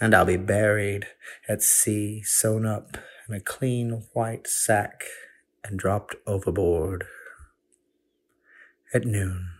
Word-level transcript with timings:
And 0.00 0.14
I'll 0.14 0.24
be 0.24 0.38
buried 0.38 1.06
at 1.46 1.62
sea, 1.62 2.22
sewn 2.24 2.64
up 2.64 2.96
in 3.28 3.34
a 3.34 3.40
clean 3.40 4.04
white 4.14 4.46
sack 4.46 5.04
and 5.62 5.78
dropped 5.78 6.16
overboard 6.26 7.04
at 8.94 9.04
noon 9.04 9.50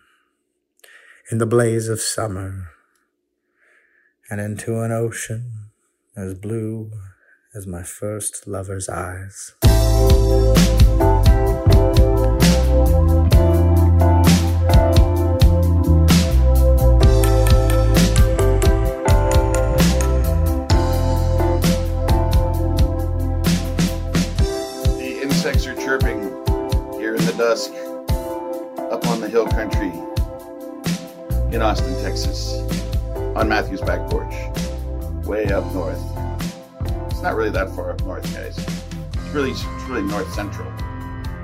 in 1.30 1.38
the 1.38 1.46
blaze 1.46 1.88
of 1.88 2.00
summer 2.00 2.70
and 4.30 4.40
into 4.40 4.80
an 4.80 4.92
ocean 4.92 5.70
as 6.16 6.34
blue 6.34 6.90
as 7.54 7.66
my 7.66 7.82
first 7.82 8.46
lover's 8.46 8.88
eyes. 8.88 9.54
Dusk 27.40 27.72
up 28.92 29.06
on 29.06 29.18
the 29.22 29.26
hill 29.26 29.46
country 29.46 29.90
in 31.54 31.62
Austin, 31.62 31.94
Texas, 32.02 32.60
on 33.34 33.48
Matthew's 33.48 33.80
back 33.80 34.10
porch, 34.10 34.34
way 35.26 35.50
up 35.50 35.64
north. 35.72 35.98
It's 37.10 37.22
not 37.22 37.36
really 37.36 37.48
that 37.48 37.74
far 37.74 37.92
up 37.92 38.04
north, 38.04 38.30
guys. 38.34 38.58
It's 38.58 39.28
really, 39.32 39.52
it's 39.52 39.64
really 39.88 40.02
north 40.02 40.30
central. 40.34 40.70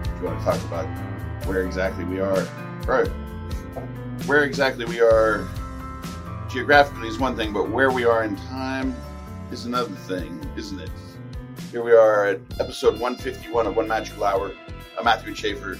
If 0.04 0.20
you 0.20 0.26
want 0.26 0.38
to 0.38 0.44
talk 0.44 0.62
about 0.64 0.84
where 1.46 1.64
exactly 1.64 2.04
we 2.04 2.20
are, 2.20 2.46
or 2.86 3.06
where 4.26 4.44
exactly 4.44 4.84
we 4.84 5.00
are 5.00 5.48
geographically 6.50 7.08
is 7.08 7.18
one 7.18 7.36
thing, 7.36 7.54
but 7.54 7.70
where 7.70 7.90
we 7.90 8.04
are 8.04 8.22
in 8.22 8.36
time 8.48 8.94
is 9.50 9.64
another 9.64 9.94
thing, 9.94 10.38
isn't 10.58 10.78
it? 10.78 10.90
Here 11.70 11.82
we 11.82 11.92
are 11.92 12.26
at 12.26 12.40
episode 12.60 13.00
151 13.00 13.66
of 13.66 13.76
One 13.76 13.88
Magical 13.88 14.24
Hour, 14.24 14.52
a 14.98 15.04
Matthew 15.04 15.34
Schaefer 15.34 15.78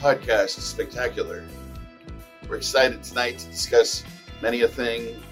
podcast 0.00 0.58
spectacular. 0.58 1.44
We're 2.48 2.56
excited 2.56 3.02
tonight 3.02 3.38
to 3.38 3.46
discuss 3.48 4.02
many 4.42 4.62
a 4.62 4.68
thing. 4.68 5.22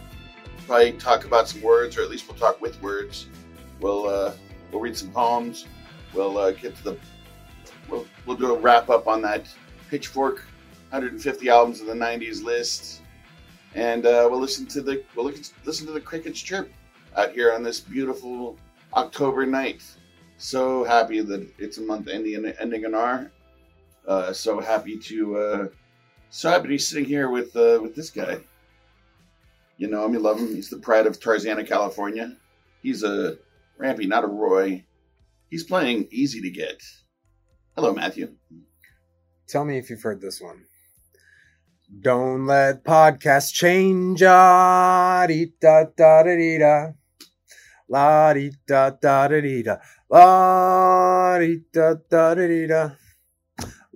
Probably 0.66 0.92
talk 0.92 1.24
about 1.24 1.48
some 1.48 1.60
words, 1.60 1.96
or 1.96 2.02
at 2.02 2.10
least 2.10 2.28
we'll 2.28 2.36
talk 2.36 2.60
with 2.60 2.80
words. 2.80 3.26
We'll 3.80 4.08
uh, 4.08 4.32
we'll 4.70 4.80
read 4.80 4.96
some 4.96 5.10
poems. 5.10 5.66
We'll 6.12 6.38
uh, 6.38 6.52
get 6.52 6.76
to 6.76 6.84
the 6.84 6.98
we'll, 7.88 8.06
we'll 8.24 8.36
do 8.36 8.54
a 8.54 8.58
wrap 8.58 8.88
up 8.88 9.08
on 9.08 9.20
that 9.22 9.46
Pitchfork 9.90 10.44
150 10.90 11.48
albums 11.48 11.80
of 11.80 11.86
the 11.86 11.94
90s 11.94 12.42
list, 12.42 13.02
and 13.74 14.06
uh, 14.06 14.28
we'll 14.30 14.40
listen 14.40 14.64
to 14.66 14.80
the 14.80 15.02
we'll 15.16 15.32
listen 15.64 15.86
to 15.86 15.92
the 15.92 16.00
crickets 16.00 16.40
chirp 16.40 16.70
out 17.16 17.32
here 17.32 17.52
on 17.52 17.62
this 17.62 17.80
beautiful 17.80 18.56
October 18.94 19.44
night. 19.44 19.82
So 20.38 20.84
happy 20.84 21.20
that 21.20 21.48
it's 21.58 21.78
a 21.78 21.82
month 21.82 22.08
ending 22.08 22.44
ending 22.60 22.84
in 22.84 22.94
R. 22.94 23.30
Uh, 24.06 24.32
so 24.32 24.60
happy 24.60 24.98
to 24.98 25.36
uh, 25.36 25.68
so 26.30 26.50
happy 26.50 26.64
to 26.64 26.68
be 26.68 26.78
sitting 26.78 27.04
here 27.04 27.30
with 27.30 27.56
uh, 27.56 27.78
with 27.80 27.94
this 27.94 28.10
guy. 28.10 28.38
You 29.76 29.88
know 29.88 30.04
him, 30.04 30.14
you 30.14 30.20
love 30.20 30.38
him. 30.38 30.54
He's 30.54 30.70
the 30.70 30.78
pride 30.78 31.06
of 31.06 31.18
Tarzana, 31.18 31.66
California. 31.66 32.36
He's 32.82 33.02
a 33.02 33.38
Rampy, 33.78 34.06
not 34.06 34.24
a 34.24 34.28
Roy. 34.28 34.84
He's 35.50 35.64
playing 35.64 36.08
easy 36.10 36.40
to 36.42 36.50
get. 36.50 36.82
Hello, 37.76 37.92
Matthew. 37.92 38.34
Tell 39.48 39.64
me 39.64 39.78
if 39.78 39.90
you've 39.90 40.02
heard 40.02 40.20
this 40.20 40.40
one. 40.40 40.64
Don't 42.00 42.46
let 42.46 42.84
podcasts 42.84 43.52
change. 43.52 44.20
Da 44.20 45.26
da 45.26 45.84
da 45.96 46.58
da. 46.58 46.92
La 47.88 48.32
da 48.32 48.50
da 48.66 48.90
da 48.90 49.28
da. 49.28 49.76
La 50.10 51.38
da 51.38 51.94
da 52.10 52.34
da 52.34 52.66
da. 52.66 52.90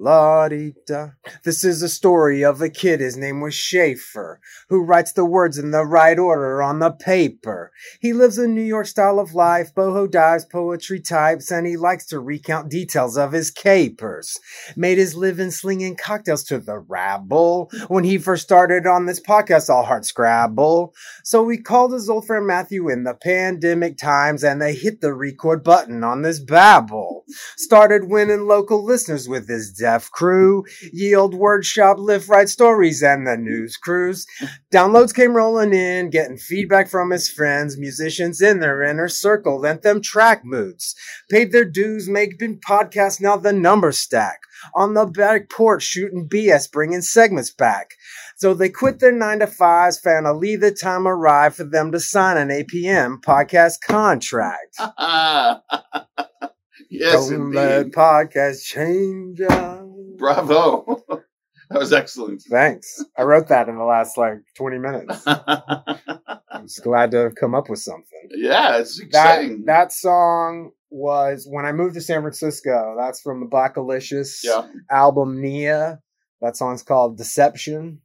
La 0.01 0.49
dee 0.49 0.75
da. 0.87 1.09
This 1.43 1.65
is 1.65 1.83
a 1.83 1.89
story 1.89 2.45
of 2.45 2.63
a 2.63 2.69
kid. 2.69 3.01
His 3.01 3.17
name 3.17 3.41
was 3.41 3.55
Schaefer, 3.55 4.39
who 4.69 4.85
writes 4.85 5.11
the 5.11 5.25
words 5.25 5.59
in 5.59 5.73
the 5.73 5.85
right 5.85 6.17
order 6.17 6.63
on 6.63 6.79
the 6.79 6.93
paper. 6.93 7.73
He 7.99 8.13
lives 8.13 8.39
a 8.39 8.47
New 8.47 8.63
York 8.63 8.87
style 8.87 9.19
of 9.19 9.35
life, 9.35 9.75
boho 9.75 10.09
dives, 10.09 10.45
poetry 10.45 11.01
types, 11.01 11.51
and 11.51 11.67
he 11.67 11.77
likes 11.77 12.07
to 12.07 12.21
recount 12.21 12.71
details 12.71 13.19
of 13.19 13.33
his 13.33 13.51
capers. 13.51 14.39
Made 14.77 14.99
his 14.99 15.17
living 15.17 15.51
slinging 15.51 15.97
cocktails 15.97 16.45
to 16.45 16.59
the 16.61 16.79
rabble. 16.79 17.69
When 17.89 18.05
he 18.05 18.19
first 18.19 18.45
started 18.45 18.87
on 18.87 19.07
this 19.07 19.21
podcast, 19.21 19.69
all 19.69 19.83
hard 19.83 20.05
scrabble. 20.05 20.95
So 21.25 21.43
we 21.43 21.59
called 21.59 21.93
his 21.93 22.09
old 22.09 22.25
friend 22.25 22.47
Matthew 22.47 22.89
in 22.89 23.03
the 23.03 23.15
pandemic 23.15 23.99
times, 23.99 24.45
and 24.45 24.63
they 24.63 24.75
hit 24.75 25.01
the 25.01 25.13
record 25.13 25.65
button 25.65 26.05
on 26.05 26.23
this 26.23 26.39
babble. 26.39 27.25
Started 27.57 28.09
winning 28.09 28.47
local 28.47 28.85
listeners 28.85 29.29
with 29.29 29.49
his 29.49 29.73
crew. 30.12 30.65
Yield 30.93 31.34
workshop, 31.34 31.99
lift 31.99 32.28
right 32.28 32.49
stories, 32.49 33.03
and 33.03 33.26
the 33.26 33.37
news 33.37 33.76
crews. 33.76 34.26
Downloads 34.72 35.15
came 35.15 35.34
rolling 35.34 35.72
in, 35.72 36.10
getting 36.10 36.37
feedback 36.37 36.88
from 36.88 37.10
his 37.10 37.31
friends, 37.31 37.78
musicians 37.78 38.41
in 38.41 38.60
their 38.60 38.82
inner 38.82 39.09
circle, 39.09 39.60
lent 39.60 39.82
them 39.82 40.03
track 40.03 40.43
moods. 40.44 40.94
Paid 41.31 41.53
their 41.53 41.65
dues, 41.65 42.09
making 42.09 42.60
podcasts 42.60 43.21
now 43.21 43.37
the 43.37 43.53
number 43.53 43.93
stack. 43.93 44.41
On 44.75 44.94
the 44.94 45.06
back 45.06 45.49
porch, 45.50 45.84
shooting 45.84 46.28
BS, 46.28 46.70
bringing 46.70 47.00
segments 47.00 47.50
back. 47.50 47.93
So 48.37 48.55
they 48.55 48.69
quit 48.69 48.99
their 48.99 49.12
nine 49.12 49.38
to 49.41 49.47
fives, 49.47 49.99
finally 49.99 50.56
the 50.56 50.72
time 50.72 51.06
arrived 51.06 51.56
for 51.56 51.65
them 51.65 51.93
to 51.93 52.00
sign 52.00 52.37
an 52.37 52.49
APM 52.49 53.20
podcast 53.20 53.81
contract. 53.81 54.76
yes, 56.91 57.28
Don't 57.28 57.53
let 57.53 57.78
indeed. 57.81 57.94
podcast 57.94 58.65
change. 58.65 59.41
us. 59.41 59.78
Bravo. 60.19 61.03
that 61.09 61.79
was 61.79 61.93
excellent. 61.93 62.43
Thanks. 62.43 63.03
I 63.17 63.23
wrote 63.23 63.49
that 63.49 63.69
in 63.69 63.77
the 63.79 63.84
last 63.84 64.17
like 64.19 64.39
20 64.56 64.79
minutes. 64.79 65.23
I'm 65.27 66.67
just 66.67 66.83
glad 66.83 67.11
to 67.12 67.19
have 67.19 67.34
come 67.34 67.55
up 67.55 67.69
with 67.71 67.79
something. 67.81 68.29
yeah, 68.34 68.79
it's 68.79 68.99
That 68.99 69.06
exciting. 69.06 69.65
that 69.67 69.93
song 69.93 70.73
was 70.91 71.47
when 71.49 71.65
I 71.67 71.73
moved 71.73 71.95
to 71.95 72.01
San 72.01 72.23
Francisco. 72.23 72.97
That's 72.99 73.21
from 73.21 73.41
the 73.41 73.47
Blackalicious 73.47 74.41
yeah. 74.43 74.67
album 74.91 75.41
Nia. 75.41 76.01
That 76.41 76.56
song's 76.56 76.83
called 76.83 77.17
Deception. 77.19 78.00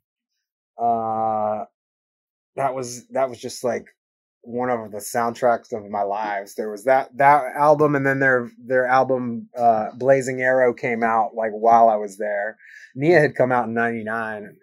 Uh 0.81 1.65
that 2.55 2.73
was 2.75 3.07
that 3.09 3.29
was 3.29 3.39
just 3.39 3.63
like 3.63 3.85
one 4.43 4.69
of 4.69 4.91
the 4.91 4.97
soundtracks 4.97 5.71
of 5.71 5.89
my 5.89 6.03
lives. 6.03 6.55
There 6.55 6.69
was 6.69 6.83
that 6.83 7.15
that 7.17 7.43
album 7.55 7.95
and 7.95 8.05
then 8.05 8.19
their 8.19 8.51
their 8.57 8.85
album 8.85 9.49
uh 9.57 9.91
Blazing 9.95 10.41
Arrow 10.41 10.73
came 10.73 11.03
out 11.03 11.33
like 11.33 11.51
while 11.51 11.89
I 11.89 11.95
was 11.95 12.17
there. 12.17 12.57
Nia 12.95 13.19
had 13.19 13.35
come 13.35 13.51
out 13.51 13.67
in 13.67 13.73
99 13.73 14.43
and 14.43 14.57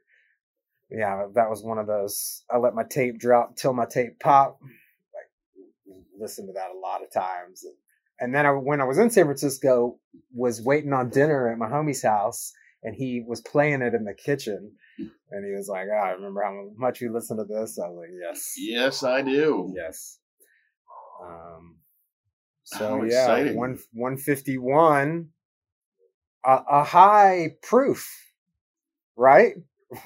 yeah, 0.90 1.26
that 1.34 1.48
was 1.48 1.62
one 1.62 1.78
of 1.78 1.86
those 1.86 2.42
I 2.50 2.58
let 2.58 2.74
my 2.74 2.84
tape 2.84 3.18
drop 3.18 3.56
till 3.56 3.72
my 3.72 3.86
tape 3.86 4.20
pop. 4.20 4.58
Like 5.14 5.96
listen 6.18 6.46
to 6.46 6.52
that 6.52 6.70
a 6.74 6.78
lot 6.78 7.02
of 7.02 7.10
times. 7.10 7.64
And 8.20 8.34
then 8.34 8.44
I, 8.44 8.50
when 8.50 8.82
I 8.82 8.84
was 8.84 8.98
in 8.98 9.10
San 9.10 9.24
Francisco, 9.24 9.98
was 10.34 10.60
waiting 10.60 10.92
on 10.92 11.08
dinner 11.08 11.48
at 11.50 11.58
my 11.58 11.68
homie's 11.68 12.02
house, 12.02 12.52
and 12.82 12.94
he 12.94 13.22
was 13.26 13.40
playing 13.40 13.82
it 13.82 13.94
in 13.94 14.04
the 14.04 14.14
kitchen, 14.14 14.72
and 14.98 15.44
he 15.46 15.52
was 15.54 15.68
like, 15.68 15.86
"Ah, 15.92 16.06
I 16.06 16.10
remember 16.10 16.42
how 16.42 16.70
much 16.76 17.00
you 17.00 17.12
listened 17.12 17.38
to 17.40 17.44
this." 17.44 17.78
I 17.78 17.88
was 17.88 17.98
like, 17.98 18.10
"Yes, 18.20 18.54
Yes, 18.58 19.02
I 19.02 19.22
do. 19.22 19.72
yes." 19.76 20.18
Um, 21.22 21.76
so 22.64 22.88
How 22.88 23.02
yeah, 23.02 23.32
exciting. 23.32 23.56
one 23.56 23.78
one 23.92 24.16
fifty 24.16 24.56
one, 24.58 25.30
a, 26.44 26.58
a 26.70 26.84
high 26.84 27.56
proof, 27.62 28.08
right? 29.16 29.54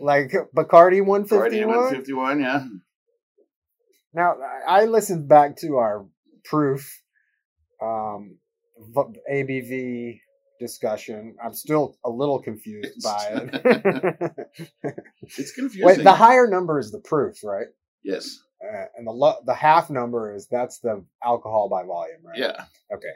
like 0.00 0.32
Bacardi 0.54 1.04
one 1.04 1.26
Party 1.26 1.56
fifty 1.56 1.62
at 1.62 1.68
one. 1.68 1.76
151, 1.76 2.40
yeah. 2.40 2.64
Now 4.14 4.36
I 4.66 4.82
I 4.82 4.84
listened 4.84 5.28
back 5.28 5.56
to 5.58 5.76
our 5.76 6.06
proof 6.44 7.02
um, 7.80 8.36
ABV 9.30 10.20
discussion. 10.66 11.36
I'm 11.44 11.52
still 11.54 11.96
a 12.04 12.10
little 12.10 12.40
confused 12.40 13.02
by 13.02 13.22
it. 13.32 14.46
It's 15.38 15.52
confusing. 15.52 15.86
Wait, 15.86 16.02
the 16.04 16.12
higher 16.12 16.46
number 16.48 16.78
is 16.78 16.90
the 16.92 17.00
proof, 17.00 17.36
right? 17.44 17.66
yes. 18.02 18.38
Uh, 18.62 18.84
and 18.96 19.06
the 19.08 19.10
lo- 19.10 19.40
the 19.44 19.54
half 19.54 19.90
number 19.90 20.32
is 20.36 20.46
that's 20.48 20.78
the 20.78 21.04
alcohol 21.24 21.68
by 21.68 21.82
volume, 21.84 22.20
right? 22.24 22.38
Yeah. 22.38 22.64
Okay. 22.94 23.08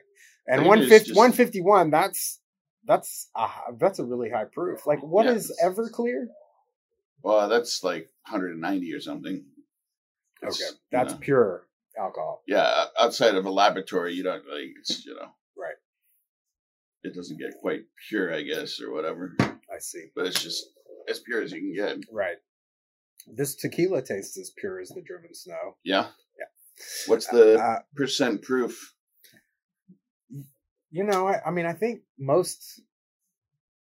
And 0.48 0.66
150, 0.66 1.06
just- 1.10 1.16
151, 1.16 1.90
that's 1.90 2.40
that's 2.84 3.28
a, 3.36 3.46
that's 3.78 3.98
a 4.00 4.04
really 4.04 4.28
high 4.30 4.46
proof. 4.52 4.86
Like 4.86 5.00
what 5.04 5.26
Yeah, 5.26 5.32
is 5.32 5.56
Everclear? 5.64 6.26
Well, 7.22 7.48
that's 7.48 7.84
like 7.84 8.08
190 8.28 8.92
or 8.92 9.00
something. 9.00 9.44
It's, 10.42 10.60
Okay, 10.60 10.68
you 10.70 10.76
that's 10.92 11.12
know, 11.14 11.18
pure 11.20 11.66
alcohol. 11.98 12.42
yeah. 12.48 12.86
Outside 12.98 13.36
of 13.36 13.46
a 13.46 13.50
laboratory, 13.50 14.14
you 14.14 14.22
don't 14.24 14.44
like 14.52 14.70
it's 14.80 15.04
you 15.06 15.14
know. 15.14 15.28
It 17.06 17.14
doesn't 17.14 17.38
get 17.38 17.54
quite 17.60 17.82
pure, 18.08 18.34
I 18.34 18.42
guess, 18.42 18.80
or 18.80 18.92
whatever. 18.92 19.36
I 19.40 19.78
see. 19.78 20.06
But 20.14 20.26
it's 20.26 20.42
just 20.42 20.64
as 21.08 21.20
pure 21.20 21.42
as 21.42 21.52
you 21.52 21.60
can 21.60 21.72
get. 21.74 22.04
Right. 22.12 22.36
This 23.26 23.54
tequila 23.54 24.02
tastes 24.02 24.38
as 24.38 24.50
pure 24.58 24.80
as 24.80 24.88
the 24.90 25.02
driven 25.02 25.34
snow. 25.34 25.76
Yeah. 25.84 26.08
Yeah. 26.38 26.46
What's 27.06 27.26
the 27.28 27.58
Uh, 27.58 27.78
percent 27.94 28.42
proof? 28.42 28.94
you 30.90 31.04
know, 31.04 31.26
I, 31.28 31.40
I 31.46 31.50
mean, 31.50 31.66
I 31.66 31.72
think 31.72 32.02
most 32.18 32.80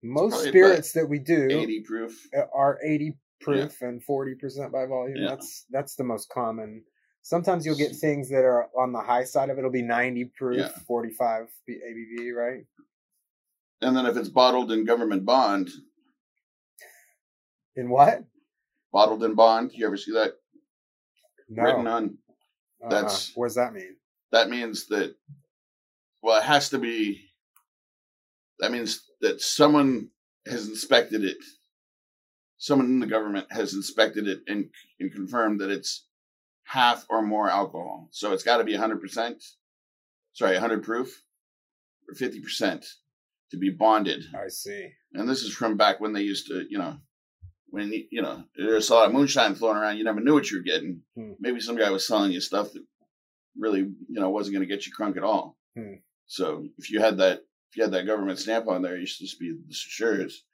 most 0.02 0.44
spirits 0.44 0.92
that 0.92 1.08
we 1.08 1.18
do 1.18 1.48
Eighty 1.50 1.80
proof. 1.80 2.26
are 2.54 2.78
80 2.84 3.16
proof 3.40 3.80
and 3.80 4.02
40% 4.06 4.70
by 4.72 4.86
volume. 4.86 5.16
Yeah. 5.16 5.28
That's 5.30 5.64
that's 5.70 5.96
the 5.96 6.04
most 6.04 6.28
common. 6.30 6.84
Sometimes 7.22 7.64
you'll 7.64 7.76
get 7.76 7.96
things 7.96 8.28
that 8.28 8.44
are 8.44 8.68
on 8.78 8.92
the 8.92 9.00
high 9.00 9.24
side 9.24 9.48
of 9.48 9.56
it. 9.56 9.60
It'll 9.60 9.70
be 9.70 9.80
90 9.82 10.26
proof, 10.36 10.58
Yeah. 10.58 10.68
45 10.86 11.46
ABV, 11.68 12.32
right? 12.36 12.66
And 13.80 13.96
then 13.96 14.06
if 14.06 14.16
it's 14.16 14.28
bottled 14.28 14.72
in 14.72 14.84
government 14.84 15.24
bond, 15.24 15.70
In 17.76 17.90
what? 17.90 18.24
bottled 18.92 19.24
in 19.24 19.34
bond, 19.34 19.72
you 19.74 19.86
ever 19.86 19.96
see 19.96 20.12
that 20.12 20.34
No. 21.48 21.62
written 21.64 21.86
on? 21.86 22.18
Uh-uh. 22.82 22.88
that's- 22.90 23.32
what 23.34 23.46
does 23.46 23.56
that 23.56 23.72
mean? 23.72 23.96
That 24.30 24.48
means 24.50 24.86
that, 24.86 25.16
well, 26.22 26.38
it 26.38 26.44
has 26.44 26.70
to 26.70 26.78
be, 26.78 27.30
that 28.60 28.70
means 28.72 29.10
that 29.20 29.40
someone 29.40 30.10
has 30.46 30.68
inspected 30.68 31.24
it. 31.24 31.38
Someone 32.58 32.86
in 32.86 33.00
the 33.00 33.06
government 33.06 33.50
has 33.52 33.74
inspected 33.74 34.26
it 34.28 34.42
and, 34.48 34.70
and 35.00 35.12
confirmed 35.12 35.60
that 35.60 35.70
it's 35.70 36.06
half 36.64 37.04
or 37.10 37.22
more 37.22 37.48
alcohol. 37.50 38.08
So 38.10 38.32
it's 38.32 38.42
got 38.42 38.58
to 38.58 38.64
be 38.64 38.74
100%, 38.74 39.42
sorry, 40.32 40.52
100 40.54 40.82
proof 40.82 41.22
or 42.08 42.14
50% 42.14 42.86
to 43.50 43.56
be 43.56 43.70
bonded. 43.70 44.24
I 44.34 44.48
see. 44.48 44.90
And 45.12 45.28
this 45.28 45.42
is 45.42 45.52
from 45.54 45.76
back 45.76 46.00
when 46.00 46.12
they 46.12 46.22
used 46.22 46.46
to, 46.48 46.64
you 46.68 46.78
know, 46.78 46.96
when 47.68 47.92
you 47.92 48.04
you 48.10 48.22
know 48.22 48.44
there's 48.56 48.90
a 48.90 48.94
lot 48.94 49.06
of 49.06 49.12
moonshine 49.12 49.54
flowing 49.54 49.76
around, 49.76 49.96
you 49.96 50.04
never 50.04 50.20
knew 50.20 50.34
what 50.34 50.50
you 50.50 50.58
were 50.58 50.64
getting. 50.64 51.02
Hmm. 51.16 51.32
Maybe 51.40 51.60
some 51.60 51.76
guy 51.76 51.90
was 51.90 52.06
selling 52.06 52.32
you 52.32 52.40
stuff 52.40 52.72
that 52.72 52.84
really, 53.58 53.80
you 53.80 54.20
know, 54.20 54.30
wasn't 54.30 54.54
going 54.54 54.68
to 54.68 54.74
get 54.74 54.86
you 54.86 54.92
crunk 54.98 55.16
at 55.16 55.24
all. 55.24 55.56
Hmm. 55.76 55.94
So 56.26 56.66
if 56.78 56.90
you 56.90 57.00
had 57.00 57.18
that, 57.18 57.40
if 57.70 57.76
you 57.76 57.82
had 57.82 57.92
that 57.92 58.06
government 58.06 58.38
stamp 58.38 58.68
on 58.68 58.82
there, 58.82 58.96
you 58.96 59.06
should 59.06 59.26
just 59.26 59.38
be 59.38 59.56
sure 59.70 60.20
it's, 60.20 60.44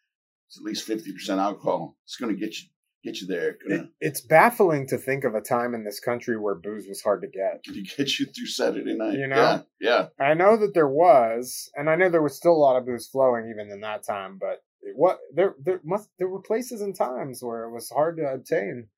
it's 0.48 0.58
at 0.58 0.64
least 0.64 0.86
fifty 0.86 1.12
percent 1.12 1.40
alcohol. 1.40 1.96
It's 2.04 2.16
going 2.16 2.34
to 2.34 2.40
get 2.40 2.58
you 2.58 2.68
get 3.02 3.20
you 3.20 3.26
there. 3.26 3.56
It, 3.66 3.88
it's 4.00 4.20
baffling 4.20 4.86
to 4.88 4.98
think 4.98 5.24
of 5.24 5.34
a 5.34 5.40
time 5.40 5.74
in 5.74 5.84
this 5.84 6.00
country 6.00 6.38
where 6.38 6.54
booze 6.54 6.86
was 6.86 7.02
hard 7.02 7.22
to 7.22 7.28
get. 7.28 7.64
to 7.64 7.82
get 7.82 8.18
you 8.18 8.26
through 8.26 8.46
Saturday 8.46 8.96
night. 8.96 9.14
You 9.14 9.26
know? 9.26 9.64
Yeah, 9.80 10.08
yeah. 10.18 10.24
I 10.24 10.34
know 10.34 10.56
that 10.56 10.74
there 10.74 10.88
was, 10.88 11.70
and 11.74 11.88
I 11.88 11.96
know 11.96 12.10
there 12.10 12.22
was 12.22 12.36
still 12.36 12.52
a 12.52 12.54
lot 12.54 12.76
of 12.76 12.86
booze 12.86 13.08
flowing 13.08 13.50
even 13.50 13.70
in 13.70 13.80
that 13.80 14.04
time, 14.04 14.38
but 14.40 14.62
it, 14.82 14.94
what 14.96 15.18
there 15.34 15.54
there 15.62 15.80
must 15.84 16.08
there 16.18 16.28
were 16.28 16.42
places 16.42 16.80
and 16.80 16.94
times 16.94 17.42
where 17.42 17.64
it 17.64 17.72
was 17.72 17.90
hard 17.90 18.16
to 18.18 18.24
obtain 18.24 18.88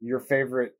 your 0.00 0.20
favorite. 0.20 0.74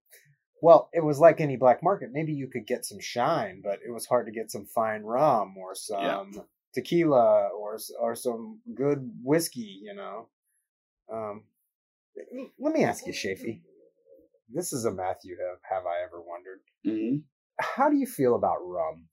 Well, 0.62 0.90
it 0.92 1.02
was 1.02 1.18
like 1.18 1.40
any 1.40 1.56
black 1.56 1.82
market. 1.82 2.10
Maybe 2.12 2.32
you 2.32 2.48
could 2.48 2.66
get 2.66 2.84
some 2.84 3.00
shine, 3.00 3.62
but 3.64 3.78
it 3.86 3.90
was 3.90 4.06
hard 4.06 4.26
to 4.26 4.32
get 4.32 4.50
some 4.50 4.66
fine 4.66 5.02
rum 5.02 5.56
or 5.56 5.74
some 5.74 6.42
tequila 6.74 7.48
or 7.48 7.78
or 7.98 8.14
some 8.14 8.60
good 8.74 9.10
whiskey. 9.22 9.80
You 9.82 9.94
know. 9.94 10.28
Um, 11.12 11.42
let 12.58 12.72
me 12.74 12.84
ask 12.84 13.06
you, 13.06 13.12
Shafi. 13.12 13.60
This 14.52 14.72
is 14.72 14.84
a 14.84 14.90
Matthew 14.90 15.36
have, 15.38 15.58
have 15.70 15.86
I 15.86 16.02
ever 16.04 16.20
wondered. 16.20 16.60
hmm 16.84 17.18
How 17.60 17.88
do 17.88 17.96
you 17.96 18.06
feel 18.06 18.34
about 18.34 18.56
rum? 18.64 19.06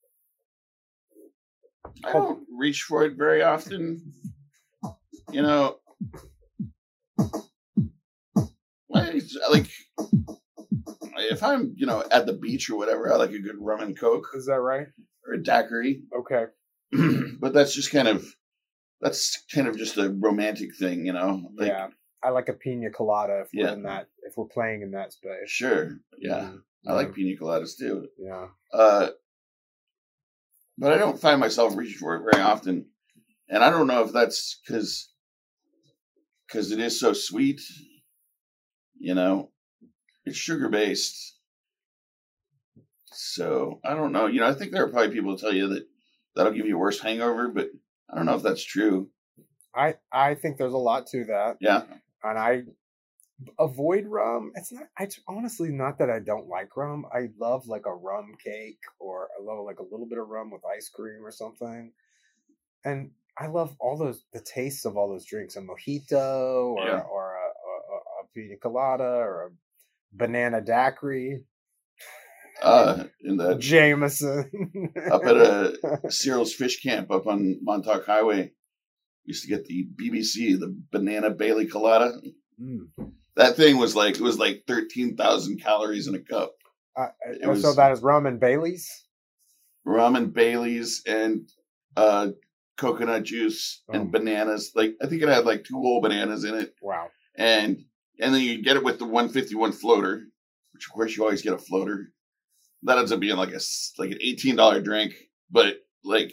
I 2.04 2.12
don't 2.14 2.46
reach 2.58 2.84
for 2.84 3.04
it 3.06 3.14
very 3.18 3.42
often. 3.44 4.02
You 5.32 5.42
know, 5.42 5.78
I, 8.94 9.22
like 9.50 9.70
if 11.18 11.44
I'm, 11.44 11.74
you 11.76 11.86
know, 11.86 12.04
at 12.12 12.26
the 12.26 12.34
beach 12.34 12.70
or 12.70 12.78
whatever, 12.78 13.12
I 13.12 13.18
like 13.18 13.32
a 13.32 13.40
good 13.40 13.58
rum 13.60 13.82
and 13.82 13.98
coke 14.00 14.28
Is 14.36 14.46
that 14.46 14.60
right? 14.60 14.88
or 15.28 15.34
a 15.34 15.44
daiquiri. 15.44 16.02
Okay. 16.20 16.46
but 17.40 17.54
that's 17.54 17.74
just 17.74 17.92
kind 17.92 18.08
of 18.08 18.26
that's 19.02 19.44
kind 19.54 19.68
of 19.68 19.78
just 19.78 19.98
a 19.98 20.10
romantic 20.10 20.76
thing, 20.76 21.06
you 21.06 21.14
know. 21.14 21.52
Like, 21.58 21.68
yeah, 21.70 21.88
I 22.24 22.30
like 22.30 22.50
a 22.50 22.54
pina 22.54 22.90
colada 22.90 23.42
if 23.42 23.50
we're 23.54 23.68
in 23.74 23.84
that 23.84 24.08
if 24.24 24.38
we're 24.38 24.46
playing 24.46 24.82
in 24.82 24.92
that 24.92 25.14
space. 25.14 25.50
Sure. 25.50 25.98
Yeah. 26.18 26.50
Mm, 26.52 26.62
I 26.88 26.94
like 26.94 27.14
pina 27.14 27.38
coladas 27.40 27.78
too. 27.78 28.08
Yeah, 28.18 28.48
Uh, 28.74 29.10
but 30.78 30.94
I 30.94 30.98
don't 30.98 31.20
find 31.20 31.40
myself 31.40 31.76
reaching 31.76 31.98
for 32.00 32.16
it 32.16 32.24
very 32.32 32.44
often, 32.44 32.88
and 33.50 33.64
I 33.64 33.70
don't 33.70 33.88
know 33.88 34.04
if 34.04 34.12
that's 34.12 34.60
because 34.66 35.12
because 36.48 36.72
it 36.72 36.80
is 36.80 37.00
so 37.00 37.14
sweet. 37.14 37.62
You 39.00 39.14
know, 39.14 39.52
it's 40.26 40.38
sugar 40.38 40.70
based, 40.70 41.38
so 43.06 43.80
I 43.86 43.94
don't 43.94 44.12
know. 44.12 44.28
You 44.28 44.40
know, 44.40 44.48
I 44.48 44.54
think 44.54 44.72
there 44.72 44.84
are 44.84 44.90
probably 44.90 45.14
people 45.14 45.32
who 45.32 45.38
tell 45.38 45.54
you 45.54 45.68
that 45.70 45.86
that'll 46.36 46.54
give 46.54 46.66
you 46.68 46.76
a 46.76 46.80
worse 46.80 47.00
hangover, 47.00 47.50
but 47.50 47.70
I 48.10 48.16
don't 48.16 48.26
know 48.26 48.36
if 48.36 48.44
that's 48.44 48.64
true. 48.64 49.10
I 49.76 49.96
I 50.12 50.36
think 50.36 50.58
there's 50.58 50.74
a 50.74 50.78
lot 50.78 51.08
to 51.08 51.26
that, 51.26 51.58
Yeah, 51.60 51.84
and 52.24 52.38
I 52.40 52.64
avoid 53.60 54.06
rum. 54.08 54.52
It's 54.56 54.72
not. 54.72 54.86
It's 55.00 55.20
honestly 55.28 55.70
not 55.70 56.00
that 56.00 56.10
I 56.10 56.20
don't 56.20 56.48
like 56.48 56.76
rum. 56.78 57.06
I 57.14 57.30
love 57.40 57.68
like 57.68 57.86
a 57.86 57.94
rum 57.94 58.34
cake, 58.44 58.80
or 59.00 59.30
I 59.40 59.44
love 59.44 59.64
like 59.66 59.80
a 59.80 59.84
little 59.84 60.08
bit 60.08 60.18
of 60.20 60.28
rum 60.30 60.52
with 60.52 60.62
ice 60.66 60.90
cream 60.90 61.26
or 61.26 61.32
something, 61.32 61.92
and 62.86 63.12
I 63.38 63.48
love 63.48 63.76
all 63.80 63.98
those 63.98 64.24
the 64.34 64.42
tastes 64.42 64.86
of 64.86 64.98
all 64.98 65.10
those 65.10 65.26
drinks. 65.26 65.56
A 65.56 65.62
mojito, 65.62 66.74
or 66.76 66.86
Yeah. 66.88 67.02
or 67.02 67.36
a, 67.36 67.48
a, 67.48 67.98
a 68.24 68.28
pina 68.34 68.58
colada, 68.58 69.04
or 69.04 69.48
a 69.48 69.50
banana 70.14 70.62
daiquiri. 70.62 71.44
uh, 72.64 73.04
in 73.24 73.38
the 73.38 73.56
Jameson. 73.56 74.50
up 75.12 75.24
at 75.26 75.38
a 75.38 76.02
Cyril's 76.10 76.54
Fish 76.54 76.82
Camp 76.82 77.12
up 77.12 77.28
on 77.28 77.60
Montauk 77.62 78.06
Highway. 78.06 78.54
Used 79.28 79.44
to 79.44 79.50
get 79.50 79.66
the 79.66 79.86
BBC, 80.02 80.58
the 80.58 80.74
banana 80.92 81.30
Bailey 81.30 81.68
colada. 81.68 82.14
Mm. 82.60 82.88
That 83.36 83.56
thing 83.58 83.78
was 83.78 83.94
like 83.96 84.16
it 84.16 84.22
was 84.22 84.40
like 84.40 84.64
thirteen 84.68 85.16
thousand 85.18 85.62
calories 85.62 86.08
in 86.08 86.16
a 86.16 86.20
cup. 86.20 86.54
Uh, 86.96 87.08
It 87.30 87.44
uh, 87.44 87.56
so 87.56 87.68
was- 87.68 87.76
that 87.76 87.92
is 87.92 88.02
rum 88.02 88.26
and 88.26 88.40
Bailey's. 88.40 88.90
Rum 89.86 90.16
and 90.16 90.34
Bailey's 90.34 91.04
and 91.06 91.48
uh, 91.96 92.30
coconut 92.78 93.24
juice 93.24 93.84
Oh. 93.90 93.94
and 93.94 94.12
bananas. 94.12 94.72
Like 94.76 94.96
I 95.02 95.08
think 95.08 95.22
it 95.22 95.30
had 95.30 95.46
like 95.46 95.66
two 95.66 95.76
whole 95.76 96.02
bananas 96.02 96.44
in 96.46 96.56
it, 96.56 96.74
Wow. 96.82 97.10
and 97.38 97.84
and 98.20 98.34
then 98.34 98.42
you 98.42 98.64
get 98.64 98.78
it 98.78 98.84
with 98.84 98.98
the 98.98 99.06
one 99.06 99.28
fifty 99.30 99.56
one 99.56 99.72
floater, 99.74 100.24
which 100.74 100.86
of 100.88 100.94
course 100.94 101.16
you 101.18 101.24
always 101.24 101.42
get 101.42 101.54
a 101.54 101.58
floater. 101.58 102.14
That 102.84 102.98
ends 102.98 103.12
up 103.12 103.20
being 103.20 103.36
like 103.38 103.52
a 103.52 103.56
s- 103.56 103.94
like 103.98 104.12
an 104.12 104.20
eighteen 104.22 104.56
dollar 104.56 104.80
drink, 104.82 105.14
but 105.52 105.80
like 106.04 106.32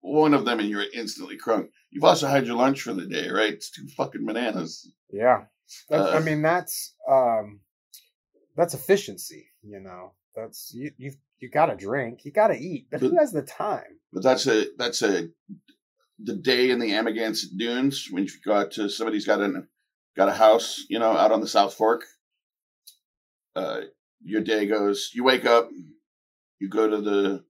one 0.00 0.32
of 0.32 0.44
them 0.44 0.60
and 0.60 0.68
you're 0.68 0.84
instantly 0.94 1.36
crunk. 1.36 1.68
You've 1.90 2.04
also 2.04 2.28
had 2.28 2.46
your 2.46 2.56
lunch 2.56 2.82
for 2.82 2.92
the 2.92 3.06
day, 3.06 3.28
right? 3.28 3.52
It's 3.52 3.70
two 3.70 3.88
fucking 3.96 4.24
bananas. 4.24 4.90
Yeah. 5.10 5.44
That's, 5.88 6.12
I 6.14 6.18
Uh, 6.18 6.20
mean, 6.20 6.42
that's 6.42 6.94
um, 7.08 7.60
that's 8.56 8.74
efficiency. 8.74 9.50
You 9.62 9.80
know, 9.80 10.12
that's 10.34 10.72
you 10.74 10.90
you 10.98 11.12
you 11.38 11.48
got 11.50 11.66
to 11.66 11.76
drink, 11.76 12.24
you 12.24 12.32
got 12.32 12.48
to 12.48 12.58
eat, 12.58 12.88
but 12.90 13.00
who 13.00 13.16
has 13.18 13.32
the 13.32 13.42
time? 13.42 13.98
But 14.12 14.22
that's 14.22 14.46
a 14.46 14.66
that's 14.76 15.02
a 15.02 15.28
the 16.22 16.34
day 16.36 16.70
in 16.70 16.78
the 16.80 16.90
Amagansett 16.92 17.56
Dunes 17.56 18.08
when 18.10 18.24
you 18.24 18.30
go 18.44 18.52
out 18.52 18.72
to 18.72 18.88
somebody's 18.88 19.26
got 19.26 19.40
an 19.40 19.68
got 20.16 20.28
a 20.28 20.32
house, 20.32 20.84
you 20.88 20.98
know, 20.98 21.16
out 21.16 21.32
on 21.32 21.40
the 21.40 21.46
South 21.48 21.74
Fork. 21.74 22.02
Uh, 23.54 23.82
your 24.22 24.42
day 24.42 24.66
goes. 24.66 25.10
You 25.14 25.24
wake 25.24 25.44
up, 25.46 25.70
you 26.58 26.68
go 26.68 26.88
to 26.88 27.00
the 27.00 27.44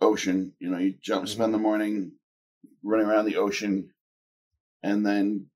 ocean. 0.00 0.52
You 0.58 0.70
know, 0.70 0.78
you 0.78 0.94
jump, 1.02 1.28
spend 1.28 1.52
the 1.54 1.58
morning 1.58 2.12
running 2.82 3.06
around 3.06 3.24
the 3.26 3.36
ocean, 3.36 3.90
and 4.82 5.04
then 5.06 5.46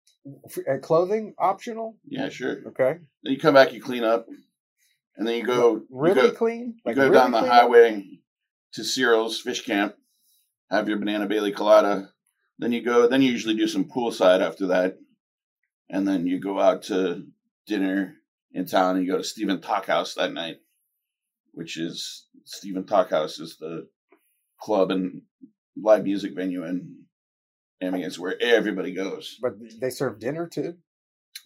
F- 0.46 0.58
uh, 0.70 0.78
clothing 0.78 1.34
optional. 1.38 1.96
yeah, 2.06 2.28
sure. 2.28 2.58
Okay. 2.68 2.98
Then 3.22 3.32
you 3.32 3.38
come 3.38 3.54
back, 3.54 3.72
you 3.72 3.80
clean 3.82 4.04
up, 4.04 4.26
and 5.16 5.26
then 5.26 5.36
you 5.36 5.44
go 5.44 5.82
Really 5.90 6.22
you 6.22 6.28
go, 6.30 6.36
clean. 6.36 6.76
you 6.84 6.94
go 6.94 7.02
really 7.02 7.14
down 7.14 7.30
the 7.32 7.38
clean? 7.40 7.50
highway 7.50 8.04
to 8.74 8.84
Cyril's 8.84 9.40
Fish 9.40 9.64
Camp, 9.64 9.94
have 10.70 10.88
your 10.88 10.98
banana 10.98 11.26
Bailey 11.26 11.52
colada. 11.52 12.10
Then 12.58 12.72
you 12.72 12.82
go. 12.82 13.08
Then 13.08 13.22
you 13.22 13.30
usually 13.30 13.54
do 13.56 13.68
some 13.68 13.84
poolside 13.84 14.40
after 14.40 14.66
that, 14.68 14.98
and 15.88 16.06
then 16.06 16.26
you 16.26 16.40
go 16.40 16.58
out 16.60 16.82
to 16.84 17.24
dinner 17.66 18.14
in 18.52 18.66
town. 18.66 18.96
And 18.96 19.06
you 19.06 19.12
go 19.12 19.18
to 19.18 19.24
Stephen 19.24 19.58
Talkhouse 19.58 20.14
that 20.16 20.32
night, 20.32 20.56
which 21.52 21.78
is 21.78 22.26
Stephen 22.44 22.82
Talkhouse 22.84 23.40
is 23.40 23.56
the 23.60 23.86
club 24.60 24.90
and 24.90 25.22
live 25.80 26.02
music 26.02 26.34
venue 26.34 26.64
in 26.64 26.97
Amagansett 27.82 28.18
where 28.18 28.40
everybody 28.40 28.92
goes. 28.92 29.38
But 29.40 29.54
they 29.80 29.90
serve 29.90 30.18
dinner 30.18 30.47
too. 30.47 30.76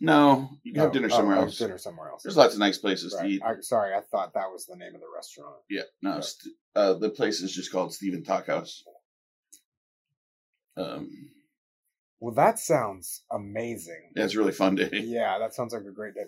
No, 0.01 0.49
you 0.63 0.73
can 0.73 0.83
have 0.83 0.93
dinner 0.93 1.09
Oh, 1.13 1.17
somewhere 1.17 1.37
oh, 1.37 1.43
else. 1.43 1.59
Dinner 1.59 1.79
somewhere 1.79 2.09
else. 2.09 2.23
There's 2.23 2.37
lots 2.37 2.55
of 2.55 2.61
nice 2.61 2.79
places 2.79 3.15
to 3.15 3.25
eat. 3.27 3.43
I, 3.45 3.61
sorry, 3.61 3.95
I 3.95 4.01
thought 4.01 4.35
that 4.35 4.51
was 4.51 4.67
the 4.67 4.77
name 4.77 4.95
of 4.95 5.01
the 5.01 5.07
restaurant. 5.15 5.57
Yeah, 5.69 5.83
no, 6.01 6.15
Yeah. 6.15 6.21
St- 6.21 6.55
uh, 6.75 6.95
the 6.95 7.11
place 7.11 7.41
is 7.43 7.53
just 7.53 7.71
called 7.71 7.93
Stephen 7.95 8.23
Talkhouse. 8.23 8.81
Um, 10.77 11.11
Well, 12.21 12.35
that 12.35 12.59
sounds 12.59 13.23
amazing. 13.31 14.11
Yeah, 14.17 14.25
it's 14.25 14.35
a 14.35 14.39
really 14.39 14.53
fun 14.53 14.75
day. 14.77 14.89
Yeah, 14.93 15.39
that 15.39 15.55
sounds 15.55 15.75
like 15.75 15.85
a 15.85 15.91
great 15.93 16.15
day. 16.15 16.25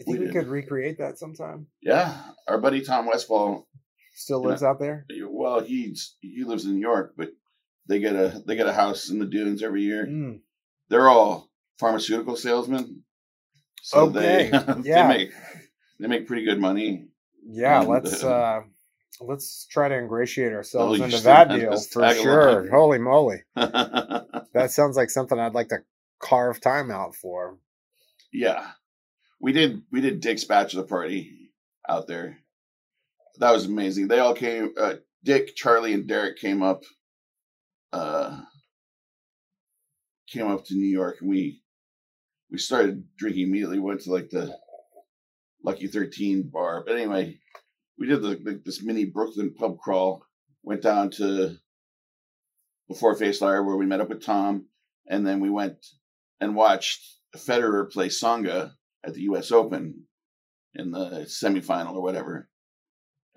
I 0.00 0.02
think 0.02 0.18
We 0.18 0.26
we, 0.26 0.32
could 0.32 0.48
recreate 0.48 0.98
that 0.98 1.18
sometime? 1.18 1.68
Yeah, 1.80 2.12
our 2.48 2.58
buddy 2.58 2.82
Tom 2.82 3.06
Westfall. 3.06 3.68
Still 4.16 4.42
lives 4.42 4.62
out 4.62 4.78
there? 4.80 5.06
Well, 5.28 5.60
he's 5.60 6.16
he 6.20 6.44
lives 6.44 6.64
in 6.64 6.74
New 6.74 6.80
York, 6.80 7.14
but 7.16 7.30
they 7.86 7.98
get 8.00 8.14
a 8.14 8.42
they 8.46 8.56
get 8.56 8.66
a 8.66 8.72
house 8.72 9.10
in 9.10 9.18
the 9.18 9.26
dunes 9.26 9.62
every 9.62 9.82
year. 9.82 10.06
Mm. 10.06 10.40
They're 10.88 11.08
all 11.08 11.50
pharmaceutical 11.78 12.36
salesmen, 12.36 13.02
so 13.82 14.08
they 14.08 14.48
Okay, 14.48 14.72
they 14.82 14.88
yeah. 14.88 15.08
make 15.08 15.30
they 16.00 16.06
make 16.08 16.26
pretty 16.26 16.44
good 16.44 16.60
money. 16.60 17.06
Yeah, 17.46 17.80
And, 17.80 17.88
let's 17.88 18.22
uh, 18.24 18.28
uh 18.28 18.60
let's 19.20 19.66
try 19.66 19.88
to 19.88 19.96
ingratiate 19.96 20.52
ourselves 20.52 21.00
into 21.00 21.20
that 21.20 21.48
deal 21.50 21.78
for 21.80 22.14
sure. 22.14 22.70
Holy 22.70 22.98
moly. 22.98 23.42
That 24.54 24.70
sounds 24.70 24.96
like 24.96 25.10
something 25.10 25.36
I'd 25.38 25.52
like 25.54 25.68
to 25.70 25.78
carve 26.20 26.60
time 26.60 26.88
out 26.90 27.16
for. 27.16 27.58
yeah, 28.32 28.70
we 29.40 29.50
did 29.52 29.82
we 29.90 30.00
did 30.00 30.20
Dick's 30.20 30.44
bachelor 30.44 30.84
party 30.84 31.50
out 31.88 32.06
there. 32.06 32.38
That 33.40 33.50
was 33.50 33.66
amazing. 33.66 34.06
They 34.06 34.20
all 34.20 34.32
came. 34.34 34.72
Uh, 34.78 34.94
Dick, 35.24 35.56
Charlie, 35.56 35.92
and 35.92 36.06
Derek 36.06 36.38
came 36.38 36.62
up. 36.62 36.84
Uh, 37.94 38.40
came 40.28 40.48
up 40.48 40.64
to 40.64 40.74
New 40.74 40.88
York, 40.88 41.18
and 41.20 41.30
we 41.30 41.62
we 42.50 42.58
started 42.58 43.04
drinking 43.16 43.44
immediately. 43.44 43.78
Went 43.78 44.00
to 44.00 44.10
like 44.10 44.30
the 44.30 44.52
Lucky 45.62 45.86
Thirteen 45.86 46.50
bar, 46.52 46.82
but 46.84 46.96
anyway, 46.96 47.38
we 47.96 48.08
did 48.08 48.20
the, 48.20 48.34
the, 48.34 48.60
this 48.64 48.82
mini 48.82 49.04
Brooklyn 49.04 49.54
pub 49.54 49.78
crawl. 49.78 50.24
Went 50.64 50.82
down 50.82 51.10
to 51.12 51.56
before 52.88 53.14
Face 53.14 53.40
Liar 53.40 53.62
where 53.62 53.76
we 53.76 53.86
met 53.86 54.00
up 54.00 54.08
with 54.08 54.24
Tom, 54.24 54.66
and 55.08 55.24
then 55.24 55.38
we 55.38 55.50
went 55.50 55.76
and 56.40 56.56
watched 56.56 57.00
Federer 57.36 57.88
play 57.92 58.08
Tsonga 58.08 58.72
at 59.04 59.14
the 59.14 59.22
U.S. 59.22 59.52
Open 59.52 60.04
in 60.74 60.90
the 60.90 61.26
semifinal 61.28 61.94
or 61.94 62.02
whatever. 62.02 62.48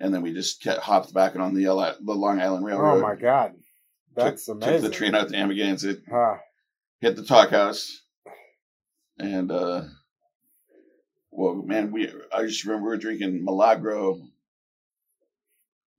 And 0.00 0.12
then 0.12 0.22
we 0.22 0.32
just 0.32 0.62
kept, 0.62 0.80
hopped 0.80 1.14
back 1.14 1.36
on 1.36 1.54
the, 1.54 1.64
the 1.64 2.12
Long 2.12 2.40
Island 2.40 2.64
Railroad. 2.64 2.98
Oh 2.98 3.00
my 3.00 3.14
god. 3.14 3.52
That's 4.18 4.46
took, 4.46 4.56
amazing. 4.56 4.82
Took 4.82 4.90
the 4.90 4.96
train 4.96 5.14
out 5.14 5.28
to 5.28 5.34
Amagansett, 5.36 6.02
Huh. 6.10 6.36
hit 7.00 7.16
the 7.16 7.24
talk 7.24 7.50
house, 7.50 8.02
and 9.18 9.50
uh, 9.50 9.82
well, 11.30 11.54
man, 11.54 11.92
we 11.92 12.08
I 12.34 12.44
just 12.46 12.64
remember 12.64 12.86
we 12.86 12.90
were 12.90 12.96
drinking 12.96 13.44
Milagro, 13.44 14.20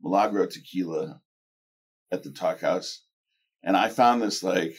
Milagro 0.02 0.46
tequila 0.48 1.22
at 2.12 2.24
the 2.24 2.32
talk 2.32 2.60
house, 2.62 3.04
and 3.64 3.76
I 3.78 3.90
found 3.90 4.22
this 4.22 4.44
like 4.44 4.76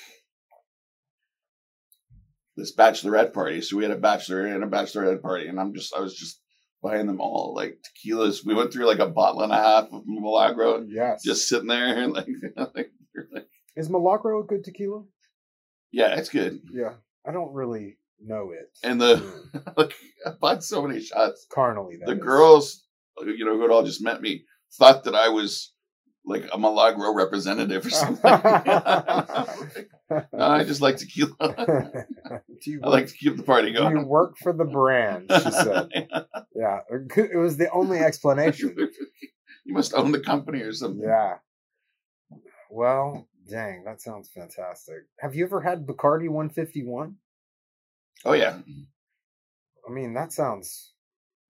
this 2.56 2.74
bachelorette 2.74 3.32
party. 3.32 3.60
So 3.62 3.76
we 3.76 3.84
had 3.84 3.92
a 3.92 3.96
bachelor 3.98 4.46
and 4.46 4.62
a 4.64 4.66
bachelorette 4.66 5.22
party, 5.22 5.46
and 5.48 5.58
I'm 5.60 5.74
just 5.74 5.94
I 5.94 6.00
was 6.00 6.14
just 6.14 6.40
buying 6.82 7.06
them 7.06 7.20
all 7.20 7.54
like 7.54 7.78
tequilas. 7.82 8.44
We 8.44 8.54
went 8.54 8.72
through 8.72 8.86
like 8.86 8.98
a 8.98 9.06
bottle 9.08 9.42
and 9.42 9.52
a 9.52 9.56
half 9.56 9.92
of 9.92 10.02
Milagro, 10.06 10.84
Yes. 10.88 11.22
just 11.22 11.48
sitting 11.48 11.68
there 11.68 12.06
like, 12.08 12.26
like 12.74 12.90
Is 13.76 13.88
Milagro 13.90 14.42
a 14.42 14.46
good 14.46 14.64
tequila? 14.64 15.04
yeah, 15.92 16.16
it's 16.18 16.28
good. 16.28 16.60
Yeah. 16.72 16.94
I 17.26 17.32
don't 17.32 17.52
really 17.52 17.98
know 18.22 18.50
it. 18.52 18.70
And 18.82 19.00
the 19.00 19.16
Mm. 19.54 19.76
like, 19.76 19.94
I 20.26 20.30
bought 20.40 20.62
so 20.64 20.82
many 20.86 21.00
shots. 21.00 21.46
carnally 21.52 21.98
the 22.04 22.12
is. 22.12 22.18
girls, 22.18 22.86
you 23.24 23.44
know, 23.44 23.54
who 23.56 23.62
had 23.62 23.70
all 23.70 23.82
just 23.82 24.02
met 24.02 24.20
me, 24.22 24.44
thought 24.74 25.04
that 25.04 25.14
I 25.14 25.28
was 25.28 25.72
like 26.24 26.44
a 26.52 26.58
Milagro 26.58 27.12
representative 27.14 27.84
or 27.86 27.90
something. 27.90 28.20
no, 28.30 28.40
I 30.38 30.64
just 30.64 30.80
like 30.80 30.96
tequila. 30.96 31.34
do 32.62 32.70
you 32.70 32.80
I 32.84 32.88
like 32.88 33.06
to 33.06 33.14
keep 33.16 33.36
the 33.36 33.42
party 33.42 33.72
do 33.72 33.88
you 33.88 34.04
work 34.06 34.36
for 34.42 34.52
the 34.52 34.64
brand? 34.64 35.30
She 35.32 35.50
said. 35.50 35.88
Yeah. 36.54 36.80
It 37.16 37.38
was 37.38 37.56
the 37.56 37.70
only 37.72 37.98
explanation. 37.98 38.74
you 39.64 39.72
must 39.74 39.94
own 39.94 40.12
the 40.12 40.20
company 40.20 40.60
or 40.60 40.72
something. 40.72 41.02
Yeah. 41.06 41.36
Well, 42.70 43.28
dang, 43.48 43.84
that 43.84 44.00
sounds 44.00 44.30
fantastic. 44.30 44.98
Have 45.18 45.34
you 45.34 45.44
ever 45.44 45.60
had 45.60 45.86
Bacardi 45.86 46.28
151? 46.28 47.16
Oh 48.24 48.32
yeah, 48.34 48.58
I 49.88 49.90
mean, 49.92 50.14
that 50.14 50.32
sounds 50.32 50.92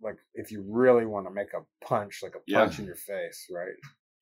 like 0.01 0.17
if 0.35 0.51
you 0.53 0.65
really 0.67 1.05
want 1.05 1.27
to 1.27 1.33
make 1.33 1.53
a 1.53 1.63
punch, 1.85 2.21
like 2.23 2.35
a 2.35 2.39
Yeah. 2.47 2.61
punch 2.65 2.79
in 2.79 2.87
your 2.87 2.95
face, 2.95 3.47
right? 3.53 3.75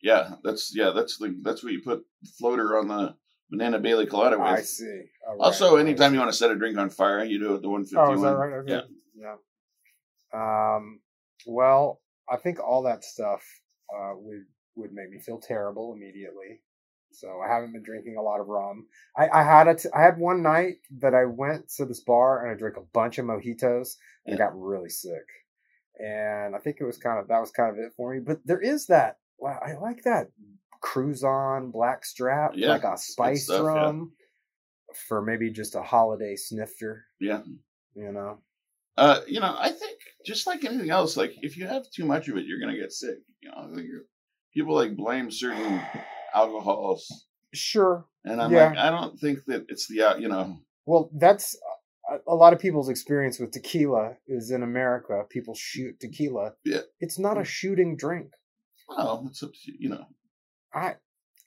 yeah. 0.03 0.35
That's 0.45 0.75
yeah. 0.75 0.91
That's 0.95 1.19
the 1.19 1.39
that's 1.43 1.63
what 1.63 1.73
you 1.73 1.83
put 1.83 2.05
floater 2.39 2.79
on 2.79 2.89
the 2.89 3.15
banana 3.51 3.79
Bailey 3.79 4.07
colada 4.07 4.39
with. 4.39 4.47
I 4.47 4.63
see. 4.63 5.03
All 5.27 5.35
right, 5.37 5.41
Also, 5.45 5.77
anytime 5.77 6.13
you 6.15 6.19
want 6.21 6.33
to 6.33 6.37
set 6.37 6.51
a 6.51 6.57
drink 6.57 6.79
on 6.79 6.89
fire, 6.91 7.23
you 7.25 7.39
do 7.39 7.55
it 7.55 7.63
the 7.63 7.69
one 7.69 7.85
fifty 7.85 7.97
Oh, 7.99 8.07
one. 8.09 8.15
is 8.17 8.23
that 8.23 8.35
right? 8.37 8.53
Okay. 8.61 8.81
Yeah. 9.15 9.37
Yeah. 10.33 10.77
Um. 10.77 11.01
Well, 11.47 12.01
I 12.31 12.37
think 12.39 12.61
all 12.61 12.83
that 12.85 13.05
stuff 13.05 13.43
uh, 13.95 14.13
would 14.17 14.45
would 14.77 14.93
make 14.93 15.11
me 15.11 15.19
feel 15.21 15.39
terrible 15.39 15.93
immediately. 15.93 16.61
So 17.19 17.29
I 17.45 17.53
haven't 17.53 17.73
been 17.73 17.83
drinking 17.83 18.17
a 18.17 18.23
lot 18.23 18.41
of 18.41 18.47
rum. 18.49 18.87
I, 19.17 19.29
I 19.29 19.43
had 19.43 19.67
a 19.69 19.75
t- 19.75 19.89
I 19.95 20.03
had 20.03 20.19
one 20.19 20.43
night 20.43 20.77
that 21.01 21.15
I 21.15 21.25
went 21.25 21.69
to 21.77 21.85
this 21.85 22.01
bar 22.01 22.45
and 22.45 22.55
I 22.55 22.59
drank 22.59 22.77
a 22.77 22.83
bunch 22.93 23.19
of 23.19 23.27
mojitos 23.27 23.97
and 24.25 24.35
I 24.35 24.39
Yeah. 24.39 24.39
got 24.39 24.61
really 24.61 24.89
sick. 24.91 25.27
And 25.99 26.55
I 26.55 26.59
think 26.59 26.77
it 26.81 26.85
was 26.85 26.97
kind 26.99 27.19
of 27.19 27.27
that 27.29 27.41
was 27.41 27.51
kind 27.51 27.71
of 27.71 27.79
it 27.85 27.93
for 27.97 28.15
me. 28.15 28.21
But 28.25 28.39
there 28.45 28.61
is 28.61 28.87
that. 28.87 29.19
Wow, 29.39 29.59
I 29.65 29.75
like 29.81 30.03
that 30.05 30.29
Cruzan 30.83 31.73
black 31.73 32.05
strap, 32.05 32.53
Yeah, 32.55 32.69
like 32.71 32.85
a 32.85 32.97
spice 32.97 33.45
stuff, 33.45 33.63
yeah. 33.63 33.67
rum 33.67 34.13
for 35.09 35.23
maybe 35.23 35.51
just 35.51 35.75
a 35.75 35.83
holiday 35.83 36.37
snifter. 36.37 37.05
Yeah. 37.21 37.43
You 37.95 38.13
know. 38.13 38.39
Uh, 38.97 39.21
you 39.29 39.41
know, 39.41 39.55
I 39.59 39.71
think 39.71 39.99
just 40.25 40.47
like 40.47 40.65
anything 40.65 40.91
else, 40.91 41.17
like 41.17 41.33
if 41.43 41.57
you 41.57 41.67
have 41.67 41.85
too 41.95 42.05
much 42.05 42.29
of 42.29 42.37
it, 42.37 42.47
you're 42.47 42.61
gonna 42.61 42.79
get 42.79 42.93
sick. 42.93 43.19
You 43.41 43.51
know, 43.51 43.57
I 43.57 43.83
people 44.55 44.75
like 44.75 44.97
blame 44.97 45.31
certain 45.31 45.81
alcohols, 46.35 47.27
Sure. 47.55 48.07
and 48.25 48.41
I'm 48.43 48.53
Yeah. 48.53 48.69
like, 48.69 48.79
I 48.79 48.91
don't 48.91 49.19
think 49.19 49.45
that 49.47 49.67
it's 49.69 49.89
the 49.89 50.03
uh, 50.03 50.17
you 50.17 50.29
know, 50.29 50.59
Well, 50.87 51.11
that's 51.15 51.57
a, 52.11 52.19
a 52.33 52.35
lot 52.35 52.53
of 52.53 52.59
people's 52.59 52.89
experience 52.89 53.39
with 53.39 53.51
tequila 53.53 54.17
is 54.27 54.51
in 54.51 54.63
America. 54.63 55.25
People 55.29 55.55
shoot 55.55 55.99
tequila. 56.01 56.55
Yeah. 56.65 56.81
It's 57.01 57.19
not 57.19 57.39
a 57.41 57.45
shooting 57.45 57.97
drink. 57.97 58.33
well, 58.89 59.27
it's 59.29 59.43
up 59.43 59.53
to 59.53 59.59
you, 59.73 59.77
you 59.81 59.89
know, 59.91 60.07
I 60.73 60.97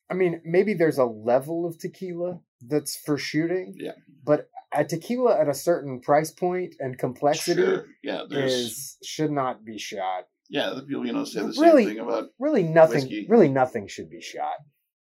I 0.10 0.14
mean, 0.14 0.42
maybe 0.44 0.74
there's 0.74 0.98
a 0.98 1.06
level 1.06 1.66
of 1.66 1.78
tequila 1.80 2.42
that's 2.62 2.98
for 2.98 3.18
shooting. 3.18 3.76
Yeah. 3.78 3.94
But 4.24 4.50
a 4.74 4.84
tequila 4.86 5.40
at 5.40 5.48
a 5.50 5.54
certain 5.54 6.00
price 6.02 6.32
point 6.32 6.76
and 6.80 6.98
complexity 6.98 7.62
sure, 7.62 7.86
yeah, 8.04 8.24
there's 8.30 8.54
is 8.54 8.98
should 9.04 9.32
not 9.32 9.64
be 9.66 9.78
shot. 9.78 10.28
Yeah, 10.51 10.70
the 10.75 10.84
people 10.84 11.05
you 11.08 11.13
know 11.13 11.24
say 11.25 11.39
the 11.39 11.55
Really- 11.60 11.86
same 11.86 11.96
thing 11.96 12.03
about 12.05 12.25
Really 12.38 12.63
nothing 12.63 12.96
Whiskey. 13.05 13.25
really 13.29 13.48
nothing 13.50 13.88
should 13.88 14.10
be 14.10 14.22
shot. 14.22 14.58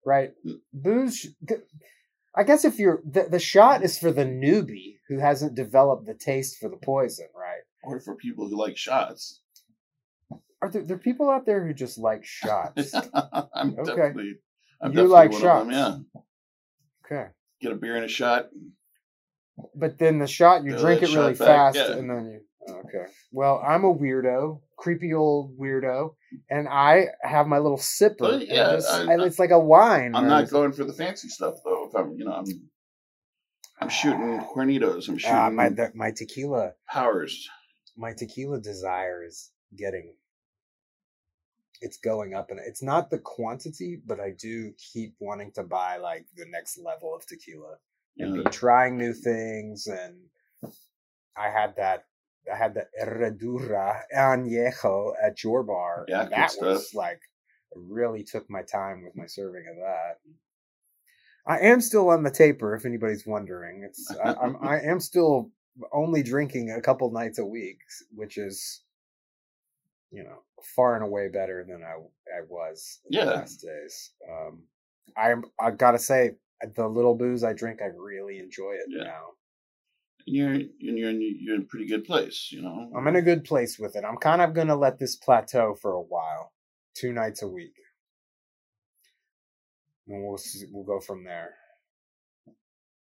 Right? 0.06 0.32
Mm. 0.46 0.60
Booze 0.74 1.28
I 2.36 2.44
guess 2.44 2.64
if 2.64 2.78
you're 2.80 3.02
the, 3.06 3.24
the 3.30 3.40
shot 3.40 3.84
is 3.84 3.98
for 3.98 4.12
the 4.12 4.24
newbie 4.24 4.98
who 5.10 5.18
hasn't 5.20 5.56
developed 5.56 6.06
the 6.06 6.14
taste 6.14 6.58
for 6.60 6.70
the 6.70 6.78
poison, 6.78 7.28
right? 7.36 7.62
or 7.84 8.00
for 8.00 8.16
people 8.16 8.48
who 8.48 8.56
like 8.58 8.78
shots. 8.78 9.42
Are 10.62 10.70
there, 10.70 10.84
there 10.84 10.96
are 10.98 11.00
people 11.00 11.30
out 11.30 11.46
there 11.46 11.66
who 11.66 11.74
just 11.74 11.98
like 11.98 12.24
shots? 12.26 12.94
I'm 13.54 13.74
Okay. 13.80 13.84
definitely, 13.86 14.34
I'm 14.82 14.92
You 14.92 14.96
definitely 14.98 15.06
like 15.08 15.32
one 15.32 15.42
shots. 15.42 15.62
of 15.62 15.72
them. 15.74 16.06
Yeah, 16.16 16.22
okay. 17.18 17.30
get 17.62 17.72
a 17.72 17.76
beer 17.76 17.96
and 17.96 18.06
a 18.06 18.10
shot. 18.10 18.50
But 19.76 19.98
then 19.98 20.20
the 20.20 20.28
shot, 20.28 20.64
you 20.64 20.78
drink 20.78 21.02
it 21.02 21.10
really 21.16 21.34
back, 21.34 21.74
fast, 21.74 21.78
yeah. 21.78 21.98
and 21.98 22.10
then 22.10 22.26
you. 22.32 22.40
Okay. 22.68 23.06
Well, 23.32 23.62
I'm 23.66 23.84
a 23.84 23.94
weirdo, 23.94 24.62
creepy 24.78 25.14
old 25.14 25.58
weirdo, 25.58 26.16
and 26.50 26.68
I 26.68 27.08
have 27.22 27.48
my 27.48 27.58
little 27.58 27.78
sipper. 27.78 28.16
Oh, 28.22 28.32
and 28.34 28.42
yeah, 28.44 28.72
just- 28.76 28.90
I- 28.90 29.14
I- 29.14 29.26
it's 29.26 29.40
like 29.40 29.52
a 29.52 29.60
wine. 29.60 30.16
I'm 30.16 30.28
not 30.28 30.50
going 30.50 30.72
for 30.74 30.84
the 30.84 30.94
fancy 30.94 31.30
stuff 31.30 31.56
though. 31.64 31.88
If 31.88 31.96
I'm, 31.96 32.14
you 32.18 32.26
know, 32.26 32.34
I'm, 32.34 32.46
I'm 33.82 33.90
shooting 33.90 34.40
Hornitos. 34.40 35.08
I'm 35.10 35.18
shooting 35.18 35.36
Ah, 35.36 35.50
my 35.50 35.70
the, 35.70 35.92
my 35.96 36.12
tequila, 36.12 36.74
Powers. 36.88 37.48
my 37.98 38.14
tequila 38.14 38.60
desire 38.60 39.24
is 39.24 39.52
getting. 39.76 40.14
It's 41.82 41.98
going 41.98 42.34
up, 42.34 42.52
and 42.52 42.60
it's 42.60 42.84
not 42.84 43.10
the 43.10 43.20
quantity, 43.20 44.02
but 44.06 44.20
I 44.20 44.32
do 44.38 44.74
keep 44.74 45.16
wanting 45.20 45.52
to 45.54 45.64
buy 45.64 45.96
like 45.96 46.26
the 46.36 46.46
next 46.50 46.78
level 46.78 47.16
of 47.16 47.26
tequila. 47.26 47.78
and 48.18 48.36
You 48.36 48.44
be 48.44 48.50
trying 48.50 48.98
new 48.98 49.14
things 49.14 49.88
and 49.88 50.16
I 51.38 51.50
had 51.50 51.78
that 51.78 52.04
I 52.52 52.58
had 52.58 52.74
the 52.74 52.88
Herradura 53.02 54.02
Añejo 54.16 55.14
at 55.24 55.44
your 55.44 55.64
bar. 55.64 56.06
Yeah, 56.08 56.26
that 56.26 56.54
was 56.58 56.90
stuff. 56.90 56.96
like 56.96 57.22
really 57.76 58.24
took 58.24 58.50
my 58.50 58.64
time 58.64 59.04
with 59.04 59.16
my 59.16 59.26
serving 59.28 59.66
of 59.70 59.78
that. 59.78 60.20
I 61.48 61.60
am 61.60 61.82
still 61.82 62.10
on 62.10 62.24
the 62.24 62.32
taper, 62.32 62.76
if 62.76 62.86
anybody's 62.86 63.26
wondering. 63.26 63.84
It's 63.84 64.14
I, 64.24 64.34
I'm 64.42 64.58
I 64.62 64.80
am 64.84 65.00
still 65.00 65.52
only 65.94 66.22
drinking 66.24 66.72
a 66.72 66.82
couple 66.82 67.12
nights 67.12 67.40
a 67.40 67.46
week, 67.46 67.80
which 68.14 68.38
is 68.38 68.84
you 70.12 70.24
know 70.24 70.44
far 70.76 70.96
and 70.96 71.04
away 71.04 71.28
better 71.30 71.64
than 71.68 71.84
I 71.84 71.94
I 72.38 72.42
was 72.48 73.00
in 73.10 73.18
Yeah. 73.18 73.26
the 73.26 73.32
last 73.32 73.62
days. 73.62 74.12
Um, 74.30 74.64
I'm 75.18 75.44
I 75.60 75.72
gotta 75.72 76.00
say 76.00 76.36
the 76.76 76.88
little 76.88 77.16
booze 77.16 77.44
I 77.44 77.54
drink, 77.54 77.82
I 77.82 77.88
really 77.98 78.40
enjoy 78.40 78.74
it 78.74 78.86
Yeah. 78.90 79.04
now. 79.06 79.26
You're 80.26 80.60
you're 80.80 81.10
in 81.10 81.22
you're 81.22 81.56
in 81.56 81.62
a 81.62 81.66
pretty 81.66 81.88
good 81.88 82.06
place, 82.06 82.50
you 82.52 82.62
know. 82.62 82.92
I'm 82.96 83.08
in 83.08 83.16
a 83.16 83.22
good 83.22 83.44
place 83.44 83.80
with 83.80 83.96
it. 83.96 84.04
I'm 84.04 84.18
kind 84.18 84.42
of 84.42 84.54
gonna 84.54 84.76
let 84.76 85.00
this 85.00 85.16
plateau 85.16 85.76
for 85.76 85.94
a 85.94 86.02
while, 86.02 86.54
two 86.94 87.14
nights 87.14 87.42
a 87.42 87.48
week, 87.48 87.76
and 90.08 90.24
we'll 90.26 90.38
see, 90.38 90.66
we'll 90.72 90.84
go 90.84 91.00
from 91.00 91.24
there. 91.24 91.56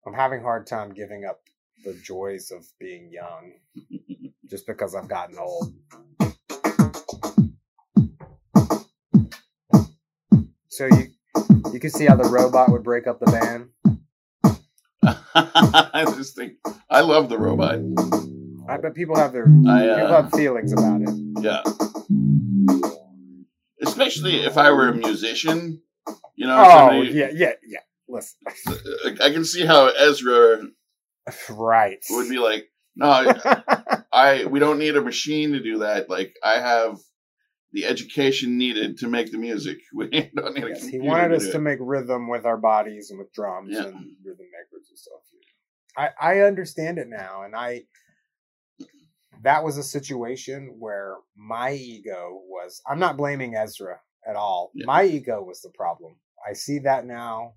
I'm 0.06 0.14
having 0.14 0.40
a 0.40 0.42
hard 0.42 0.66
time 0.66 0.94
giving 0.94 1.24
up 1.24 1.40
the 1.84 1.94
joys 2.02 2.50
of 2.50 2.66
being 2.80 3.10
young, 3.12 3.52
just 4.50 4.66
because 4.66 4.94
I've 4.94 5.08
gotten 5.08 5.38
old. 5.38 5.74
So 10.68 10.86
you 10.86 11.08
you 11.72 11.78
can 11.80 11.90
see 11.90 12.06
how 12.06 12.16
the 12.16 12.28
robot 12.28 12.70
would 12.70 12.82
break 12.82 13.06
up 13.06 13.20
the 13.20 13.30
band. 13.30 13.68
I 15.34 16.04
just 16.16 16.36
think 16.36 16.54
I 16.88 17.00
love 17.00 17.28
the 17.28 17.38
robot. 17.38 17.80
I 18.68 18.76
bet 18.76 18.94
people 18.94 19.16
have 19.16 19.32
their 19.32 19.44
I 19.44 19.46
people 19.46 20.14
uh, 20.14 20.22
have 20.22 20.32
feelings 20.32 20.72
about 20.72 21.00
it. 21.02 21.10
yeah. 21.40 21.62
Especially 23.82 24.44
if 24.44 24.56
I 24.56 24.70
were 24.70 24.88
a 24.88 24.94
musician, 24.94 25.82
you 26.36 26.46
know. 26.46 26.56
Oh 26.58 26.88
somebody- 26.88 27.10
yeah, 27.10 27.30
yeah, 27.34 27.52
yeah. 27.66 27.80
Listen, 28.08 28.38
I 29.22 29.30
can 29.30 29.44
see 29.44 29.64
how 29.64 29.86
Ezra 29.88 30.62
right. 31.50 32.04
would 32.10 32.28
be 32.28 32.38
like, 32.38 32.68
no, 32.94 33.32
I 34.12 34.44
we 34.50 34.60
don't 34.60 34.78
need 34.78 34.96
a 34.96 35.02
machine 35.02 35.52
to 35.52 35.62
do 35.62 35.78
that. 35.78 36.08
Like 36.08 36.34
I 36.44 36.60
have 36.60 36.98
the 37.72 37.84
education 37.86 38.58
needed 38.58 38.98
to 38.98 39.08
make 39.08 39.30
the 39.32 39.38
music. 39.38 39.78
We 39.94 40.08
don't 40.34 40.54
need 40.54 40.64
a 40.64 40.68
Yes, 40.70 40.86
he 40.86 40.98
wanted 41.00 41.32
us 41.32 41.46
do 41.46 41.52
to 41.52 41.58
make 41.58 41.78
rhythm 41.80 42.28
with 42.28 42.44
our 42.44 42.58
bodies 42.58 43.10
and 43.10 43.18
with 43.18 43.32
drums 43.32 43.70
Yeah. 43.72 43.84
and 43.84 43.94
rhythm 44.24 44.46
makers 44.52 44.88
and 44.90 44.98
stuff. 44.98 45.20
I 45.96 46.08
I 46.20 46.40
understand 46.40 46.98
it 46.98 47.08
now, 47.08 47.42
and 47.42 47.54
I 47.54 47.82
that 49.42 49.64
was 49.64 49.76
a 49.76 49.82
situation 49.82 50.76
where 50.78 51.16
my 51.36 51.72
ego 51.72 52.40
was. 52.46 52.80
I'm 52.88 52.98
not 53.00 53.16
blaming 53.16 53.56
Ezra 53.56 53.98
at 54.26 54.36
all. 54.36 54.70
Yeah. 54.74 54.86
My 54.86 55.04
ego 55.04 55.42
was 55.42 55.60
the 55.62 55.70
problem. 55.70 56.16
I 56.48 56.52
see 56.52 56.78
that 56.80 57.06
now. 57.06 57.54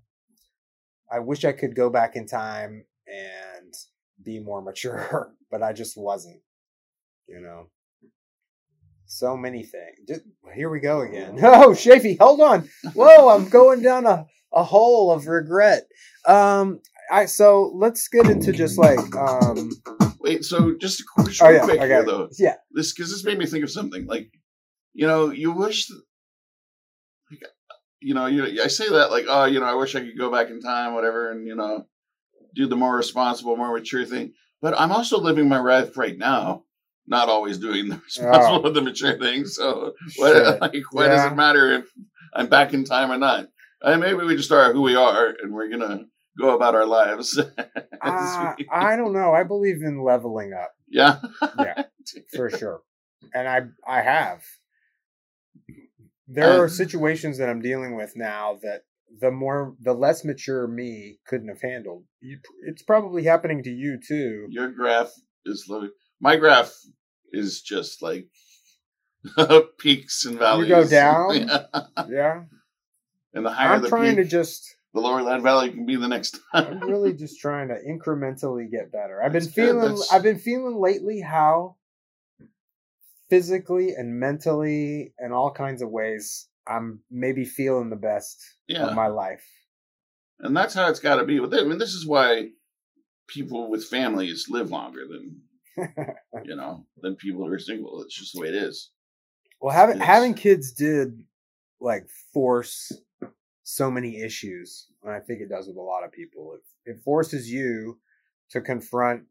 I 1.10 1.20
wish 1.20 1.44
I 1.44 1.52
could 1.52 1.76
go 1.76 1.88
back 1.88 2.16
in 2.16 2.26
time 2.26 2.84
and 3.06 3.72
be 4.22 4.40
more 4.40 4.60
mature, 4.62 5.32
but 5.50 5.62
I 5.62 5.72
just 5.72 5.96
wasn't. 5.96 6.40
You 7.28 7.40
know. 7.40 7.66
So 9.16 9.34
many 9.34 9.62
things. 9.62 9.96
Just, 10.06 10.20
here 10.54 10.68
we 10.68 10.78
go 10.78 11.00
again. 11.00 11.38
Oh, 11.42 11.70
Shafi, 11.70 12.18
hold 12.18 12.42
on. 12.42 12.68
Whoa, 12.92 13.30
I'm 13.30 13.48
going 13.48 13.80
down 13.80 14.04
a, 14.04 14.26
a 14.52 14.62
hole 14.62 15.10
of 15.10 15.26
regret. 15.26 15.84
Um, 16.26 16.80
I 17.10 17.24
so 17.24 17.72
let's 17.74 18.08
get 18.08 18.28
into 18.28 18.52
just 18.52 18.76
like 18.76 18.98
um. 19.16 19.70
Wait, 20.20 20.44
so 20.44 20.76
just, 20.78 21.02
just 21.24 21.40
Oh 21.40 21.48
yeah, 21.48 21.64
quick 21.64 21.80
I 21.80 21.86
here 21.86 22.04
though. 22.04 22.28
Yeah, 22.38 22.56
This 22.72 22.92
because 22.92 23.10
this 23.10 23.24
made 23.24 23.38
me 23.38 23.46
think 23.46 23.64
of 23.64 23.70
something. 23.70 24.06
Like, 24.06 24.28
you 24.92 25.06
know, 25.06 25.30
you 25.30 25.50
wish. 25.52 25.86
that- 25.86 26.02
Like, 27.30 27.42
you 28.00 28.12
know, 28.12 28.26
you, 28.26 28.62
I 28.62 28.66
say 28.66 28.86
that 28.90 29.10
like, 29.10 29.24
oh, 29.28 29.46
you 29.46 29.60
know, 29.60 29.66
I 29.66 29.74
wish 29.74 29.94
I 29.94 30.00
could 30.00 30.18
go 30.18 30.30
back 30.30 30.50
in 30.50 30.60
time, 30.60 30.92
whatever, 30.92 31.30
and 31.30 31.46
you 31.46 31.54
know, 31.54 31.86
do 32.54 32.66
the 32.66 32.76
more 32.76 32.94
responsible, 32.94 33.56
more 33.56 33.72
mature 33.72 34.04
thing. 34.04 34.34
But 34.60 34.78
I'm 34.78 34.92
also 34.92 35.18
living 35.18 35.48
my 35.48 35.60
life 35.60 35.96
right 35.96 36.18
now, 36.18 36.64
not 37.06 37.28
always 37.28 37.58
doing 37.58 37.88
the 37.88 37.96
responsible, 38.04 38.72
the 38.72 38.82
mature 38.82 39.18
thing. 39.18 39.44
So 39.46 39.94
what, 40.16 40.60
like, 40.60 40.74
why 40.92 41.08
does 41.08 41.24
it 41.32 41.36
matter 41.36 41.72
if 41.72 41.84
I'm 42.34 42.48
back 42.48 42.72
in 42.74 42.84
time 42.84 43.10
or 43.12 43.18
not? 43.18 43.46
And 43.82 44.00
maybe 44.00 44.24
we 44.24 44.36
just 44.36 44.50
are 44.52 44.72
who 44.72 44.82
we 44.82 44.96
are, 44.96 45.34
and 45.42 45.52
we're 45.52 45.68
gonna 45.68 46.06
go 46.40 46.54
about 46.56 46.74
our 46.74 46.86
lives. 46.86 47.38
Uh, 48.02 48.54
we- 48.58 48.68
I 48.70 48.94
don't 48.96 49.12
know. 49.12 49.32
I 49.32 49.42
believe 49.42 49.82
in 49.82 50.02
leveling 50.04 50.52
up 50.52 50.70
yeah, 50.88 51.18
Yeah. 51.58 51.84
for 52.34 52.48
sure, 52.50 52.82
and 53.34 53.48
I 53.48 53.62
I 53.86 54.02
have. 54.02 54.42
There 56.28 56.60
are 56.60 56.64
Um, 56.64 56.68
situations 56.70 57.38
that 57.38 57.48
I'm 57.48 57.60
dealing 57.62 57.96
with 57.96 58.12
now 58.16 58.58
that 58.62 58.82
the 59.20 59.30
more 59.30 59.74
the 59.80 59.92
less 59.94 60.24
mature 60.24 60.66
me 60.66 61.18
couldn't 61.26 61.48
have 61.48 61.62
handled. 61.62 62.04
You, 62.20 62.38
it's 62.66 62.82
probably 62.82 63.24
happening 63.24 63.62
to 63.64 63.70
you 63.70 63.98
too. 64.06 64.46
your 64.50 64.70
graph 64.70 65.12
is 65.44 65.66
low. 65.68 65.88
My 66.20 66.36
graph 66.36 66.72
is 67.32 67.62
just 67.62 68.02
like 68.02 68.28
peaks 69.78 70.24
and 70.24 70.38
valleys. 70.38 70.68
You 70.68 70.74
go 70.74 70.88
down? 70.88 71.34
Yeah. 71.48 72.04
Yeah, 72.08 72.42
and 73.34 73.44
the 73.44 73.50
higher 73.50 73.74
I'm 73.74 73.82
the 73.82 73.88
trying 73.88 74.16
to 74.16 74.24
just. 74.24 74.76
the 74.94 75.00
lower 75.00 75.22
that 75.24 75.42
valley 75.42 75.70
can 75.70 75.84
be 75.86 75.96
the 75.96 76.08
next 76.08 76.38
time. 76.52 76.80
I'm 76.82 76.88
really 76.88 77.12
just 77.12 77.40
trying 77.40 77.68
to 77.68 77.74
incrementally 77.74 78.70
get 78.70 78.92
better. 78.92 79.22
I've 79.22 79.32
been 79.32 79.42
That's 79.42 79.54
feeling 79.54 79.98
I've 80.12 80.22
been 80.22 80.38
feeling 80.38 80.76
lately 80.80 81.20
how 81.20 81.76
physically 83.28 83.90
and 83.94 84.20
mentally 84.20 85.12
and 85.18 85.32
all 85.32 85.50
kinds 85.50 85.82
of 85.82 85.90
ways 85.90 86.48
I'm 86.66 87.00
maybe 87.10 87.44
feeling 87.44 87.90
the 87.90 87.96
best 87.96 88.40
yeah, 88.68 88.86
of 88.86 88.94
my 88.94 89.08
life. 89.08 89.44
and 90.40 90.56
that's 90.56 90.74
how 90.74 90.88
it's 90.88 91.00
got 91.00 91.16
to 91.16 91.24
be. 91.24 91.40
With 91.40 91.52
it. 91.54 91.60
I 91.60 91.64
mean, 91.64 91.78
this 91.78 91.94
is 91.94 92.06
why 92.06 92.50
people 93.28 93.68
with 93.68 93.84
families 93.84 94.46
live 94.48 94.70
longer 94.70 95.06
than 95.08 95.40
you 96.44 96.56
know 96.56 96.86
than 97.02 97.16
people 97.16 97.44
who 97.46 97.52
are 97.52 97.58
single. 97.58 98.02
It's 98.02 98.14
just 98.18 98.34
the 98.34 98.40
way 98.40 98.48
it 98.48 98.54
is. 98.54 98.90
well, 99.60 99.74
having 99.74 99.98
having 99.98 100.34
kids 100.34 100.72
did 100.72 101.22
like 101.80 102.06
force 102.32 102.92
so 103.62 103.90
many 103.90 104.20
issues, 104.22 104.86
and 105.02 105.12
I 105.12 105.20
think 105.20 105.40
it 105.40 105.48
does 105.48 105.66
with 105.66 105.76
a 105.76 105.80
lot 105.82 106.04
of 106.04 106.12
people. 106.12 106.54
It, 106.54 106.90
it 106.92 107.00
forces 107.04 107.50
you 107.50 107.98
to 108.50 108.60
confront 108.60 109.24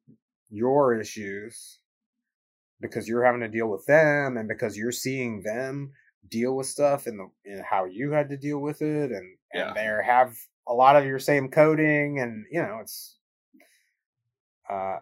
your 0.50 1.00
issues 1.00 1.80
because 2.82 3.08
you're 3.08 3.24
having 3.26 3.42
to 3.42 3.48
deal 3.48 3.68
with 3.68 3.86
them, 3.86 4.38
and 4.38 4.48
because 4.48 4.78
you're 4.78 4.92
seeing 4.92 5.42
them 5.44 5.92
deal 6.30 6.56
with 6.56 6.66
stuff 6.68 7.06
and 7.08 7.20
the 7.20 7.52
and 7.52 7.64
how 7.64 7.86
you 7.86 8.12
had 8.12 8.30
to 8.30 8.38
deal 8.38 8.60
with 8.60 8.82
it, 8.82 9.12
and 9.12 9.38
Yeah. 9.54 9.68
and 9.70 9.76
they 9.76 10.04
have 10.06 10.36
a 10.68 10.74
lot 10.74 10.96
of 10.96 11.06
your 11.06 11.20
same 11.20 11.50
coding, 11.50 12.20
and 12.20 12.46
you 12.52 12.62
know 12.62 12.80
it's 12.82 13.18
uh 14.70 14.98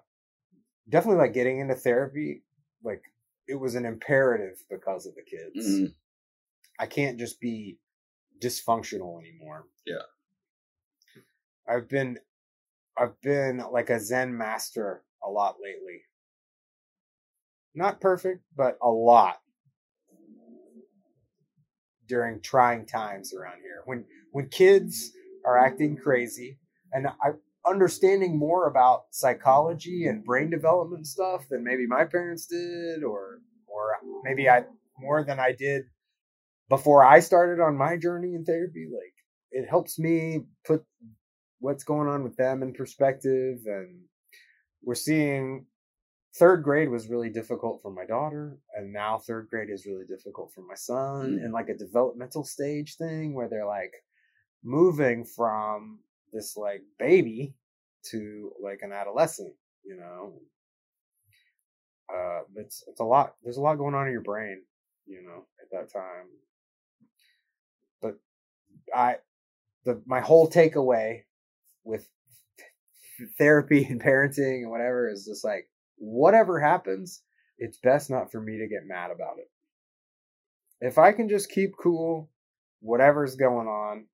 definitely 0.94 1.18
like 1.18 1.34
getting 1.34 1.60
into 1.60 1.74
therapy 1.74 2.44
like 2.84 3.02
it 3.48 3.56
was 3.56 3.74
an 3.74 3.84
imperative 3.84 4.64
because 4.70 5.08
of 5.08 5.16
the 5.16 5.24
kids. 5.24 5.68
Mhm. 5.68 5.96
I 6.80 6.86
can't 6.86 7.18
just 7.18 7.42
be 7.42 7.80
dysfunctional 8.40 9.20
anymore. 9.20 9.68
Yeah. 9.86 10.04
I've 11.68 11.90
been 11.90 12.20
I've 12.96 13.20
been 13.22 13.58
like 13.72 13.90
a 13.90 14.00
Zen 14.00 14.38
master 14.38 15.04
a 15.24 15.30
lot 15.30 15.60
lately. 15.60 16.04
Not 17.74 18.00
perfect, 18.00 18.44
but 18.56 18.78
a 18.80 18.90
lot 18.90 19.42
during 22.06 22.40
trying 22.40 22.86
times 22.86 23.34
around 23.34 23.62
here. 23.62 23.82
When 23.86 24.06
when 24.32 24.48
kids 24.50 25.12
are 25.44 25.58
acting 25.58 25.98
crazy 25.98 26.60
and 26.92 27.08
I 27.08 27.32
understanding 27.66 28.38
more 28.38 28.68
about 28.68 29.06
psychology 29.12 30.08
and 30.08 30.24
brain 30.24 30.50
development 30.50 31.08
stuff 31.08 31.48
than 31.50 31.64
maybe 31.64 31.88
my 31.88 32.04
parents 32.06 32.46
did 32.46 33.04
or 33.04 33.40
or 33.68 33.98
maybe 34.24 34.50
I 34.50 34.64
more 35.00 35.24
than 35.24 35.40
I 35.40 35.54
did 35.54 35.84
before 36.70 37.04
I 37.06 37.20
started 37.20 37.62
on 37.62 37.78
my 37.78 37.98
journey 37.98 38.34
in 38.36 38.44
therapy 38.46 38.88
like 38.92 39.14
it 39.52 39.70
helps 39.70 39.98
me 39.98 40.46
put 40.66 40.84
what's 41.60 41.84
going 41.84 42.08
on 42.08 42.24
with 42.24 42.36
them 42.36 42.64
in 42.64 42.74
perspective 42.74 43.60
and 43.66 44.02
we're 44.84 44.96
seeing 44.96 45.66
third 46.36 46.64
grade 46.64 46.90
was 46.90 47.08
really 47.10 47.30
difficult 47.30 47.82
for 47.82 47.92
my 47.92 48.06
daughter 48.06 48.58
and 48.76 48.92
now 48.92 49.18
third 49.20 49.48
grade 49.50 49.70
is 49.70 49.86
really 49.86 50.06
difficult 50.06 50.52
for 50.54 50.62
my 50.62 50.76
son 50.76 51.38
Mm. 51.40 51.46
and 51.46 51.54
like 51.54 51.70
a 51.70 51.78
developmental 51.78 52.44
stage 52.44 52.98
thing 52.98 53.34
where 53.34 53.48
they're 53.48 53.66
like 53.68 53.94
moving 54.64 55.24
from 55.26 56.00
this 56.34 56.58
like 56.58 56.82
baby 57.00 57.56
to 58.12 58.52
like 58.62 58.80
an 58.82 58.92
adolescent 58.92 59.54
you 59.84 59.98
know? 59.98 60.34
Uh 62.14 62.42
it's 62.56 62.84
it's 62.88 63.00
a 63.00 63.06
lot 63.06 63.36
there's 63.44 63.58
a 63.58 63.62
lot 63.62 63.78
going 63.78 63.96
on 63.96 64.08
in 64.08 64.12
your 64.12 64.22
brain 64.22 64.62
you 65.06 65.22
know 65.24 65.46
at 65.62 65.70
that 65.72 65.92
time. 65.92 66.28
But 68.02 68.20
i 68.94 69.18
the 69.86 70.02
my 70.06 70.20
whole 70.20 70.50
takeaway 70.50 71.22
with 71.84 72.08
therapy 73.38 73.86
and 73.86 74.02
parenting 74.02 74.64
and 74.64 74.72
whatever 74.72 75.10
is 75.10 75.26
just 75.26 75.44
like 75.44 75.70
whatever 75.98 76.60
happens 76.60 77.22
it's 77.58 77.78
best 77.78 78.10
not 78.10 78.32
for 78.32 78.42
me 78.42 78.58
to 78.58 78.68
get 78.68 78.86
mad 78.86 79.12
about 79.12 79.38
it. 79.38 79.50
If 80.82 80.98
i 80.98 81.14
can 81.14 81.30
just 81.30 81.50
keep 81.50 81.72
cool 81.82 82.30
whatever's 82.82 83.36
going 83.38 83.68
on 83.68 84.06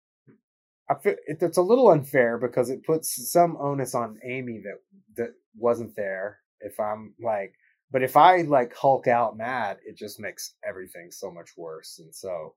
I 0.89 0.95
feel 0.95 1.15
it, 1.27 1.37
it's 1.41 1.57
a 1.57 1.61
little 1.61 1.89
unfair 1.89 2.37
because 2.37 2.69
it 2.69 2.85
puts 2.85 3.31
some 3.31 3.57
onus 3.59 3.93
on 3.93 4.19
Amy 4.23 4.61
that 4.63 4.79
that 5.17 5.33
wasn't 5.55 5.95
there. 5.95 6.39
If 6.61 6.79
I'm 6.79 7.13
like, 7.21 7.53
but 7.91 8.03
if 8.03 8.17
I 8.17 8.41
like 8.41 8.75
Hulk 8.75 9.07
out 9.07 9.37
mad, 9.37 9.77
it 9.85 9.97
just 9.97 10.19
makes 10.19 10.55
everything 10.67 11.11
so 11.11 11.31
much 11.31 11.51
worse. 11.55 11.99
And 11.99 12.13
so, 12.13 12.55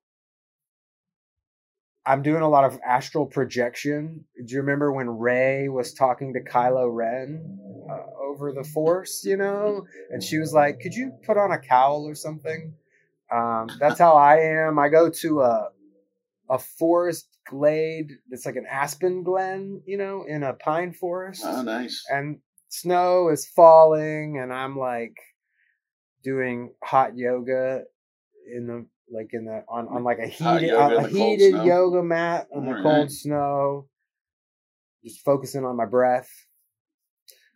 I'm 2.05 2.23
doing 2.23 2.43
a 2.43 2.49
lot 2.49 2.65
of 2.65 2.81
astral 2.87 3.27
projection. 3.27 4.25
Do 4.45 4.55
you 4.55 4.61
remember 4.61 4.93
when 4.93 5.09
Rey 5.09 5.69
was 5.69 5.93
talking 5.93 6.33
to 6.33 6.41
Kylo 6.41 6.93
Ren 6.93 7.59
uh, 7.89 8.21
over 8.21 8.53
the 8.53 8.65
Force? 8.65 9.25
You 9.25 9.37
know, 9.37 9.87
and 10.11 10.23
she 10.23 10.39
was 10.39 10.53
like, 10.55 10.81
"Could 10.81 10.95
you 10.95 11.13
put 11.25 11.37
on 11.37 11.53
a 11.53 11.59
cowl 11.59 12.07
or 12.09 12.15
something?" 12.15 12.75
Um, 13.31 13.69
that's 13.79 13.99
how 13.99 14.15
I 14.15 14.39
am. 14.39 14.79
I 14.79 14.89
go 14.89 15.11
to 15.11 15.41
a 15.43 15.69
a 16.51 16.59
forest 16.59 17.29
glade. 17.49 18.13
It's 18.31 18.47
like 18.47 18.57
an 18.57 18.67
aspen 18.71 19.23
glen, 19.23 19.83
you 19.87 19.97
know, 19.97 20.25
in 20.29 20.43
a 20.43 20.53
pine 20.55 20.93
forest, 20.93 21.43
Oh, 21.45 21.63
nice. 21.63 22.05
and 22.11 22.39
snow 22.69 23.29
is 23.29 23.47
falling, 23.47 24.39
and 24.39 24.53
I'm 24.53 24.79
like 24.79 25.17
doing 26.23 26.73
hot 26.83 27.17
yoga 27.17 27.83
in 28.55 28.67
the 28.67 28.87
like 29.13 29.31
in 29.33 29.45
the 29.45 29.65
on, 29.69 29.89
on 29.89 30.05
like 30.05 30.19
a 30.19 30.27
heated 30.27 30.69
yoga 30.71 30.97
a, 30.99 31.05
a 31.05 31.09
heated 31.09 31.65
yoga 31.65 32.03
mat 32.03 32.49
on 32.55 32.65
the 32.65 32.81
cold 32.83 33.11
snow 33.11 33.89
just 35.05 35.21
focusing 35.25 35.65
on 35.65 35.77
my 35.77 35.85
breath 35.85 36.31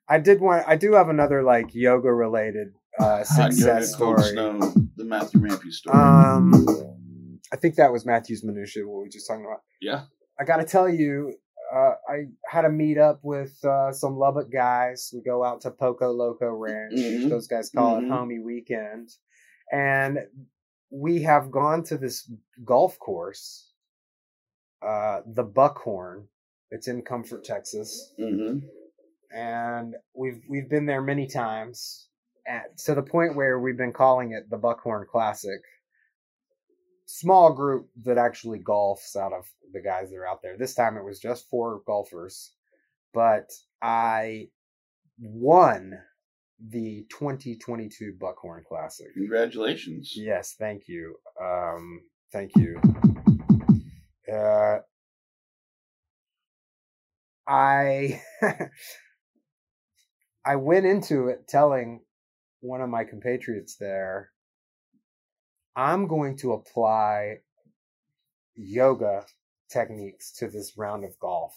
i 0.09 0.19
did 0.19 0.41
want 0.41 0.65
i 0.67 0.77
do 0.77 0.93
have 0.95 1.09
another 1.09 1.43
like 1.43 1.75
yoga 1.75 2.13
related 2.13 2.75
uh 3.01 3.05
yoga, 3.19 3.25
success 3.25 3.95
cold 3.95 4.19
story 4.19 4.33
snow, 4.33 4.59
the 4.97 5.05
Matthew 5.05 5.41
Rampy 5.41 5.71
story. 5.71 5.97
um 5.97 6.53
i 7.53 7.57
think 7.57 7.75
that 7.77 7.93
was 7.93 8.05
matthew's 8.07 8.43
minutia 8.45 8.87
what 8.87 8.97
we 8.99 9.03
were 9.05 9.09
just 9.09 9.27
talking 9.27 9.45
about 9.45 9.61
yeah. 9.81 10.03
I 10.39 10.45
got 10.45 10.59
to 10.59 10.65
tell 10.65 10.87
you, 10.87 11.33
uh, 11.75 11.93
I 12.07 12.25
had 12.47 12.67
a 12.67 12.71
meet 12.71 12.99
up 12.99 13.21
with 13.23 13.59
uh, 13.65 13.91
some 13.91 14.19
Lubbock 14.19 14.53
guys. 14.53 15.11
We 15.15 15.23
go 15.23 15.43
out 15.43 15.63
to 15.63 15.71
Poco 15.71 16.13
Loco 16.13 16.51
Ranch. 16.51 16.93
Mhm. 16.93 17.31
Those 17.31 17.47
guys 17.47 17.71
call 17.71 17.97
Mhm. 17.97 18.03
it 18.05 18.11
Homie 18.11 18.45
Weekend. 18.45 19.09
And 19.73 20.19
we 20.91 21.23
have 21.23 21.51
gone 21.51 21.85
to 21.85 21.97
this 21.97 22.31
golf 22.67 22.99
course, 22.99 23.73
uh, 24.83 25.23
the 25.27 25.43
Buckhorn. 25.45 26.29
It's 26.71 26.87
in 26.89 27.01
Comfort, 27.01 27.43
Texas. 27.45 28.13
hmm 28.19 28.59
And 29.35 29.95
we've 30.15 30.43
we've 30.51 30.69
been 30.69 30.85
there 30.85 31.01
many 31.03 31.27
times 31.27 32.09
at, 32.47 32.77
to 32.85 32.95
the 32.95 33.03
point 33.03 33.37
where 33.37 33.59
we've 33.59 33.77
been 33.79 33.93
calling 33.95 34.33
it 34.33 34.51
the 34.51 34.59
Buckhorn 34.59 35.07
Classic. 35.11 35.61
Small 37.07 37.53
group 37.53 37.89
that 38.05 38.19
actually 38.19 38.59
golfs 38.59 39.17
out 39.17 39.33
of 39.33 39.47
the 39.73 39.81
guys 39.81 40.11
that 40.11 40.17
are 40.17 40.27
out 40.27 40.43
there. 40.43 40.57
This 40.59 40.75
time 40.75 40.97
it 40.97 41.05
was 41.05 41.21
just 41.21 41.49
four 41.49 41.83
golfers, 41.87 42.53
but 43.15 43.51
I 43.81 44.49
won 45.19 45.93
the 46.69 47.07
2022 47.11 48.15
Buckhorn 48.19 48.65
Classic. 48.69 49.07
Congratulations. 49.15 50.13
Yes, 50.17 50.55
thank 50.59 50.89
you. 50.89 51.17
Um, 51.41 52.01
thank 52.33 52.53
you. 52.57 52.81
Uh, 54.33 54.79
I 57.47 58.21
I 60.45 60.57
went 60.57 60.87
into 60.87 61.29
it 61.29 61.47
telling 61.49 62.01
one 62.61 62.81
of 62.81 62.89
my 62.89 63.05
compatriots 63.05 63.77
there, 63.77 64.31
I'm 65.77 66.09
going 66.09 66.37
to 66.39 66.53
apply 66.55 67.41
yoga 68.55 69.27
techniques 69.71 70.33
to 70.33 70.49
this 70.49 70.77
round 70.77 71.05
of 71.05 71.19
golf. 71.19 71.55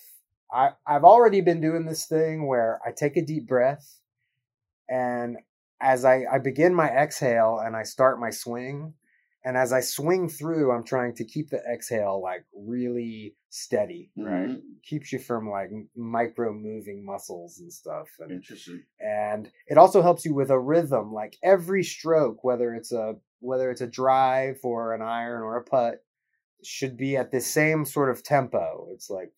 I, 0.51 0.71
I've 0.85 1.03
already 1.03 1.41
been 1.41 1.61
doing 1.61 1.85
this 1.85 2.05
thing 2.05 2.47
where 2.47 2.79
I 2.85 2.91
take 2.91 3.17
a 3.17 3.25
deep 3.25 3.47
breath 3.47 3.99
and 4.89 5.37
as 5.81 6.05
I, 6.05 6.25
I 6.31 6.39
begin 6.39 6.73
my 6.75 6.89
exhale 6.89 7.59
and 7.63 7.75
I 7.75 7.83
start 7.83 8.19
my 8.19 8.31
swing, 8.31 8.93
and 9.45 9.55
as 9.57 9.71
I 9.71 9.79
swing 9.81 10.27
through, 10.29 10.71
I'm 10.71 10.83
trying 10.83 11.15
to 11.15 11.25
keep 11.25 11.49
the 11.49 11.61
exhale 11.71 12.21
like 12.21 12.45
really 12.53 13.35
steady, 13.49 14.11
right? 14.17 14.49
Mhm. 14.49 14.61
Keeps 14.83 15.13
you 15.13 15.19
from 15.19 15.49
like 15.49 15.69
micro 15.95 16.53
moving 16.53 17.05
muscles 17.05 17.59
and 17.59 17.71
stuff. 17.71 18.09
And 18.19 18.31
Interesting. 18.31 18.83
and 18.99 19.51
it 19.67 19.77
also 19.77 20.01
helps 20.01 20.25
you 20.25 20.33
with 20.33 20.51
a 20.51 20.59
rhythm 20.59 21.13
like 21.13 21.37
every 21.43 21.83
stroke 21.83 22.43
whether 22.43 22.73
it's 22.75 22.91
a 22.91 23.15
whether 23.39 23.71
it's 23.71 23.81
a 23.81 23.87
drive 23.87 24.59
or 24.63 24.93
an 24.93 25.01
iron 25.01 25.41
or 25.41 25.57
a 25.57 25.63
putt 25.63 26.03
should 26.63 26.97
be 26.97 27.15
at 27.15 27.31
the 27.31 27.41
same 27.41 27.85
sort 27.85 28.09
of 28.09 28.23
tempo. 28.23 28.87
It's 28.91 29.09
like 29.09 29.31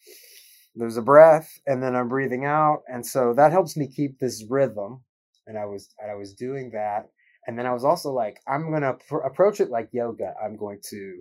there's 0.75 0.97
a 0.97 1.01
breath 1.01 1.59
and 1.67 1.83
then 1.83 1.95
i'm 1.95 2.09
breathing 2.09 2.45
out. 2.45 2.81
And 2.87 3.05
so 3.05 3.33
that 3.35 3.51
helps 3.51 3.77
me 3.77 3.87
keep 3.87 4.19
this 4.19 4.45
rhythm. 4.49 5.01
And 5.47 5.57
i 5.57 5.65
was 5.65 5.89
and 5.99 6.11
i 6.11 6.15
was 6.15 6.33
doing 6.33 6.71
that. 6.71 7.09
And 7.47 7.57
then 7.57 7.65
i 7.65 7.73
was 7.73 7.83
also 7.83 8.11
like 8.11 8.39
i'm 8.47 8.69
going 8.69 8.81
to 8.81 8.97
pr- 9.07 9.17
approach 9.17 9.59
it 9.59 9.69
like 9.69 9.89
yoga. 9.91 10.33
I'm 10.43 10.55
going 10.55 10.79
to 10.89 11.19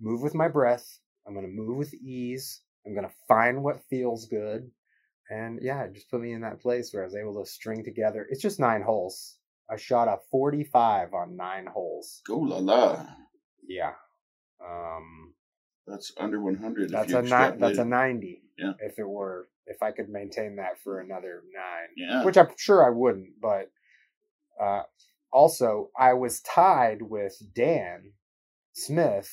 move 0.00 0.22
with 0.22 0.34
my 0.34 0.48
breath. 0.48 0.98
I'm 1.26 1.34
going 1.34 1.46
to 1.46 1.52
move 1.52 1.76
with 1.76 1.94
ease. 1.94 2.62
I'm 2.86 2.94
going 2.94 3.06
to 3.06 3.14
find 3.26 3.62
what 3.62 3.82
feels 3.90 4.26
good. 4.26 4.70
And 5.30 5.58
yeah, 5.60 5.82
it 5.82 5.94
just 5.94 6.10
put 6.10 6.20
me 6.20 6.32
in 6.32 6.40
that 6.40 6.60
place 6.60 6.92
where 6.92 7.02
I 7.02 7.06
was 7.06 7.16
able 7.16 7.42
to 7.42 7.50
string 7.50 7.84
together. 7.84 8.26
It's 8.30 8.40
just 8.40 8.58
nine 8.58 8.80
holes. 8.80 9.37
I 9.70 9.76
shot 9.76 10.08
a 10.08 10.18
45 10.30 11.14
on 11.14 11.36
nine 11.36 11.66
holes. 11.66 12.22
Oh 12.28 12.38
la 12.38 12.58
la. 12.58 13.06
Yeah. 13.66 13.92
Um, 14.64 15.34
That's 15.86 16.12
under 16.16 16.40
100. 16.40 16.90
that's 16.90 17.12
a 17.12 17.22
ni- 17.22 17.58
that's 17.58 17.78
a 17.78 17.84
90. 17.84 18.42
Yeah. 18.58 18.72
If 18.80 18.98
it 18.98 19.08
were, 19.08 19.48
if 19.66 19.82
I 19.82 19.92
could 19.92 20.08
maintain 20.08 20.56
that 20.56 20.80
for 20.82 21.00
another 21.00 21.42
nine, 21.54 21.88
Yeah. 21.96 22.24
which 22.24 22.36
I'm 22.36 22.48
sure 22.56 22.84
I 22.84 22.90
wouldn't. 22.90 23.40
But 23.40 23.70
uh, 24.60 24.82
also, 25.32 25.90
I 25.98 26.14
was 26.14 26.40
tied 26.40 27.02
with 27.02 27.36
Dan 27.54 28.12
Smith 28.72 29.30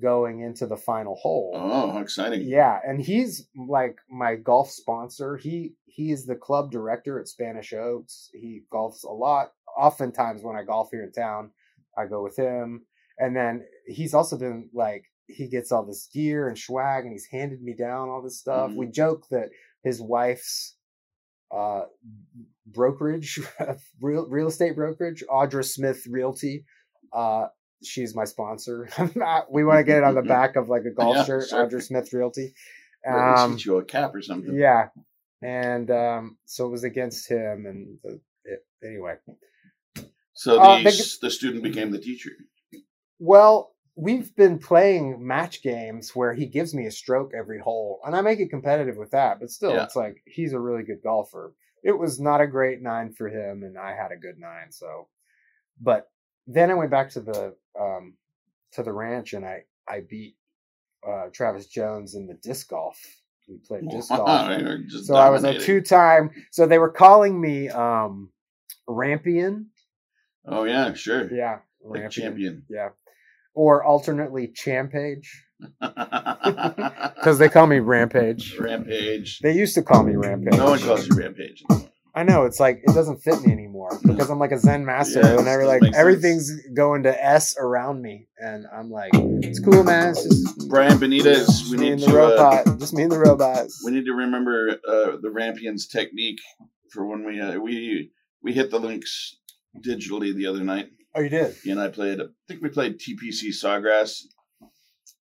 going 0.00 0.40
into 0.40 0.66
the 0.66 0.76
final 0.76 1.14
hole. 1.16 1.52
Oh, 1.54 1.90
how 1.92 1.98
exciting. 1.98 2.42
Yeah, 2.46 2.78
and 2.86 3.00
he's 3.00 3.48
like 3.56 3.96
my 4.10 4.36
golf 4.36 4.70
sponsor. 4.70 5.36
He 5.36 5.74
he 5.86 6.12
is 6.12 6.26
the 6.26 6.36
club 6.36 6.70
director 6.70 7.18
at 7.18 7.26
Spanish 7.26 7.72
Oaks. 7.72 8.30
He 8.32 8.62
golfs 8.72 9.02
a 9.04 9.12
lot. 9.12 9.52
Oftentimes 9.78 10.42
when 10.42 10.56
I 10.56 10.64
golf 10.64 10.88
here 10.90 11.04
in 11.04 11.12
town, 11.12 11.50
I 11.96 12.06
go 12.06 12.22
with 12.22 12.36
him. 12.36 12.84
And 13.18 13.34
then 13.36 13.64
he's 13.86 14.14
also 14.14 14.36
been 14.36 14.68
like 14.74 15.04
he 15.26 15.48
gets 15.48 15.70
all 15.72 15.84
this 15.84 16.08
gear 16.12 16.48
and 16.48 16.58
swag 16.58 17.04
and 17.04 17.12
he's 17.12 17.26
handed 17.30 17.62
me 17.62 17.74
down 17.74 18.08
all 18.08 18.22
this 18.22 18.38
stuff. 18.38 18.72
We 18.72 18.86
joke 18.86 19.28
that 19.30 19.50
his 19.82 20.00
wife's 20.00 20.74
uh 21.54 21.82
brokerage 22.66 23.40
real 24.00 24.26
real 24.28 24.48
estate 24.48 24.74
brokerage, 24.76 25.24
Audra 25.30 25.64
Smith 25.64 26.06
Realty, 26.08 26.64
uh 27.12 27.46
she's 27.82 28.14
my 28.14 28.24
sponsor. 28.24 28.88
we 29.50 29.64
want 29.64 29.78
to 29.78 29.84
get 29.84 29.98
it 29.98 30.04
on 30.04 30.14
the 30.14 30.22
back 30.36 30.56
of 30.56 30.68
like 30.68 30.82
a 30.84 30.90
golf 30.90 31.16
Yeah, 31.16 31.24
shirt, 31.24 31.48
sure. 31.48 31.66
Audra 31.66 31.82
Smith 31.82 32.12
Realty. 32.12 32.54
Or 33.04 33.34
Um, 33.36 33.52
get 33.52 33.64
you 33.64 33.78
a 33.78 33.84
cap 33.84 34.14
or 34.14 34.22
something. 34.22 34.54
yeah, 34.58 34.88
and 35.40 35.90
um, 35.90 36.36
so 36.46 36.66
it 36.66 36.70
was 36.70 36.84
against 36.84 37.28
him, 37.30 37.64
and 37.66 37.98
the, 38.02 38.20
it, 38.44 38.66
anyway. 38.84 39.14
So 40.38 40.54
the, 40.54 40.60
Uh, 40.60 40.76
they- 40.84 41.02
the 41.20 41.30
student 41.30 41.64
became 41.64 41.90
the 41.90 41.98
teacher. 41.98 42.30
Well, 43.18 43.74
we've 43.96 44.32
been 44.36 44.60
playing 44.60 45.26
match 45.26 45.62
games 45.62 46.14
where 46.14 46.32
he 46.32 46.46
gives 46.46 46.72
me 46.72 46.86
a 46.86 46.92
stroke 46.92 47.32
every 47.34 47.58
hole, 47.58 48.00
and 48.04 48.14
I 48.14 48.20
make 48.20 48.38
it 48.38 48.48
competitive 48.48 48.96
with 48.96 49.10
that. 49.10 49.40
But 49.40 49.50
still, 49.50 49.72
Yeah. 49.72 49.82
it's 49.82 49.96
like 49.96 50.22
he's 50.26 50.52
a 50.52 50.60
really 50.60 50.84
good 50.84 51.02
golfer. 51.02 51.54
It 51.82 51.90
was 51.90 52.20
not 52.20 52.40
a 52.40 52.46
great 52.46 52.80
nine 52.80 53.12
for 53.12 53.28
him, 53.28 53.64
and 53.64 53.76
I 53.76 53.96
had 53.96 54.12
a 54.12 54.16
good 54.16 54.38
nine. 54.38 54.70
So, 54.70 55.08
but 55.80 56.08
then 56.46 56.70
I 56.70 56.74
went 56.74 56.92
back 56.92 57.10
to 57.10 57.20
the 57.20 57.56
um, 57.76 58.16
to 58.72 58.84
the 58.84 58.92
ranch, 58.92 59.32
and 59.32 59.44
I 59.44 59.64
I 59.88 60.02
beat 60.02 60.36
uh, 61.04 61.30
Travis 61.32 61.66
Jones 61.66 62.14
in 62.14 62.28
the 62.28 62.34
disc 62.34 62.68
golf. 62.68 62.96
We 63.48 63.58
played 63.58 63.88
disc 63.90 64.08
golf. 64.16 64.28
So 65.04 65.16
I 65.16 65.30
was 65.30 65.42
a 65.42 65.58
two 65.58 65.80
time. 65.80 66.30
So 66.52 66.64
they 66.64 66.78
were 66.78 66.90
calling 66.92 67.40
me 67.40 67.68
um 67.70 68.32
Rampion. 68.88 69.66
Oh 70.50 70.64
yeah, 70.64 70.94
sure. 70.94 71.32
Yeah. 71.32 71.58
Like 71.84 72.02
Rampion. 72.02 72.10
champion. 72.10 72.62
Yeah. 72.68 72.88
Or 73.54 73.84
alternately 73.84 74.48
Champage. 74.54 75.44
Because 75.80 77.38
they 77.38 77.48
call 77.48 77.66
me 77.66 77.78
Rampage. 77.80 78.56
Rampage. 78.58 79.40
They 79.40 79.52
used 79.52 79.74
to 79.74 79.82
call 79.82 80.04
me 80.04 80.14
Rampage. 80.14 80.56
No 80.56 80.66
one 80.70 80.78
calls 80.78 81.06
you 81.08 81.16
Rampage. 81.16 81.62
I 82.14 82.22
know, 82.24 82.44
it's 82.44 82.58
like 82.58 82.80
it 82.84 82.94
doesn't 82.94 83.18
fit 83.22 83.42
me 83.42 83.52
anymore 83.52 83.90
because 84.04 84.28
I'm 84.30 84.38
like 84.40 84.50
a 84.52 84.58
Zen 84.58 84.84
master 84.84 85.20
Yeah, 85.20 85.44
every 85.46 85.66
like 85.66 85.82
make 85.82 85.94
sense. 85.94 86.00
everything's 86.00 86.50
going 86.76 87.04
to 87.04 87.24
S 87.24 87.54
around 87.58 88.02
me. 88.02 88.26
And 88.38 88.66
I'm 88.72 88.90
like, 88.90 89.10
it's 89.14 89.60
cool 89.60 89.84
man, 89.84 90.10
it's 90.10 90.24
just 90.24 90.68
Brian 90.68 90.98
Benitez, 90.98 91.70
we 91.70 91.76
need 91.76 91.92
and 91.92 92.02
the 92.02 92.06
to 92.06 92.12
uh, 92.12 92.28
robot. 92.64 92.78
just 92.80 92.94
me 92.94 93.02
and 93.04 93.12
the 93.12 93.18
robot. 93.18 93.66
we 93.84 93.92
need 93.92 94.06
to 94.06 94.12
remember 94.14 94.70
uh, 94.88 95.16
the 95.20 95.30
Rampion's 95.32 95.86
technique 95.86 96.40
for 96.92 97.06
when 97.06 97.24
we 97.24 97.40
uh, 97.40 97.58
we 97.60 98.10
we 98.42 98.52
hit 98.52 98.70
the 98.70 98.80
links 98.80 99.36
digitally 99.76 100.34
the 100.34 100.46
other 100.46 100.62
night. 100.64 100.88
Oh 101.14 101.20
you 101.20 101.28
did? 101.28 101.54
And 101.66 101.80
I 101.80 101.88
played. 101.88 102.20
I 102.20 102.24
think 102.46 102.62
we 102.62 102.68
played 102.68 102.98
TPC 102.98 103.48
Sawgrass. 103.48 104.22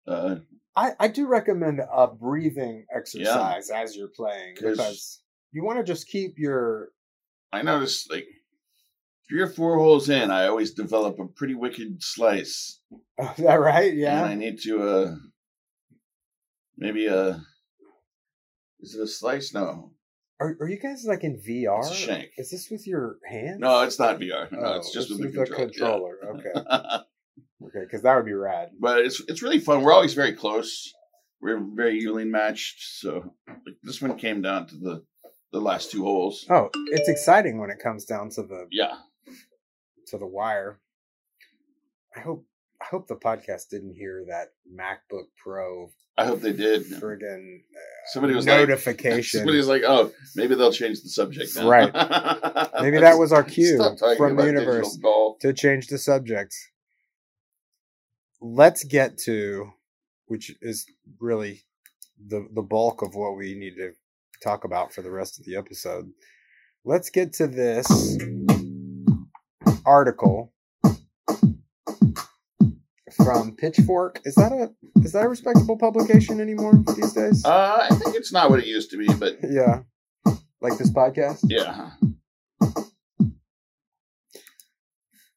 Uh, 0.06 0.36
I, 0.76 0.92
I 0.98 1.08
do 1.08 1.26
recommend 1.26 1.80
a 1.80 2.06
breathing 2.08 2.84
exercise 2.94 3.70
as 3.70 3.96
you're 3.96 4.08
playing 4.08 4.54
because 4.54 5.22
you 5.52 5.64
want 5.64 5.78
to 5.78 5.84
just 5.84 6.08
keep 6.08 6.34
your 6.36 6.88
I 7.52 7.62
noticed 7.62 8.10
like 8.10 8.26
three 9.28 9.40
or 9.40 9.48
four 9.48 9.78
holes 9.78 10.08
in, 10.08 10.30
I 10.30 10.48
always 10.48 10.74
develop 10.74 11.18
a 11.20 11.26
pretty 11.26 11.54
wicked 11.54 12.02
slice. 12.02 12.80
is 13.18 13.44
that 13.44 13.54
right? 13.54 13.94
Yeah. 13.94 14.24
And 14.24 14.26
I 14.26 14.34
need 14.34 14.58
to 14.62 14.82
uh 14.82 15.14
Maybe 16.76 17.06
a. 17.06 17.40
Is 18.80 18.94
it 18.94 19.02
a 19.02 19.06
slice? 19.06 19.54
No, 19.54 19.92
Are, 20.44 20.56
are 20.60 20.68
you 20.68 20.78
guys 20.78 21.04
like 21.06 21.24
in 21.24 21.38
VR? 21.40 21.92
Shank. 21.92 22.30
Is 22.36 22.50
this 22.50 22.68
with 22.70 22.86
your 22.86 23.16
hands? 23.26 23.60
no, 23.60 23.80
it's 23.82 23.98
not 23.98 24.18
VR. 24.20 24.50
No, 24.52 24.58
Oh, 24.60 24.72
it's 24.74 24.92
just 24.92 25.08
with 25.10 25.20
the 25.32 25.38
with 25.40 25.50
controller. 25.54 26.16
controller. 26.20 26.38
Okay, 26.38 26.60
okay, 27.66 27.80
because 27.84 28.02
that 28.02 28.14
would 28.16 28.26
be 28.26 28.32
rad. 28.34 28.70
but 28.78 28.98
it's 28.98 29.20
it's 29.28 29.42
really 29.42 29.58
fun. 29.60 29.82
We're 29.82 29.92
always 29.92 30.14
very 30.14 30.32
close. 30.32 30.92
We're 31.40 31.60
very 31.60 31.98
evenly 31.98 32.24
matched. 32.24 32.82
So 33.00 33.34
like, 33.48 33.76
this 33.82 34.00
one 34.02 34.16
came 34.16 34.42
down 34.42 34.66
to 34.68 34.76
the 34.76 35.04
the 35.52 35.60
last 35.60 35.90
two 35.90 36.02
holes. 36.02 36.44
Oh, 36.50 36.68
it's 36.90 37.08
exciting 37.08 37.58
when 37.58 37.70
it 37.70 37.78
comes 37.78 38.04
down 38.04 38.28
to 38.30 38.42
the 38.42 38.66
Yeah, 38.70 38.96
to 40.08 40.18
the 40.18 40.26
wire. 40.26 40.80
I 42.16 42.20
hope 42.20 42.44
I 42.84 42.86
hope 42.90 43.08
the 43.08 43.16
podcast 43.16 43.70
didn't 43.70 43.94
hear 43.94 44.26
that 44.28 44.48
MacBook 44.70 45.28
Pro 45.42 45.90
I 46.16 46.26
hope 46.26 46.40
they 46.40 46.52
did. 46.52 46.84
friggin' 46.84 47.62
Somebody 48.12 48.34
uh, 48.34 48.36
was 48.36 48.46
like, 48.46 48.68
notification. 48.68 49.38
somebody 49.40 49.56
was 49.56 49.66
like, 49.66 49.82
oh, 49.86 50.12
maybe 50.36 50.54
they'll 50.54 50.70
change 50.70 51.02
the 51.02 51.08
subject. 51.08 51.56
Now. 51.56 51.68
Right. 51.68 51.92
Maybe 52.80 52.98
that 52.98 53.18
was 53.18 53.32
our 53.32 53.42
cue 53.42 53.78
from 54.16 54.36
the 54.36 54.44
universe. 54.44 54.98
to 55.40 55.52
change 55.52 55.88
the 55.88 55.98
subject. 55.98 56.54
Let's 58.40 58.84
get 58.84 59.18
to, 59.24 59.70
which 60.26 60.54
is 60.60 60.86
really 61.18 61.64
the 62.28 62.46
the 62.54 62.62
bulk 62.62 63.02
of 63.02 63.14
what 63.14 63.36
we 63.36 63.54
need 63.54 63.74
to 63.76 63.92
talk 64.42 64.64
about 64.64 64.92
for 64.92 65.02
the 65.02 65.10
rest 65.10 65.40
of 65.40 65.46
the 65.46 65.56
episode. 65.56 66.10
Let's 66.84 67.10
get 67.10 67.32
to 67.34 67.46
this 67.46 68.18
article 69.86 70.53
from 73.16 73.56
Pitchfork. 73.56 74.20
Is 74.24 74.34
that 74.36 74.52
a 74.52 74.70
is 75.00 75.12
that 75.12 75.24
a 75.24 75.28
respectable 75.28 75.76
publication 75.76 76.40
anymore 76.40 76.74
these 76.96 77.12
days? 77.12 77.44
Uh, 77.44 77.86
I 77.90 77.94
think 77.94 78.16
it's 78.16 78.32
not 78.32 78.50
what 78.50 78.58
it 78.58 78.66
used 78.66 78.90
to 78.90 78.96
be, 78.96 79.06
but 79.14 79.38
yeah, 79.48 79.80
like 80.60 80.78
this 80.78 80.90
podcast. 80.90 81.40
yeah. 81.48 81.90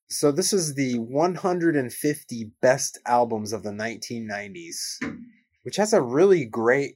So 0.09 0.31
this 0.31 0.51
is 0.51 0.73
the 0.73 0.97
150 0.97 2.51
best 2.61 2.97
albums 3.05 3.53
of 3.53 3.61
the 3.61 3.71
1990s, 3.71 4.97
which 5.63 5.75
has 5.75 5.93
a 5.93 6.01
really 6.01 6.45
great 6.45 6.95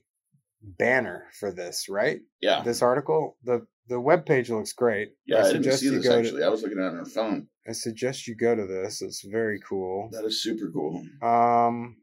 banner 0.62 1.26
for 1.38 1.52
this, 1.52 1.88
right? 1.88 2.20
Yeah. 2.40 2.62
This 2.64 2.82
article, 2.82 3.36
the 3.44 3.66
the 3.88 4.00
web 4.00 4.24
page 4.26 4.50
looks 4.50 4.72
great. 4.72 5.10
Yeah, 5.26 5.44
I, 5.44 5.52
didn't 5.52 5.72
see 5.72 5.86
you 5.86 5.98
this 5.98 6.08
actually. 6.08 6.40
to. 6.40 6.46
I 6.46 6.48
was 6.48 6.62
looking 6.62 6.78
at 6.78 6.86
it 6.86 6.88
on 6.88 6.96
her 6.96 7.04
phone. 7.04 7.48
I 7.68 7.72
suggest 7.72 8.26
you 8.26 8.34
go 8.34 8.54
to 8.54 8.66
this. 8.66 9.02
It's 9.02 9.24
very 9.24 9.60
cool. 9.68 10.08
That 10.12 10.24
is 10.24 10.42
super 10.42 10.70
cool. 10.72 11.04
Um, 11.22 11.96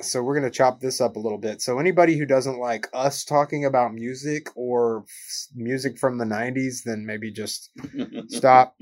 so 0.00 0.22
we're 0.22 0.34
gonna 0.34 0.50
chop 0.50 0.80
this 0.80 1.00
up 1.00 1.16
a 1.16 1.20
little 1.20 1.38
bit. 1.38 1.62
So 1.62 1.78
anybody 1.78 2.18
who 2.18 2.26
doesn't 2.26 2.58
like 2.58 2.88
us 2.92 3.24
talking 3.24 3.64
about 3.64 3.94
music 3.94 4.48
or 4.56 5.04
f- 5.08 5.46
music 5.54 5.98
from 5.98 6.18
the 6.18 6.24
90s, 6.24 6.82
then 6.84 7.04
maybe 7.06 7.30
just 7.30 7.70
stop 8.28 8.76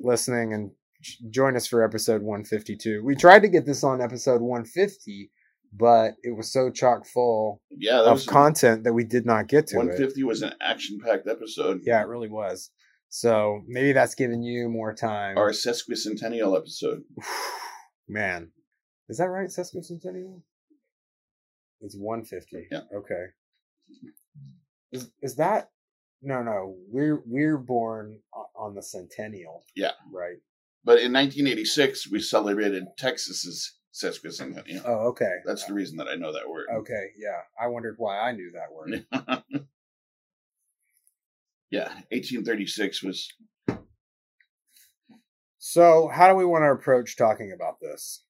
listening 0.00 0.52
and 0.54 0.70
j- 1.00 1.16
join 1.30 1.56
us 1.56 1.66
for 1.66 1.84
episode 1.84 2.22
152. 2.22 3.02
We 3.04 3.14
tried 3.14 3.42
to 3.42 3.48
get 3.48 3.66
this 3.66 3.84
on 3.84 4.00
episode 4.00 4.40
150, 4.40 5.30
but 5.76 6.14
it 6.22 6.36
was 6.36 6.52
so 6.52 6.70
chock 6.70 7.06
full 7.06 7.60
yeah, 7.70 8.00
of 8.00 8.12
was 8.12 8.26
content 8.26 8.84
that 8.84 8.92
we 8.92 9.04
did 9.04 9.26
not 9.26 9.48
get 9.48 9.66
to 9.68 9.76
it. 9.76 9.78
150 9.78 10.22
was 10.24 10.42
an 10.42 10.52
action 10.60 10.98
packed 11.04 11.28
episode. 11.28 11.80
Yeah, 11.84 12.00
it 12.00 12.06
really 12.06 12.28
was. 12.28 12.70
So 13.08 13.62
maybe 13.66 13.92
that's 13.92 14.14
giving 14.14 14.42
you 14.42 14.68
more 14.68 14.94
time. 14.94 15.36
Our 15.36 15.50
sesquicentennial 15.50 16.56
episode. 16.56 17.02
Man, 18.08 18.50
is 19.08 19.18
that 19.18 19.26
right? 19.26 19.48
Sesquicentennial? 19.48 20.42
It's 21.80 21.96
150. 21.96 22.68
Yeah. 22.70 22.80
Okay. 22.94 23.24
Is 24.92 25.10
is 25.22 25.36
that? 25.36 25.70
No, 26.22 26.42
no. 26.42 26.76
We're 26.88 27.22
we're 27.26 27.58
born 27.58 28.20
on 28.56 28.74
the 28.74 28.82
centennial. 28.82 29.64
Yeah. 29.74 29.92
Right. 30.12 30.38
But 30.84 30.98
in 30.98 31.12
1986, 31.12 32.10
we 32.10 32.20
celebrated 32.20 32.84
Texas's 32.98 33.74
sesquicentennial. 33.94 34.82
Oh, 34.84 35.08
okay. 35.08 35.36
That's 35.46 35.64
the 35.64 35.74
reason 35.74 35.96
that 35.98 36.08
I 36.08 36.16
know 36.16 36.32
that 36.32 36.48
word. 36.48 36.66
Okay. 36.74 37.10
Yeah. 37.16 37.40
I 37.60 37.68
wondered 37.68 37.94
why 37.96 38.18
I 38.18 38.32
knew 38.32 38.50
that 38.52 38.72
word. 38.72 39.06
yeah, 41.70 41.88
1836 42.10 43.02
was. 43.04 43.28
So, 45.58 46.08
how 46.08 46.28
do 46.28 46.34
we 46.34 46.44
want 46.44 46.62
to 46.62 46.70
approach 46.70 47.16
talking 47.16 47.52
about 47.52 47.80
this? 47.80 48.22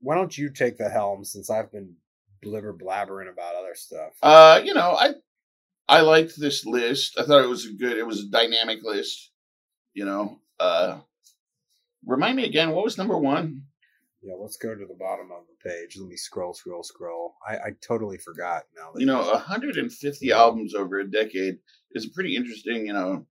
Why 0.00 0.14
don't 0.14 0.36
you 0.36 0.50
take 0.50 0.76
the 0.76 0.90
helm 0.90 1.24
since 1.24 1.48
I've 1.48 1.72
been 1.72 1.94
blibber 2.44 2.76
blabbering 2.76 3.32
about 3.32 3.54
other 3.54 3.74
stuff? 3.74 4.12
Uh, 4.22 4.60
you 4.62 4.74
know, 4.74 4.90
I 4.90 5.14
I 5.88 6.02
liked 6.02 6.38
this 6.38 6.66
list. 6.66 7.18
I 7.18 7.24
thought 7.24 7.42
it 7.42 7.48
was 7.48 7.64
a 7.64 7.72
good. 7.72 7.96
It 7.96 8.06
was 8.06 8.20
a 8.20 8.28
dynamic 8.28 8.80
list. 8.82 9.30
You 9.94 10.04
know, 10.04 10.40
uh, 10.60 10.98
remind 12.04 12.36
me 12.36 12.44
again. 12.44 12.72
What 12.72 12.84
was 12.84 12.98
number 12.98 13.16
one? 13.16 13.62
Yeah, 14.26 14.34
let's 14.40 14.56
go 14.56 14.74
to 14.74 14.86
the 14.86 14.96
bottom 14.98 15.28
of 15.30 15.44
the 15.46 15.70
page. 15.70 15.96
Let 15.96 16.08
me 16.08 16.16
scroll, 16.16 16.52
scroll, 16.52 16.82
scroll. 16.82 17.34
I, 17.48 17.54
I 17.54 17.70
totally 17.86 18.18
forgot 18.18 18.64
now. 18.76 18.90
That 18.92 19.00
You 19.00 19.06
know, 19.06 19.20
150 19.22 20.32
albums 20.32 20.74
over 20.74 20.98
a 20.98 21.08
decade 21.08 21.58
is 21.92 22.06
pretty 22.06 22.34
interesting. 22.34 22.86
You 22.86 22.92
know, 22.92 23.26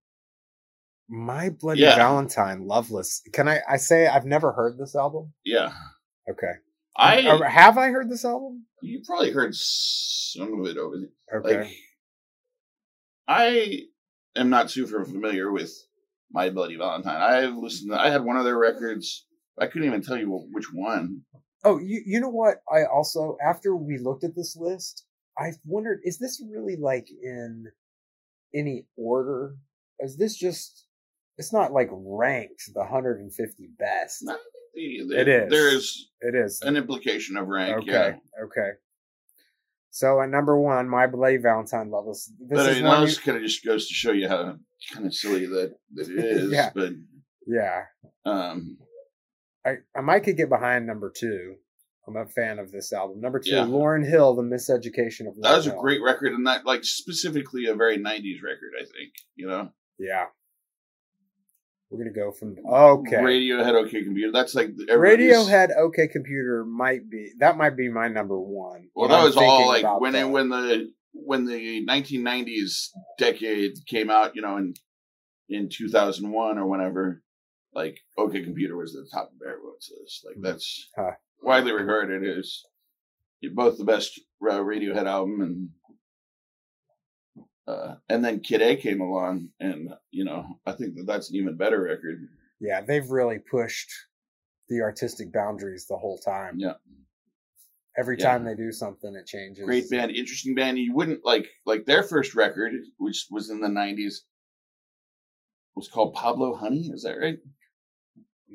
My 1.10 1.50
Bloody 1.50 1.82
Yeah. 1.82 1.96
Valentine, 1.98 2.66
Loveless. 2.66 3.22
Can 3.34 3.50
I? 3.50 3.60
I 3.70 3.78
say 3.78 4.08
I've 4.08 4.26
never 4.26 4.54
heard 4.54 4.78
this 4.78 4.96
album. 4.96 5.34
yeah. 5.44 5.74
Okay. 6.30 6.54
I 6.98 7.22
have 7.50 7.78
I 7.78 7.90
heard 7.90 8.10
this 8.10 8.24
album? 8.24 8.66
you 8.82 9.02
probably 9.06 9.32
heard 9.32 9.54
some 9.54 10.62
of 10.62 10.66
it 10.68 10.78
over 10.78 10.96
there. 10.98 11.40
Okay. 11.40 11.58
Like, 11.64 11.72
I 13.28 13.82
am 14.36 14.50
not 14.50 14.72
super 14.72 15.04
familiar 15.04 15.52
with 15.52 15.74
My 16.32 16.50
Bloody 16.52 16.78
Valentine. 16.78 17.22
I've 17.22 17.56
listened. 17.58 17.92
To, 17.92 18.00
I 18.00 18.10
had 18.12 18.24
one 18.24 18.38
of 18.38 18.46
their 18.46 18.58
records. 18.58 19.25
I 19.60 19.68
couldn't 19.68 19.88
even 19.88 20.02
tell 20.02 20.18
you 20.18 20.30
which 20.52 20.72
one. 20.74 21.22
oh, 21.64 21.80
you 21.80 22.02
you 22.06 22.20
know 22.20 22.30
what? 22.30 22.58
I 22.72 22.86
also 22.86 23.38
after 23.46 23.76
we 23.76 23.98
looked 23.98 24.24
at 24.24 24.36
this 24.36 24.56
list, 24.60 25.06
I 25.38 25.52
wondered 25.66 26.00
is 26.04 26.18
this 26.20 26.42
really 26.50 26.76
like 26.76 27.08
in 27.10 27.66
any 28.54 28.86
order? 28.98 29.56
Is 30.00 30.18
this 30.18 30.36
just? 30.38 30.88
It's 31.38 31.52
not 31.52 31.74
like 31.74 31.90
ranked 31.92 32.64
the 32.74 32.80
150 32.80 33.70
best. 33.78 34.20
No, 34.24 34.38
It 34.74 35.28
is. 35.28 35.50
There 35.50 35.68
is 35.76 36.10
It 36.22 36.34
is. 36.36 36.62
an 36.62 36.78
implication 36.78 37.36
of 37.36 37.48
rank. 37.48 37.78
Okay. 37.80 37.92
Yeah. 37.92 38.16
Okay. 38.46 38.70
So 39.92 40.22
at 40.22 40.30
number 40.30 40.58
one, 40.60 40.88
My 40.90 41.08
Bloody 41.08 41.38
Valentine, 41.38 41.92
levels. 41.92 42.32
This 42.40 42.58
But 42.58 42.66
I 42.68 42.70
is 42.70 42.76
mean, 42.78 42.86
one. 42.86 43.02
that 43.06 43.10
You, 43.12 43.18
kind 43.18 43.38
of 43.38 43.44
just 43.44 43.66
goes 43.66 43.88
to 43.90 43.94
show 43.94 44.12
you 44.14 44.28
how 44.30 44.58
kind 44.94 45.06
of 45.06 45.14
silly 45.14 45.46
that, 45.46 45.74
that 45.96 46.10
it 46.10 46.20
is. 46.26 46.52
Yeah. 46.52 46.72
But 46.74 46.94
yeah. 47.48 47.82
um, 48.26 48.78
I, 49.66 49.78
I 49.96 50.02
might 50.02 50.22
could 50.24 50.38
get 50.38 50.50
behind 50.50 50.86
number 50.86 51.12
two. 51.16 51.56
I'm 52.08 52.16
a 52.18 52.28
fan 52.28 52.60
of 52.60 52.72
this 52.72 52.94
album. 52.94 53.20
Number 53.20 53.40
two, 53.40 53.50
Yeah. 53.50 53.66
Lauryn 53.66 54.08
Hill, 54.08 54.36
The 54.36 54.44
Miseducation 54.44 55.28
of 55.28 55.34
Lauryn 55.36 55.42
that 55.42 55.56
was 55.58 55.68
a 55.68 55.72
Hill. 55.72 55.82
great 55.82 56.02
record, 56.04 56.34
and 56.34 56.46
that 56.46 56.66
like 56.66 56.84
specifically 56.84 57.66
a 57.66 57.74
very 57.76 57.98
'90s 57.98 58.44
record. 58.44 58.74
I 58.80 58.84
think 58.84 59.14
you 59.36 59.48
know. 59.48 59.70
Yeah. 59.98 60.26
We're 61.90 62.00
gonna 62.00 62.14
go 62.16 62.32
from 62.32 62.56
okay. 62.68 63.18
Radiohead, 63.18 63.74
OK 63.74 64.04
Computer. 64.04 64.32
That's 64.32 64.54
like 64.56 64.72
Radiohead, 64.90 65.70
OK 65.78 66.08
Computer 66.10 66.66
might 66.66 67.10
be 67.10 67.32
that 67.40 67.58
might 67.58 67.78
be 67.78 67.90
my 67.90 68.08
number 68.08 68.40
one. 68.40 68.90
Well, 68.96 69.08
that 69.10 69.20
I'm 69.20 69.26
was 69.26 69.38
all 69.38 69.68
like 69.68 70.02
when 70.02 70.32
when 70.32 70.50
the 70.50 70.92
when 71.14 71.46
the 71.46 71.86
1990s 71.88 72.90
decade 73.18 73.74
came 73.88 74.10
out. 74.10 74.36
You 74.36 74.42
know, 74.42 74.58
in 74.58 74.74
in 75.48 75.70
2001 75.70 76.58
or 76.58 76.66
whenever, 76.66 77.22
like 77.76 78.00
OK 78.18 78.44
Computer 78.44 78.78
was 78.78 78.96
at 78.96 79.04
the 79.04 79.10
top 79.12 79.32
of 79.34 79.48
everyone's 79.48 79.92
list. 80.02 80.26
Like 80.26 80.38
that's 80.42 80.90
Huh. 80.96 81.12
widely 81.42 81.74
regarded 81.74 82.24
as 82.38 82.64
both 83.54 83.78
the 83.78 83.84
best 83.84 84.20
uh, 84.42 84.60
Radiohead 84.60 85.06
album 85.06 85.42
and. 85.42 85.70
Uh, 87.68 87.96
and 88.10 88.24
then 88.24 88.40
Kid 88.42 88.62
A 88.62 88.76
came 88.76 89.02
along, 89.02 89.50
and 89.60 89.90
you 90.12 90.24
know 90.24 90.60
I 90.68 90.72
think 90.74 90.96
that 90.96 91.08
that's 91.08 91.32
an 91.32 91.36
even 91.36 91.58
better 91.58 91.82
record. 91.82 92.28
yeah, 92.60 92.82
they've 92.82 93.10
really 93.10 93.40
pushed 93.40 93.92
the 94.70 94.82
artistic 94.82 95.34
boundaries 95.34 95.88
the 95.88 95.98
whole 95.98 96.20
time. 96.20 96.60
Yeah. 96.60 96.76
Every 97.98 98.18
Yeah. 98.20 98.26
time 98.34 98.44
they 98.44 98.54
do 98.56 98.72
something, 98.72 99.16
it 99.16 99.26
changes. 99.26 99.66
Great 99.66 99.90
band, 99.90 100.12
interesting 100.12 100.54
band. 100.54 100.78
You 100.78 100.94
wouldn't 100.94 101.26
like 101.26 101.48
like 101.66 101.86
their 101.86 102.04
first 102.04 102.36
record, 102.36 102.74
which 102.98 103.26
was 103.32 103.50
in 103.50 103.62
the 103.62 103.68
'90s, 103.68 104.14
was 105.76 105.88
called 105.88 106.14
Pablo 106.14 106.54
Honey. 106.56 106.92
Is 106.94 107.02
that 107.02 107.18
right? 107.18 107.40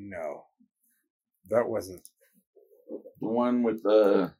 No, 0.02 0.44
that 1.50 1.68
wasn't. 1.68 2.02
The 3.20 3.28
one 3.28 3.62
with 3.62 3.82
the 3.82 4.32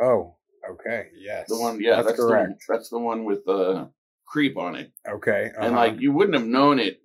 Oh, 0.00 0.36
okay. 0.70 1.08
Yes, 1.16 1.48
the 1.48 1.58
one, 1.58 1.80
yeah, 1.80 1.96
that's, 1.96 2.08
that's, 2.08 2.20
correct. 2.20 2.64
The, 2.68 2.74
that's 2.74 2.88
the 2.90 2.98
one 2.98 3.24
with 3.24 3.44
the 3.44 3.90
creep 4.26 4.56
on 4.58 4.76
it, 4.76 4.92
Okay, 5.08 5.50
and 5.56 5.68
uh-huh. 5.74 5.76
like 5.76 6.00
you 6.00 6.12
wouldn't 6.12 6.36
have 6.36 6.46
known 6.46 6.78
it, 6.78 7.00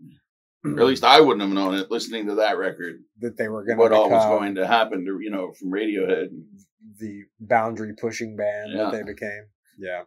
or 0.65 0.79
at 0.79 0.85
least 0.85 1.03
I 1.03 1.21
wouldn't 1.21 1.41
have 1.41 1.49
known 1.51 1.75
it 1.75 1.89
listening 1.89 2.27
to 2.27 2.35
that 2.35 2.57
record. 2.57 2.99
that 3.19 3.37
they 3.37 3.47
were 3.47 3.63
going 3.63 3.77
What 3.77 3.93
all 3.93 4.09
was 4.09 4.25
going 4.25 4.55
to 4.55 4.67
happen 4.67 5.05
to 5.05 5.19
you 5.21 5.31
know 5.31 5.53
from 5.53 5.71
Radiohead. 5.71 6.27
the 6.99 7.23
boundary 7.39 7.93
pushing 7.99 8.35
band 8.35 8.73
Yeah. 8.73 8.83
that 8.83 8.91
they 8.91 9.03
became. 9.03 9.45
Yeah. 9.79 10.03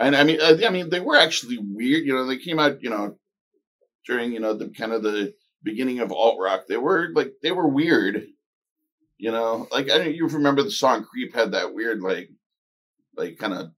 And 0.00 0.14
I 0.14 0.22
mean, 0.24 0.40
uh, 0.40 0.58
I 0.66 0.70
mean, 0.70 0.90
they 0.90 1.00
were 1.00 1.16
actually 1.16 1.58
weird. 1.58 2.04
You 2.04 2.14
know, 2.14 2.26
they 2.26 2.36
came 2.36 2.58
out, 2.60 2.82
you 2.82 2.90
know, 2.90 3.16
during 4.08 4.32
you 4.32 4.40
know 4.40 4.54
the 4.54 4.70
kind 4.70 4.92
of 4.92 5.02
the 5.04 5.34
beginning 5.62 6.00
of 6.00 6.10
alt 6.10 6.38
rock. 6.40 6.62
They 6.68 6.76
were 6.78 7.10
like 7.14 7.34
they 7.42 7.52
were 7.52 7.68
weird. 7.68 8.26
You 9.18 9.30
know, 9.32 9.68
like 9.70 9.90
I 9.90 9.98
don't 9.98 10.14
you 10.14 10.26
remember 10.26 10.62
the 10.64 10.70
song 10.70 11.04
"Creep" 11.04 11.34
had 11.34 11.52
that 11.52 11.74
weird 11.74 12.00
like, 12.00 12.30
like 13.16 13.36
kind 13.38 13.52
of 13.54 13.70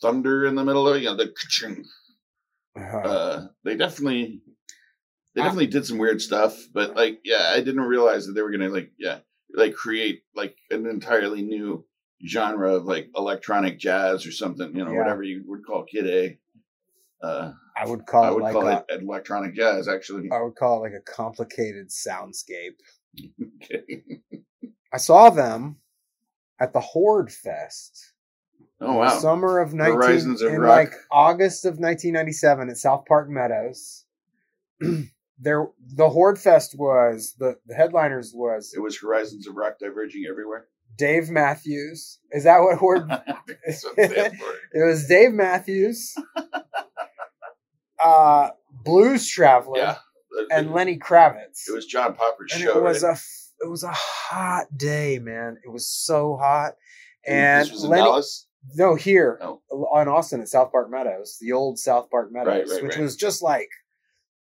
thunder 0.00 0.46
in 0.46 0.54
the 0.54 0.64
middle 0.64 0.88
of 0.88 0.96
it. 0.96 1.00
You 1.02 1.10
know, 1.10 1.16
the 1.16 1.26
ka-ching. 1.28 1.84
Uh-huh. 2.76 2.98
uh, 2.98 3.46
they 3.62 3.76
definitely 3.76 4.40
they 5.36 5.40
I- 5.42 5.44
definitely 5.44 5.68
did 5.68 5.86
some 5.86 5.96
weird 5.98 6.20
stuff 6.20 6.58
but 6.72 6.96
like 6.96 7.20
yeah 7.24 7.52
i 7.54 7.60
didn't 7.60 7.82
realize 7.82 8.26
that 8.26 8.32
they 8.32 8.42
were 8.42 8.50
gonna 8.50 8.68
like 8.68 8.90
yeah 8.98 9.18
like 9.54 9.74
create 9.76 10.22
like 10.34 10.56
an 10.72 10.84
entirely 10.86 11.42
new 11.42 11.86
genre 12.26 12.74
of 12.74 12.84
like 12.84 13.10
electronic 13.16 13.78
jazz 13.78 14.26
or 14.26 14.32
something 14.32 14.74
you 14.76 14.84
know 14.84 14.90
Yeah. 14.90 14.98
whatever 14.98 15.22
you 15.22 15.44
would 15.46 15.64
call 15.64 15.84
kid 15.84 16.08
a 16.08 16.36
uh 17.24 17.52
I 17.76 17.86
would 17.86 18.06
call 18.06 18.24
i 18.24 18.28
it 18.28 18.40
like 18.40 18.52
call 18.52 18.68
a, 18.68 18.84
it 18.88 19.02
electronic 19.02 19.54
jazz 19.54 19.88
actually 19.88 20.30
I 20.30 20.40
would 20.40 20.54
call 20.54 20.78
it 20.78 20.90
like 20.90 21.00
a 21.00 21.10
complicated 21.10 21.88
soundscape. 21.90 22.78
okay. 23.62 24.02
I 24.92 24.96
saw 24.98 25.30
them 25.30 25.76
at 26.60 26.72
the 26.72 26.80
Horde 26.80 27.32
Fest. 27.32 28.12
oh 28.80 28.90
in 28.90 28.96
wow 28.96 29.18
Summer 29.18 29.58
of 29.58 29.74
19 29.74 29.94
Horizons 29.94 30.42
of 30.42 30.52
in 30.52 30.60
Rock. 30.60 30.76
like 30.76 30.92
August 31.10 31.64
of 31.64 31.72
1997 31.74 32.70
at 32.70 32.76
South 32.76 33.04
Park 33.06 33.28
Meadows. 33.28 34.04
there 35.38 35.68
the 35.94 36.10
Horde 36.10 36.38
Fest 36.38 36.76
was 36.78 37.34
the, 37.38 37.56
the 37.66 37.74
headliners 37.74 38.32
was 38.34 38.72
it 38.76 38.80
was 38.80 38.98
horizons 38.98 39.46
of 39.48 39.56
rock 39.56 39.78
diverging 39.80 40.24
everywhere 40.28 40.68
Dave 40.96 41.30
Matthews. 41.30 42.18
Is 42.30 42.44
that 42.44 42.60
what 42.60 42.78
Horde 42.78 43.08
That's 43.08 43.84
what 43.84 43.94
it 43.98 44.10
stands 44.10 44.38
for. 44.38 44.52
It 44.72 44.86
was 44.86 45.06
Dave 45.06 45.32
Matthews, 45.32 46.14
uh, 48.02 48.50
Blues 48.70 49.28
Traveler, 49.28 49.78
yeah 49.78 49.96
and 50.50 50.72
Lenny 50.72 50.98
Kravitz. 50.98 51.68
it 51.68 51.72
was 51.72 51.86
john 51.86 52.14
popper's 52.14 52.52
and 52.52 52.62
show 52.62 52.76
it 52.78 52.82
was 52.82 53.02
right? 53.04 53.16
a 53.16 53.20
it 53.64 53.70
was 53.70 53.82
a 53.84 53.92
hot 53.92 54.66
day, 54.76 55.18
man. 55.18 55.56
It 55.64 55.70
was 55.70 55.86
so 55.88 56.36
hot. 56.36 56.74
And 57.26 57.64
this 57.64 57.72
was 57.72 57.84
in 57.84 57.90
Lenny, 57.90 58.02
dallas 58.02 58.46
no, 58.74 58.94
here 58.94 59.38
Oh. 59.42 59.60
on 59.70 60.08
Austin 60.08 60.40
at 60.40 60.48
South 60.48 60.72
Park 60.72 60.90
Meadows, 60.90 61.38
the 61.40 61.52
old 61.52 61.78
South 61.78 62.10
Park 62.10 62.30
Meadows, 62.32 62.70
right, 62.72 62.82
which 62.82 62.96
right. 62.96 63.02
was 63.02 63.16
just 63.16 63.42
like 63.42 63.68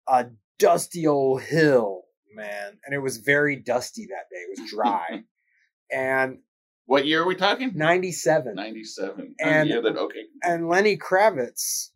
a 0.09 0.27
dusty 0.59 1.07
old 1.07 1.43
hill, 1.43 2.03
man. 2.35 2.79
And 2.85 2.95
it 2.95 2.99
was 2.99 3.19
very 3.19 3.57
dusty 3.57 4.07
that 4.07 4.29
day. 4.31 4.39
It 4.41 4.61
was 4.61 4.71
dry. 4.71 5.25
and 5.93 6.39
what 6.87 7.07
year 7.07 7.23
are 7.23 7.27
we 7.27 7.35
talking 7.35 7.73
97. 7.75 8.55
97 8.55 9.35
And- 9.41 9.69
yeah, 9.69 9.81
that, 9.81 9.97
okay 9.97 10.23
And 10.43 10.69
Lenny 10.69 10.97
Kravitz, 10.97 11.91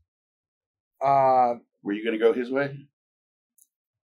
uh, 1.02 1.54
Were 1.82 1.92
you 1.92 2.04
going 2.04 2.18
to 2.18 2.24
go 2.24 2.32
his 2.32 2.50
way? 2.50 2.76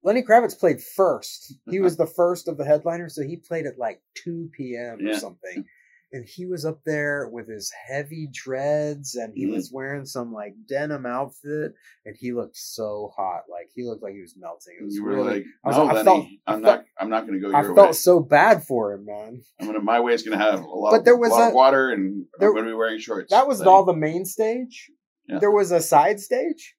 Lenny 0.02 0.22
Kravitz 0.22 0.58
played 0.58 0.82
first. 0.82 1.54
He 1.70 1.78
was 1.80 1.96
the 1.96 2.06
first 2.06 2.48
of 2.48 2.56
the 2.56 2.64
headliners, 2.64 3.14
so 3.14 3.22
he 3.22 3.36
played 3.36 3.66
at 3.66 3.78
like 3.78 4.00
2 4.24 4.50
p.m. 4.56 5.06
or 5.06 5.14
something. 5.14 5.64
And 6.12 6.26
he 6.26 6.44
was 6.46 6.64
up 6.64 6.80
there 6.84 7.28
with 7.30 7.48
his 7.48 7.70
heavy 7.86 8.28
dreads 8.32 9.14
and 9.14 9.32
he 9.32 9.46
Mhm. 9.46 9.52
was 9.54 9.70
wearing 9.72 10.04
some 10.06 10.32
like 10.32 10.54
denim 10.68 11.06
outfit 11.06 11.72
and 12.04 12.16
he 12.18 12.32
looked 12.32 12.56
so 12.56 13.12
hot. 13.16 13.42
Like 13.48 13.68
he 13.76 13.84
looked 13.84 14.02
like 14.02 14.14
he 14.14 14.20
was 14.20 14.34
melting. 14.36 14.74
It 14.80 14.84
was 14.86 14.94
You 14.96 15.04
were 15.04 15.10
really 15.14 15.34
like, 15.34 15.44
I 15.64 15.68
was- 15.68 15.76
"No, 15.76 15.82
I 15.86 15.92
Lenny, 15.92 16.04
felt- 16.04 16.26
I 16.48 16.52
I'm 16.54 16.62
felt- 16.62 16.76
not. 16.80 16.84
I'm 16.98 17.10
not 17.10 17.26
going 17.28 17.40
to 17.40 17.48
go 17.48 17.54
I 17.56 17.62
felt 17.62 17.76
way. 17.76 17.92
so 17.92 18.18
bad 18.18 18.64
for 18.64 18.92
him, 18.94 19.04
man. 19.04 19.40
I'm 19.60 19.66
gonna. 19.68 19.80
My 19.82 20.00
way 20.00 20.14
is 20.14 20.24
going 20.24 20.36
to 20.36 20.44
have 20.44 20.60
a 20.64 20.66
lot, 20.66 20.90
But 20.90 21.04
there 21.04 21.16
was 21.16 21.30
lot 21.30 21.44
a- 21.44 21.48
of 21.50 21.54
water, 21.54 21.90
and 21.90 22.26
there- 22.40 22.48
I'm 22.48 22.54
going 22.54 22.64
to 22.66 22.70
be 22.72 22.74
wearing 22.76 22.98
shorts. 22.98 23.30
That 23.30 23.46
was 23.46 23.60
Lenny. 23.60 23.70
all 23.70 23.84
the 23.84 23.94
main 23.94 24.24
stage. 24.24 24.90
Yeah. 25.28 25.38
There 25.38 25.52
was 25.52 25.70
a 25.70 25.80
side 25.80 26.18
stage 26.18 26.74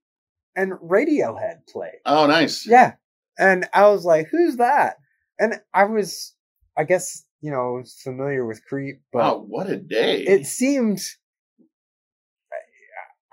and 0.56 0.74
Radiohead 0.74 1.68
played. 1.68 2.00
Oh, 2.06 2.28
nice. 2.28 2.66
Yeah. 2.68 2.94
And 3.38 3.66
I 3.74 3.88
was 3.90 4.04
like, 4.06 4.28
who's 4.32 4.58
that? 4.58 4.98
And 5.40 5.56
I 5.74 5.86
was, 5.86 6.34
I 6.78 6.84
guess, 6.84 7.24
you 7.42 7.52
know, 7.52 7.82
familiar 8.04 8.46
with 8.46 8.64
Creep, 8.66 9.02
but 9.12 9.20
wow, 9.20 9.46
what 9.48 9.70
a 9.70 9.78
day! 9.78 10.22
it 10.24 10.46
seemed. 10.46 11.00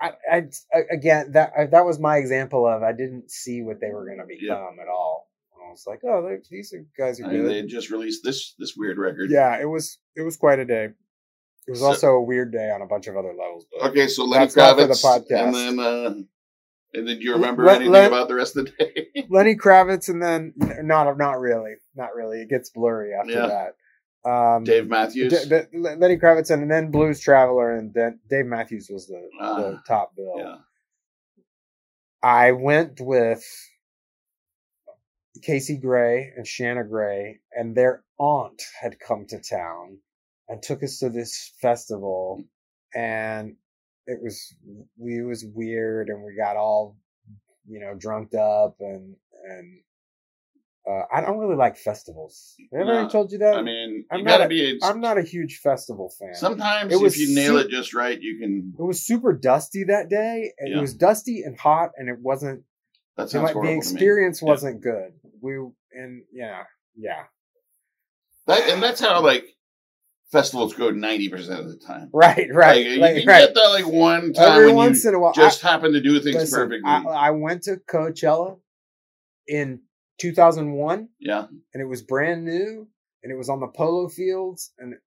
I, 0.01 0.11
I, 0.31 0.37
I 0.73 0.79
again 0.91 1.33
that 1.33 1.51
I, 1.57 1.65
that 1.67 1.85
was 1.85 1.99
my 1.99 2.17
example 2.17 2.65
of 2.65 2.83
I 2.83 2.93
didn't 2.93 3.29
see 3.29 3.61
what 3.61 3.81
they 3.81 3.89
were 3.91 4.05
going 4.05 4.19
to 4.19 4.25
become 4.25 4.77
at 4.81 4.87
all. 4.87 5.27
I 5.53 5.71
was 5.71 5.83
like, 5.85 5.99
oh, 6.05 6.37
these 6.49 6.73
are 6.73 6.83
guys 6.97 7.19
are 7.19 7.25
I 7.25 7.33
mean, 7.33 7.41
good. 7.43 7.51
they 7.51 7.67
just 7.67 7.91
released 7.91 8.23
this 8.23 8.55
this 8.57 8.73
weird 8.77 8.97
record. 8.97 9.29
yeah, 9.29 9.59
it 9.61 9.65
was 9.65 9.99
it 10.15 10.21
was 10.21 10.37
quite 10.37 10.57
a 10.59 10.65
day. 10.65 10.85
It 11.67 11.71
was 11.71 11.81
So- 11.81 11.85
also 11.87 12.07
a 12.13 12.23
weird 12.23 12.51
day 12.51 12.71
on 12.71 12.81
a 12.81 12.87
bunch 12.87 13.07
of 13.07 13.17
other 13.17 13.33
levels. 13.37 13.65
But 13.71 13.89
Okay, 13.91 14.07
so 14.07 14.23
Lenny 14.25 14.45
That's 14.45 14.55
not 14.55 14.77
for 14.77 14.87
the 14.87 14.93
Kravitz, 14.93 15.03
podcast. 15.29 15.43
and 15.45 15.53
then 15.53 15.79
uh, 15.79 16.13
and 16.93 17.07
then 17.07 17.17
do 17.19 17.23
you 17.23 17.33
remember 17.33 17.63
Let- 17.65 17.81
anything 17.81 18.05
about 18.07 18.27
the 18.27 18.35
rest 18.35 18.55
of 18.57 18.65
the 18.65 18.71
day? 18.71 19.25
Lenny 19.29 19.55
Kravitz, 19.55 20.09
and 20.09 20.21
then 20.21 20.53
not 20.83 21.17
not 21.17 21.39
really, 21.39 21.73
not 21.95 22.15
really. 22.15 22.41
It 22.41 22.49
gets 22.49 22.69
blurry 22.69 23.13
after 23.13 23.31
Yeah. 23.31 23.47
that. 23.47 23.75
Um, 24.29 24.63
Dave 24.65 24.87
Matthews. 24.87 25.31
D- 25.47 25.49
D- 25.71 25.77
Lenny 25.77 26.17
Kravitz, 26.17 26.51
and 26.51 26.69
then 26.69 26.91
Blues 26.91 27.19
Traveler, 27.21 27.75
and 27.75 27.93
then 27.93 28.19
Dave 28.29 28.45
Matthews 28.47 28.89
was 28.91 29.07
the, 29.07 29.13
the 29.39 29.39
Ah, 29.39 29.81
top 29.87 30.15
bill. 30.15 30.33
yeah. 30.37 30.57
I 32.21 32.51
went 32.51 32.99
with 32.99 33.43
Casey 35.41 35.77
Gray 35.77 36.33
and 36.35 36.45
Shanna 36.45 36.83
Gray, 36.83 37.39
and 37.53 37.75
their 37.75 38.03
aunt 38.19 38.61
had 38.81 38.99
come 38.99 39.25
to 39.27 39.39
town 39.39 39.99
and 40.49 40.61
took 40.61 40.83
us 40.83 40.99
to 40.99 41.09
this 41.09 41.53
festival, 41.61 42.43
and 42.93 43.55
it 44.11 44.19
was 44.21 44.55
we 44.97 45.21
was 45.23 45.45
weird, 45.45 46.09
and 46.09 46.23
we 46.23 46.35
got 46.35 46.57
all 46.57 46.97
you 47.67 47.79
know 47.79 47.95
drunked 47.95 48.33
up, 48.35 48.75
and 48.79 49.15
and 49.49 49.81
uh, 50.89 51.03
I 51.13 51.21
don't 51.21 51.37
really 51.37 51.55
like 51.55 51.77
festivals. 51.77 52.55
Have 52.73 52.87
I 52.87 53.03
No, 53.03 53.09
told 53.09 53.31
you 53.31 53.37
that? 53.39 53.55
I 53.57 53.61
mean, 53.61 54.05
I'm 54.11 54.19
you 54.19 54.25
not 54.25 54.31
gotta 54.31 54.45
a- 54.45 54.47
be. 54.47 54.79
I'm 54.81 54.99
not 55.01 55.17
a 55.17 55.21
huge 55.21 55.59
festival 55.61 56.11
fan. 56.19 56.33
Sometimes, 56.33 56.91
It 56.93 56.99
was 56.99 57.13
if 57.13 57.19
you 57.29 57.35
nail 57.35 57.53
su- 57.53 57.65
it 57.67 57.69
just 57.69 57.93
right, 57.93 58.19
you 58.19 58.39
can. 58.39 58.73
it 58.77 58.81
was 58.81 59.05
super 59.05 59.33
dusty 59.33 59.83
that 59.85 60.09
day. 60.09 60.51
and 60.57 60.71
Yeah. 60.71 60.77
It 60.77 60.81
was 60.81 60.93
dusty 60.95 61.43
and 61.43 61.57
hot, 61.59 61.91
and 61.97 62.09
it 62.09 62.17
wasn't 62.19 62.63
That 63.17 63.25
the, 63.25 63.29
sounds 63.29 63.53
like, 63.53 63.63
the 63.63 63.75
experience 63.75 64.41
wasn't 64.41 64.81
good. 64.81 65.13
We 65.41 65.53
and 65.93 66.23
yeah, 66.33 66.63
yeah, 66.95 67.23
That 68.47 68.69
and 68.69 68.81
that's 68.81 69.01
how 69.01 69.21
like 69.23 69.45
festivals 70.31 70.73
go 70.73 70.91
ninety 70.91 71.29
percent 71.29 71.59
of 71.61 71.67
the 71.69 71.77
time. 71.77 72.09
right, 72.13 72.47
right, 72.53 72.85
Like, 72.87 72.99
like, 72.99 73.15
you 73.15 73.21
can 73.21 73.29
right. 73.29 73.45
get 73.45 73.53
that 73.55 73.69
like 73.69 73.87
one 73.87 74.33
time 74.33 74.51
Every 74.53 74.67
when 74.67 74.75
once 74.75 75.03
you 75.03 75.09
in 75.09 75.15
a 75.15 75.19
while, 75.19 75.33
just 75.33 75.61
happen 75.61 75.93
to 75.93 76.01
do 76.01 76.17
I, 76.17 76.21
things 76.21 76.35
listen, 76.35 76.59
perfectly. 76.59 76.89
I, 76.89 77.01
I 77.03 77.29
went 77.31 77.63
to 77.63 77.77
Coachella 77.89 78.57
in 79.47 79.81
2001, 80.19 81.09
yeah, 81.19 81.45
and 81.73 81.81
it 81.81 81.87
was 81.87 82.01
brand 82.03 82.45
new, 82.45 82.87
and 83.23 83.31
it 83.31 83.35
was 83.37 83.49
on 83.49 83.59
the 83.59 83.67
polo 83.67 84.07
fields, 84.09 84.71
and 84.77 84.93
it 84.93 84.99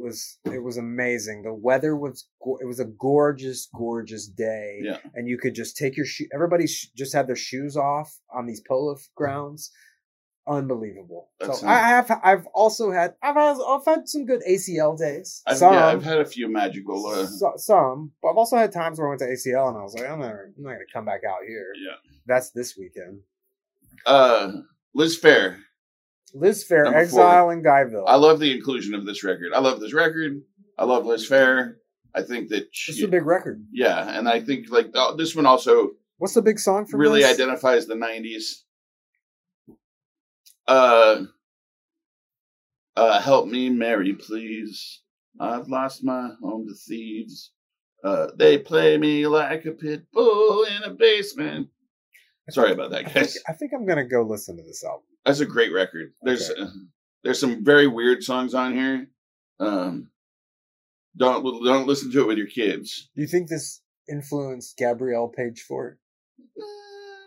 was 0.00 0.38
it 0.46 0.62
was 0.62 0.76
amazing. 0.76 1.42
The 1.42 1.54
weather 1.54 1.96
was 1.96 2.26
it 2.60 2.66
was 2.66 2.80
a 2.80 2.86
gorgeous, 2.86 3.68
gorgeous 3.76 4.26
day. 4.26 4.80
yeah. 4.82 4.98
and 5.14 5.28
you 5.28 5.38
could 5.38 5.54
just 5.54 5.76
take 5.76 5.96
your 5.96 6.06
shoe. 6.06 6.26
Everybody 6.34 6.66
sh- 6.66 6.90
just 6.96 7.12
had 7.14 7.26
their 7.26 7.36
shoes 7.36 7.76
off 7.76 8.18
on 8.34 8.46
these 8.46 8.62
polo 8.66 8.96
grounds. 9.14 9.70
Unbelievable. 10.46 11.30
That 11.40 11.46
so 11.46 11.52
sounds- 11.52 11.64
I 11.64 11.78
have. 11.78 12.20
I've 12.22 12.46
also 12.48 12.90
had. 12.90 13.14
I've 13.22 13.34
had. 13.34 13.56
I've 13.66 13.84
had 13.84 14.08
some 14.08 14.26
good 14.26 14.42
ACL 14.46 14.96
days. 14.98 15.42
I've, 15.46 15.56
some. 15.56 15.72
yeah, 15.72 15.86
I've 15.86 16.04
had 16.04 16.18
a 16.18 16.24
few 16.26 16.48
magical. 16.52 17.06
Uh, 17.06 17.26
so- 17.26 17.54
some, 17.56 18.12
but 18.22 18.28
I've 18.30 18.36
also 18.36 18.56
had 18.56 18.70
times 18.72 18.98
where 18.98 19.06
I 19.08 19.10
went 19.10 19.20
to 19.20 19.26
ACL 19.26 19.68
and 19.68 19.78
I 19.78 19.82
was 19.82 19.94
like, 19.94 20.08
I'm 20.08 20.20
not, 20.20 20.30
I'm 20.30 20.54
not 20.58 20.70
going 20.74 20.78
to 20.86 20.92
come 20.92 21.04
back 21.06 21.20
out 21.28 21.38
here. 21.48 21.66
yeah. 21.82 21.94
That's 22.26 22.50
this 22.50 22.76
weekend. 22.76 23.20
Uh, 24.06 24.52
Liz 24.94 25.18
Phair. 25.20 25.58
Liz 26.34 26.66
Phair, 26.68 26.84
Number 26.84 26.98
Exile 26.98 27.50
in 27.50 27.62
Guyville. 27.62 28.04
I 28.06 28.16
love 28.16 28.40
the 28.40 28.52
inclusion 28.54 28.94
of 28.94 29.06
this 29.06 29.22
record. 29.24 29.52
I 29.54 29.60
love 29.60 29.80
this 29.80 29.92
record. 29.94 30.42
I 30.76 30.84
love 30.84 31.06
Liz 31.06 31.28
Phair. 31.28 31.74
I 32.14 32.22
think 32.22 32.48
that 32.50 32.68
It's 32.88 33.02
a 33.02 33.08
big 33.08 33.24
record. 33.24 33.64
yeah, 33.72 34.18
and 34.18 34.28
I 34.28 34.40
think 34.40 34.70
like 34.70 34.90
uh, 34.94 35.14
this 35.14 35.34
one 35.34 35.46
also 35.46 35.92
What's 36.18 36.34
the 36.34 36.42
big 36.42 36.58
song 36.60 36.86
from 36.86 37.00
really 37.00 37.22
this? 37.22 37.34
identifies 37.34 37.86
the 37.86 37.94
'90s. 37.94 38.62
Uh, 40.66 41.24
uh, 42.96 43.20
help 43.20 43.46
me, 43.48 43.70
Mary, 43.70 44.14
please. 44.14 45.00
I've 45.40 45.68
lost 45.68 46.04
my 46.04 46.30
home 46.40 46.66
to 46.68 46.74
thieves. 46.74 47.50
Uh, 48.04 48.28
they 48.36 48.58
play 48.58 48.96
me 48.98 49.26
like 49.26 49.64
a 49.64 49.72
pit 49.72 50.04
bull 50.12 50.64
in 50.64 50.82
a 50.84 50.90
basement. 50.90 51.68
Sorry 52.50 52.72
about 52.72 52.90
that, 52.90 53.06
I 53.06 53.08
think, 53.08 53.14
guys. 53.26 53.38
I 53.48 53.52
think 53.54 53.72
I'm 53.74 53.86
going 53.86 53.98
to 53.98 54.04
go 54.04 54.22
listen 54.22 54.56
to 54.58 54.62
this 54.62 54.84
album. 54.84 55.04
That's 55.24 55.40
a 55.40 55.46
great 55.46 55.72
record. 55.72 56.12
There's 56.22 56.50
Okay. 56.50 56.60
uh, 56.62 56.66
there's 57.24 57.40
some 57.40 57.64
very 57.64 57.86
weird 57.86 58.22
songs 58.22 58.52
on 58.54 58.74
here. 58.74 59.08
Um, 59.58 60.10
don't 61.16 61.42
don't 61.64 61.86
listen 61.86 62.12
to 62.12 62.20
it 62.20 62.26
with 62.26 62.36
your 62.38 62.46
kids. 62.46 63.08
Do 63.16 63.22
you 63.22 63.28
think 63.28 63.48
this 63.48 63.80
influenced 64.10 64.76
Gabrielle 64.76 65.28
Page 65.28 65.62
Ford? 65.62 65.98
Eh, 66.38 66.62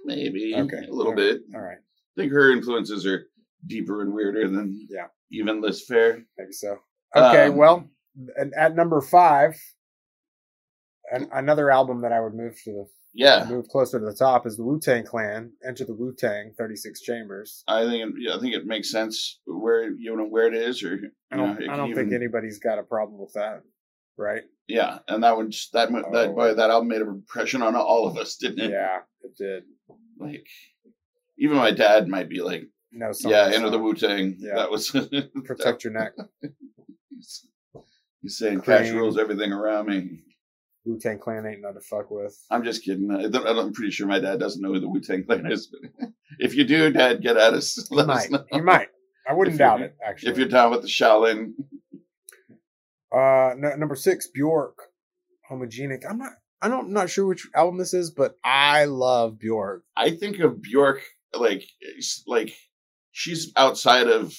maybe 0.06 0.54
Okay. 0.56 0.86
a 0.88 0.94
little 0.94 1.08
All 1.08 1.10
right. 1.10 1.16
bit. 1.16 1.42
All 1.56 1.62
right. 1.62 1.78
I 2.18 2.22
think 2.22 2.32
her 2.34 2.52
influences 2.52 3.06
are 3.06 3.28
deeper 3.68 4.02
and 4.02 4.12
weirder 4.14 4.48
than 4.48 4.88
Yeah. 4.90 5.08
even 5.32 5.62
Liz 5.62 5.86
Phair. 5.90 6.24
Maybe 6.38 6.52
so. 6.52 6.78
Okay, 7.16 7.46
Um, 7.48 7.58
well, 7.58 7.88
and 8.36 8.54
at 8.56 8.76
number 8.76 9.02
five, 9.02 9.56
an, 11.12 11.30
another 11.32 11.70
album 11.70 12.02
that 12.02 12.12
I 12.12 12.20
would 12.20 12.34
move 12.34 12.56
to 12.64 12.72
the 12.72 12.86
Yeah, 13.14 13.46
move 13.48 13.68
closer 13.68 14.00
to 14.00 14.06
the 14.06 14.16
top 14.16 14.48
is 14.48 14.58
the 14.58 14.64
Wu 14.64 14.80
Tang 14.80 15.04
Clan. 15.04 15.54
Enter 15.66 15.86
the 15.86 15.94
Wu 15.94 16.14
Tang, 16.16 16.54
Thirty 16.58 16.76
Six 16.76 17.02
Chambers. 17.02 17.64
I 17.68 17.84
think 17.86 18.16
it, 18.18 18.32
I 18.32 18.40
think 18.40 18.56
it 18.56 18.66
makes 18.66 18.90
sense 18.92 19.40
where 19.46 19.92
you 19.92 20.16
know 20.16 20.26
where 20.26 20.48
it 20.48 20.56
is, 20.56 20.84
or 20.84 21.00
I 21.32 21.38
don't, 21.38 21.62
it 21.62 21.70
I 21.70 21.78
don't 21.78 21.94
think 21.94 22.14
anybody's 22.14 22.58
got 22.60 22.80
a 22.80 22.84
problem 22.84 23.20
with 23.20 23.34
that, 23.34 23.62
right? 24.18 24.44
Yeah, 24.68 25.00
and 25.08 25.24
that 25.24 25.36
one 25.38 25.52
just 25.52 25.72
that 25.74 25.92
mo- 25.92 26.10
that 26.12 26.30
Oh. 26.30 26.34
boy, 26.34 26.54
that 26.56 26.70
album 26.72 26.90
made 26.90 27.02
an 27.02 27.08
impression 27.10 27.62
on 27.62 27.76
all 27.76 28.08
of 28.08 28.18
us, 28.18 28.36
didn't 28.38 28.60
it? 28.60 28.72
Yeah, 28.72 29.00
it 29.22 29.36
did. 29.38 29.64
Like 30.20 30.46
even 31.38 31.58
my 31.58 31.72
dad 31.72 32.08
might 32.08 32.30
be 32.30 32.42
like, 32.42 32.64
No, 32.92 33.12
"Yeah, 33.22 33.50
Enter 33.54 33.70
the. 33.70 33.80
Wu 33.80 33.94
Tang." 33.94 34.36
Yeah. 34.40 34.56
That 34.56 34.72
was 34.72 34.90
Protect 35.46 35.84
your 35.84 35.94
neck. 35.94 36.14
he's, 37.10 37.48
he's 38.22 38.38
saying 38.38 38.62
cash 38.62 38.90
rules 38.92 39.18
everything 39.18 39.52
around 39.52 39.88
me. 39.88 40.20
Wu 40.86 40.98
Tang 41.00 41.20
Clan 41.20 41.46
ain't 41.46 41.62
nothing 41.62 41.76
to 41.76 41.82
fuck 41.82 42.10
with. 42.10 42.38
I'm 42.50 42.64
just 42.64 42.84
kidding. 42.84 43.12
I, 43.12 43.26
I'm 43.50 43.74
pretty 43.74 43.92
sure 43.92 44.08
my 44.08 44.20
dad 44.20 44.40
doesn't 44.40 44.62
know 44.62 44.74
who 44.74 44.80
the 44.80 44.90
Wu 44.90 45.02
Tang 45.02 45.24
Clan 45.26 45.52
is. 45.52 45.74
If 46.40 46.54
you 46.54 46.66
do, 46.66 46.92
Dad, 46.92 47.24
get 47.24 47.36
at 47.36 47.54
us. 47.56 47.88
You 47.90 47.98
Let 47.98 48.10
us 48.12 48.30
might. 48.30 48.32
know. 48.32 48.46
You 48.58 48.62
might. 48.64 48.90
I 49.28 49.34
wouldn't 49.34 49.56
If 49.56 49.58
doubt 49.58 49.82
it. 49.82 49.96
Actually, 50.06 50.32
If 50.34 50.38
you're 50.38 50.48
down 50.48 50.70
with 50.70 50.82
the 50.84 50.88
Shaolin, 50.88 51.54
Uh, 53.12 53.56
no, 53.58 53.76
number 53.76 53.96
six, 53.96 54.28
Bjork, 54.28 54.78
homogenic. 55.50 56.04
I'm 56.08 56.18
not. 56.20 56.34
I 56.62 56.68
don't. 56.68 56.88
I'm 56.88 56.94
not 56.94 57.10
sure 57.10 57.26
which 57.26 57.48
album 57.56 57.78
this 57.80 57.94
is, 57.94 58.12
but 58.12 58.36
I 58.44 58.86
love 58.86 59.40
Bjork. 59.40 59.84
I 59.96 60.12
think 60.12 60.40
of 60.40 60.62
Bjork 60.62 61.02
like 61.40 61.64
like 62.28 62.54
she's 63.12 63.52
outside 63.56 64.08
of 64.08 64.34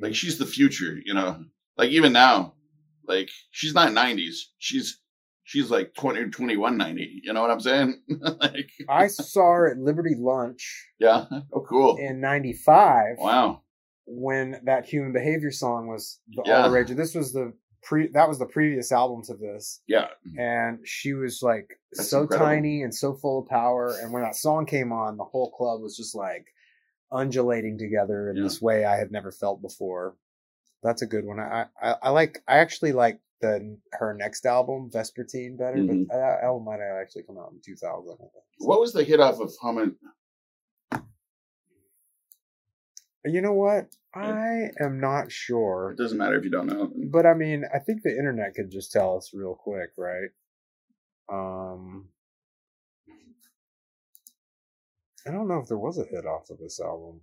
like 0.00 0.14
she's 0.14 0.38
the 0.38 0.46
future, 0.46 0.96
you 1.04 1.14
know. 1.14 1.44
Like 1.76 1.90
even 1.90 2.12
now, 2.12 2.54
like 3.06 3.28
she's 3.50 3.74
not 3.74 3.90
90s. 3.90 4.34
She's 4.58 5.00
she's 5.44 5.70
like 5.70 5.94
20 5.94 6.30
21 6.30 6.76
90. 6.76 7.20
You 7.24 7.32
know 7.32 7.42
what 7.42 7.50
I'm 7.50 7.60
saying? 7.60 8.00
like 8.40 8.70
I 8.88 9.06
saw 9.08 9.52
her 9.52 9.70
at 9.70 9.78
Liberty 9.78 10.14
Lunch 10.18 10.86
yeah. 10.98 11.24
Oh 11.52 11.64
cool. 11.68 11.96
in 11.98 12.20
'95 12.20 13.16
Wow. 13.18 13.62
when 14.06 14.60
that 14.64 14.86
Human 14.86 15.12
Behavior 15.12 15.50
song 15.50 15.86
was 15.88 16.20
the 16.28 16.42
Yeah. 16.46 16.62
all 16.62 16.70
the 16.70 16.74
rage. 16.76 16.88
This 16.90 17.14
was 17.14 17.32
the 17.32 17.52
pre. 17.82 18.08
That 18.08 18.28
was 18.28 18.38
the 18.38 18.46
previous 18.46 18.92
album 18.92 19.22
to 19.24 19.34
this, 19.34 19.80
Yeah. 19.88 20.08
and 20.38 20.80
she 20.84 21.14
was 21.14 21.40
like 21.42 21.79
That's 21.92 22.08
so 22.10 22.22
incredible. 22.22 22.46
tiny 22.46 22.82
and 22.82 22.94
so 22.94 23.14
full 23.14 23.40
of 23.40 23.48
power. 23.48 23.94
And 24.00 24.12
when 24.12 24.22
that 24.22 24.36
song 24.36 24.66
came 24.66 24.92
on, 24.92 25.16
the 25.16 25.24
whole 25.24 25.50
club 25.50 25.80
was 25.82 25.96
just 25.96 26.14
like 26.14 26.46
undulating 27.12 27.78
together 27.78 28.30
in 28.30 28.36
Yeah. 28.36 28.44
this 28.44 28.62
way 28.62 28.84
I 28.84 28.96
had 28.96 29.10
never 29.10 29.32
felt 29.32 29.60
before. 29.60 30.16
That's 30.82 31.02
a 31.02 31.06
good 31.06 31.24
one. 31.24 31.40
I 31.40 31.66
I, 31.82 31.96
I 32.02 32.10
like. 32.10 32.42
I 32.48 32.58
actually 32.58 32.92
like 32.92 33.20
the 33.40 33.76
her 33.92 34.14
next 34.14 34.46
album, 34.46 34.90
Vespertine, 34.90 35.58
better. 35.58 35.78
Mhm. 35.78 36.06
But 36.08 36.14
that 36.16 36.42
album 36.44 36.64
might 36.64 36.80
have 36.80 36.96
actually 37.00 37.24
come 37.24 37.38
out 37.38 37.52
in 37.52 37.60
2000. 37.64 38.16
What 38.58 38.80
was 38.80 38.92
the 38.92 39.02
hit 39.04 39.18
off 39.20 39.40
of 39.40 39.52
Humming? 39.60 39.96
You 43.24 43.42
know 43.42 43.52
what? 43.52 43.94
I 44.14 44.70
am 44.80 44.98
not 44.98 45.30
sure. 45.30 45.90
It 45.92 45.98
doesn't 45.98 46.16
matter 46.16 46.36
if 46.38 46.44
you 46.44 46.50
don't 46.50 46.66
know. 46.66 46.90
But 47.10 47.26
I 47.26 47.34
mean, 47.34 47.64
I 47.72 47.78
think 47.78 48.02
the 48.02 48.16
internet 48.16 48.54
could 48.54 48.70
just 48.70 48.92
tell 48.92 49.16
us 49.18 49.32
real 49.34 49.54
quick, 49.54 49.90
right? 49.98 50.30
Um 51.30 52.08
I 55.26 55.30
don't 55.30 55.48
know 55.48 55.58
if 55.58 55.68
there 55.68 55.78
was 55.78 55.98
a 55.98 56.04
hit 56.04 56.26
off 56.26 56.50
of 56.50 56.58
this 56.58 56.80
album. 56.80 57.20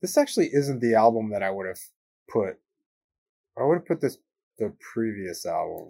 This 0.00 0.16
actually 0.16 0.50
isn't 0.52 0.80
the 0.80 0.94
album 0.94 1.30
that 1.30 1.42
I 1.42 1.50
would 1.50 1.66
have 1.66 1.80
put. 2.28 2.58
I 3.58 3.64
would 3.64 3.78
have 3.78 3.86
put 3.86 4.00
this 4.00 4.18
the 4.58 4.72
previous 4.92 5.44
album 5.46 5.88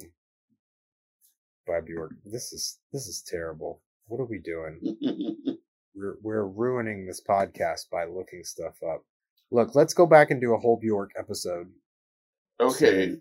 by 1.66 1.80
Bjork. 1.80 2.12
This 2.24 2.52
is 2.52 2.78
this 2.92 3.06
is 3.06 3.22
terrible. 3.22 3.82
What 4.06 4.20
are 4.20 4.24
we 4.24 4.38
doing? 4.38 5.58
We're 5.98 6.16
we're 6.22 6.46
ruining 6.46 7.06
this 7.06 7.20
podcast 7.20 7.90
by 7.90 8.04
looking 8.04 8.44
stuff 8.44 8.76
up. 8.88 9.02
Look, 9.50 9.74
let's 9.74 9.94
go 9.94 10.06
back 10.06 10.30
and 10.30 10.40
do 10.40 10.54
a 10.54 10.58
whole 10.58 10.78
Bjork 10.80 11.10
episode. 11.18 11.68
okay. 12.60 13.16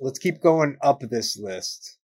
Let's 0.00 0.18
keep 0.18 0.42
going 0.42 0.76
up 0.82 1.00
this 1.00 1.38
list. 1.38 1.98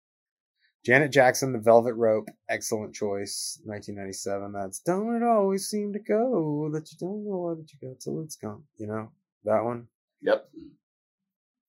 Janet 0.86 1.12
Jackson, 1.12 1.52
The 1.52 1.60
Velvet 1.60 1.94
Rope, 1.94 2.30
excellent 2.50 2.94
choice. 2.94 3.60
1997. 3.66 4.52
That's 4.52 4.80
Don't 4.80 5.16
It 5.16 5.24
Always 5.24 5.68
Seem 5.68 5.94
to 5.94 6.00
Go 6.00 6.70
That 6.72 6.92
You 6.92 6.98
Don't 7.00 7.26
Know 7.26 7.38
What 7.38 7.58
You 7.58 7.90
Got 7.90 8.00
Till 8.00 8.22
It's 8.22 8.36
Gone. 8.36 8.64
You 8.78 8.88
know, 8.88 9.12
that 9.46 9.64
one. 9.64 9.88
Yep. 10.22 10.50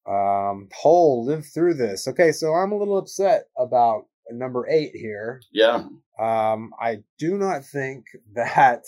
Um, 0.07 0.69
Hole, 0.75 1.25
Live 1.25 1.47
Through 1.47 1.75
This. 1.75 2.09
Okay, 2.09 2.33
so 2.33 2.55
I'm 2.55 2.73
a 2.73 2.79
little 2.79 2.99
upset 2.99 3.49
about 3.59 4.07
number 4.31 4.67
eight 4.69 4.93
here. 4.95 5.41
Yeah. 5.53 5.85
Um, 6.21 6.71
I 6.81 6.99
do 7.19 7.37
not 7.39 7.65
think 7.65 8.05
that. 8.35 8.83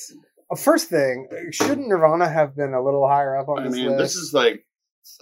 Uh, 0.51 0.57
first 0.57 0.89
thing, 0.89 1.27
shouldn't 1.51 1.89
Nirvana 1.89 2.29
have 2.29 2.55
been 2.55 2.75
a 2.75 2.83
little 2.85 3.09
higher 3.09 3.37
up 3.37 3.49
on 3.49 3.61
I 3.61 3.65
this 3.65 3.73
mean, 3.73 3.87
list? 3.89 3.99
this 3.99 4.15
is 4.17 4.35
like 4.35 4.67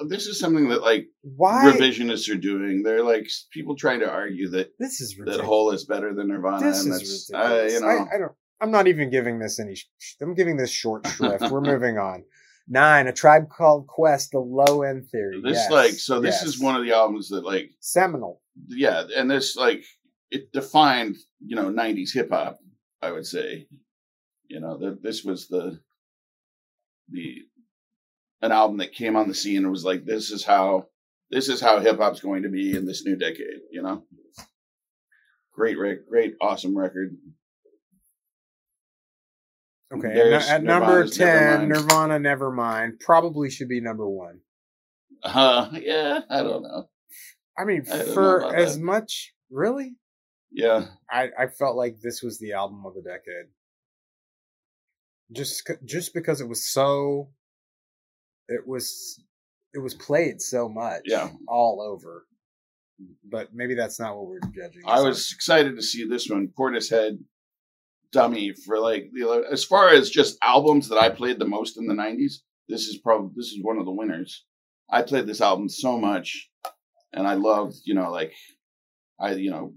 this 0.08 0.26
is 0.26 0.38
something 0.38 0.68
that 0.68 0.82
like 0.82 1.06
why 1.22 1.64
revisionists 1.64 2.28
are 2.32 2.38
doing. 2.38 2.82
They're 2.82 3.04
like 3.04 3.28
people 3.52 3.76
trying 3.76 4.00
to 4.00 4.10
argue 4.10 4.48
that 4.50 4.72
this 4.78 5.00
is 5.00 5.14
that 5.14 5.20
ridiculous. 5.20 5.46
Hole 5.46 5.70
is 5.70 5.84
better 5.84 6.12
than 6.14 6.28
Nirvana, 6.28 6.64
this 6.64 6.84
and 6.84 6.92
is 7.00 7.30
uh, 7.34 7.38
ridiculous. 7.38 7.72
you 7.74 7.80
know 7.80 7.86
I, 7.86 8.14
I 8.14 8.18
don't. 8.18 8.32
I'm 8.60 8.70
not 8.70 8.86
even 8.88 9.10
giving 9.10 9.38
this 9.38 9.58
any. 9.60 9.74
sh- 9.76 9.86
I'm 10.20 10.34
giving 10.34 10.56
this 10.56 10.70
short 10.70 11.06
shrift. 11.06 11.50
We're 11.50 11.60
moving 11.72 11.98
on. 11.98 12.24
Nine, 12.68 13.08
a 13.08 13.12
tribe 13.12 13.48
called 13.48 13.88
Quest, 13.88 14.30
the 14.32 14.38
low 14.38 14.82
end 14.82 15.08
theory. 15.10 15.40
this 15.42 15.54
Yes, 15.54 15.70
like 15.70 15.92
so 15.92 16.20
this 16.20 16.36
yes. 16.42 16.44
is 16.54 16.60
one 16.60 16.76
of 16.76 16.84
the 16.84 16.92
albums 16.92 17.28
that 17.30 17.44
like 17.44 17.70
seminal. 17.80 18.40
yeah, 18.68 19.04
and 19.16 19.28
this 19.30 19.56
like 19.56 19.84
it 20.32 20.50
defined 20.50 21.16
you 21.44 21.54
know 21.54 21.70
'90s 21.70 22.12
hip 22.12 22.30
hop. 22.30 22.58
I 23.00 23.12
would 23.12 23.26
say, 23.26 23.66
you 24.48 24.60
know, 24.60 24.78
that 24.78 25.02
this 25.02 25.22
was 25.22 25.48
the 25.48 25.78
the 27.10 27.42
an 28.40 28.50
album 28.50 28.78
that 28.78 28.94
came 28.94 29.14
on 29.14 29.28
the 29.28 29.34
scene 29.34 29.58
and 29.58 29.70
was 29.70 29.84
like, 29.84 30.04
this 30.04 30.30
is 30.30 30.44
how 30.44 30.86
this 31.30 31.48
is 31.48 31.60
how 31.60 31.80
hip 31.80 31.98
hop's 31.98 32.20
going 32.20 32.42
to 32.42 32.48
be 32.48 32.74
in 32.76 32.86
this 32.86 33.04
new 33.04 33.16
decade. 33.16 33.60
You 33.70 33.82
know, 33.82 34.04
great, 35.52 35.78
rec- 35.78 36.08
great, 36.08 36.34
awesome 36.40 36.76
record. 36.76 37.16
Okay, 39.94 40.14
There's 40.14 40.48
at 40.48 40.62
number 40.62 41.04
Nirvana's 41.04 41.16
ten, 41.16 41.28
Nevermind. 41.28 41.68
Nirvana 41.68 42.18
Nevermind 42.18 43.00
probably 43.00 43.50
should 43.50 43.68
be 43.68 43.80
number 43.80 44.08
one. 44.08 44.40
Uh, 45.22 45.68
yeah, 45.74 46.20
I 46.30 46.42
don't 46.42 46.62
know. 46.62 46.88
I 47.58 47.64
mean, 47.64 47.84
I 47.92 47.98
for 47.98 48.54
as 48.54 48.76
that. 48.76 48.82
much, 48.82 49.34
really, 49.50 49.96
Yeah, 50.54 50.86
I 51.10 51.28
I 51.38 51.46
felt 51.46 51.76
like 51.76 52.00
this 52.00 52.22
was 52.22 52.38
the 52.38 52.52
album 52.52 52.84
of 52.86 52.94
the 52.94 53.02
decade. 53.02 53.46
Just 55.32 55.70
just 55.84 56.12
because 56.12 56.40
it 56.40 56.48
was 56.48 56.70
so, 56.70 57.30
it 58.48 58.66
was 58.66 59.18
it 59.72 59.78
was 59.78 59.94
played 59.94 60.42
so 60.42 60.68
much, 60.68 61.02
Yeah. 61.06 61.30
all 61.48 61.80
over. 61.80 62.26
But 63.24 63.54
maybe 63.54 63.74
that's 63.74 63.98
not 63.98 64.16
what 64.16 64.26
we're 64.26 64.40
judging. 64.54 64.82
I 64.86 65.00
was 65.00 65.32
excited 65.34 65.74
to 65.76 65.82
see 65.82 66.06
this 66.06 66.28
one, 66.28 66.48
Portishead 66.56 67.18
Dummy, 68.12 68.52
for 68.66 68.78
like 68.78 69.08
know, 69.12 69.42
as 69.50 69.64
far 69.64 69.88
as 69.88 70.10
just 70.10 70.36
albums 70.42 70.88
that 70.90 70.98
I 70.98 71.08
played 71.08 71.38
the 71.38 71.48
most 71.48 71.78
in 71.78 71.86
the 71.86 71.94
'90s. 71.94 72.42
This 72.68 72.82
is 72.88 72.98
probably 72.98 73.30
this 73.34 73.46
is 73.46 73.58
one 73.62 73.78
of 73.78 73.86
the 73.86 73.90
winners. 73.92 74.44
I 74.90 75.00
played 75.02 75.26
this 75.26 75.40
album 75.40 75.70
so 75.70 75.98
much, 75.98 76.50
and 77.14 77.26
I 77.26 77.34
loved 77.34 77.76
you 77.84 77.94
know 77.94 78.10
like 78.10 78.34
I 79.18 79.32
you 79.32 79.50
know 79.50 79.72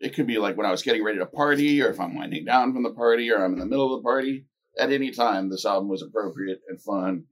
it 0.00 0.14
could 0.14 0.26
be 0.26 0.38
like 0.38 0.56
when 0.56 0.66
I 0.66 0.70
was 0.70 0.82
getting 0.82 1.04
ready 1.04 1.18
to 1.18 1.26
party, 1.26 1.82
or 1.82 1.88
if 1.88 2.00
I'm 2.00 2.14
winding 2.14 2.44
down 2.44 2.72
from 2.72 2.82
the 2.82 2.92
party, 2.94 3.30
or 3.30 3.44
I'm 3.44 3.54
in 3.54 3.58
the 3.58 3.66
middle 3.66 3.94
of 3.94 4.00
the 4.02 4.04
party. 4.06 4.46
At 4.78 4.92
any 4.92 5.10
time, 5.10 5.48
this 5.48 5.64
album 5.64 5.88
was 5.88 6.02
appropriate 6.02 6.60
and 6.68 6.80
fun, 6.80 7.24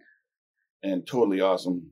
and 0.82 1.06
totally 1.06 1.40
awesome. 1.40 1.90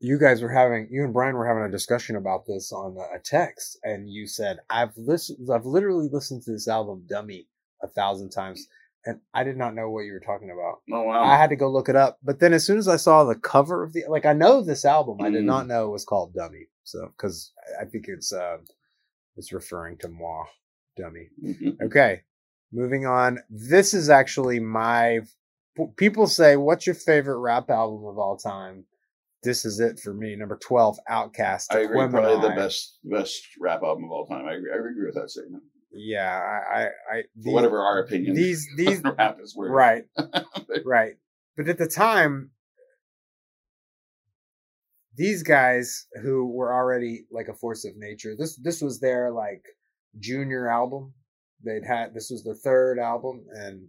you 0.00 0.18
guys 0.18 0.42
were 0.42 0.48
having 0.50 0.88
you 0.90 1.04
and 1.04 1.12
Brian 1.12 1.36
were 1.36 1.46
having 1.46 1.62
a 1.62 1.70
discussion 1.70 2.16
about 2.16 2.46
this 2.46 2.72
on 2.72 2.96
a 3.14 3.18
text, 3.20 3.78
and 3.84 4.10
you 4.10 4.26
said 4.26 4.58
I've 4.68 4.96
listened, 4.96 5.48
I've 5.54 5.66
literally 5.66 6.08
listened 6.10 6.42
to 6.42 6.52
this 6.52 6.66
album 6.68 7.04
"Dummy" 7.08 7.46
a 7.80 7.86
thousand 7.86 8.30
times, 8.30 8.66
and 9.06 9.20
I 9.32 9.44
did 9.44 9.56
not 9.56 9.76
know 9.76 9.88
what 9.88 10.00
you 10.00 10.12
were 10.14 10.20
talking 10.20 10.50
about. 10.50 10.80
Oh 10.92 11.02
wow! 11.04 11.22
I 11.22 11.36
had 11.36 11.50
to 11.50 11.56
go 11.56 11.70
look 11.70 11.88
it 11.88 11.94
up, 11.94 12.18
but 12.24 12.40
then 12.40 12.52
as 12.52 12.64
soon 12.66 12.78
as 12.78 12.88
I 12.88 12.96
saw 12.96 13.22
the 13.22 13.36
cover 13.36 13.84
of 13.84 13.92
the 13.92 14.02
like, 14.08 14.26
I 14.26 14.32
know 14.32 14.62
this 14.64 14.84
album, 14.84 15.18
I 15.20 15.30
did 15.30 15.42
Mm. 15.44 15.46
not 15.46 15.68
know 15.68 15.86
it 15.86 15.92
was 15.92 16.04
called 16.04 16.34
"Dummy," 16.34 16.66
so 16.82 17.06
because 17.16 17.52
I 17.80 17.84
think 17.84 18.06
it's 18.08 18.32
uh, 18.32 18.56
it's 19.36 19.52
referring 19.52 19.98
to 19.98 20.08
moi, 20.08 20.44
dummy. 20.96 21.28
Mm-hmm. 21.44 21.84
Okay, 21.86 22.22
moving 22.72 23.06
on. 23.06 23.38
This 23.50 23.94
is 23.94 24.08
actually 24.10 24.60
my. 24.60 25.20
People 25.96 26.26
say, 26.26 26.56
"What's 26.56 26.86
your 26.86 26.94
favorite 26.94 27.38
rap 27.38 27.70
album 27.70 28.04
of 28.06 28.18
all 28.18 28.36
time?" 28.36 28.84
This 29.42 29.64
is 29.64 29.80
it 29.80 29.98
for 29.98 30.14
me. 30.14 30.36
Number 30.36 30.56
twelve, 30.56 30.98
OutKast. 31.10 31.66
I 31.74 31.80
agree. 31.80 32.08
Probably 32.08 32.48
the 32.48 32.54
best 32.54 32.98
best 33.04 33.42
rap 33.60 33.82
album 33.82 34.04
of 34.04 34.10
all 34.12 34.26
time. 34.26 34.46
I 34.46 34.54
agree. 34.54 34.70
I 34.72 34.76
agree 34.76 35.06
with 35.06 35.16
that 35.16 35.30
statement. 35.30 35.64
yeah, 35.92 36.38
I, 36.72 36.78
I, 36.78 36.84
I 37.12 37.22
whatever 37.42 37.80
our 37.80 37.98
opinion. 38.00 38.34
these 38.36 38.68
these 38.76 39.02
rap 39.02 39.38
is 39.42 39.56
worth. 39.56 39.72
right, 39.72 40.04
right. 40.84 41.14
But 41.56 41.68
at 41.68 41.78
the 41.78 41.88
time, 41.88 42.51
these 45.16 45.42
guys 45.42 46.06
who 46.22 46.46
were 46.50 46.72
already 46.72 47.26
like 47.30 47.48
a 47.48 47.54
force 47.54 47.84
of 47.84 47.92
nature. 47.96 48.34
This 48.38 48.56
this 48.56 48.80
was 48.80 49.00
their 49.00 49.30
like 49.32 49.62
junior 50.18 50.68
album. 50.68 51.12
They'd 51.64 51.84
had 51.86 52.14
this 52.14 52.30
was 52.30 52.42
their 52.44 52.54
third 52.54 52.98
album, 52.98 53.44
and 53.54 53.88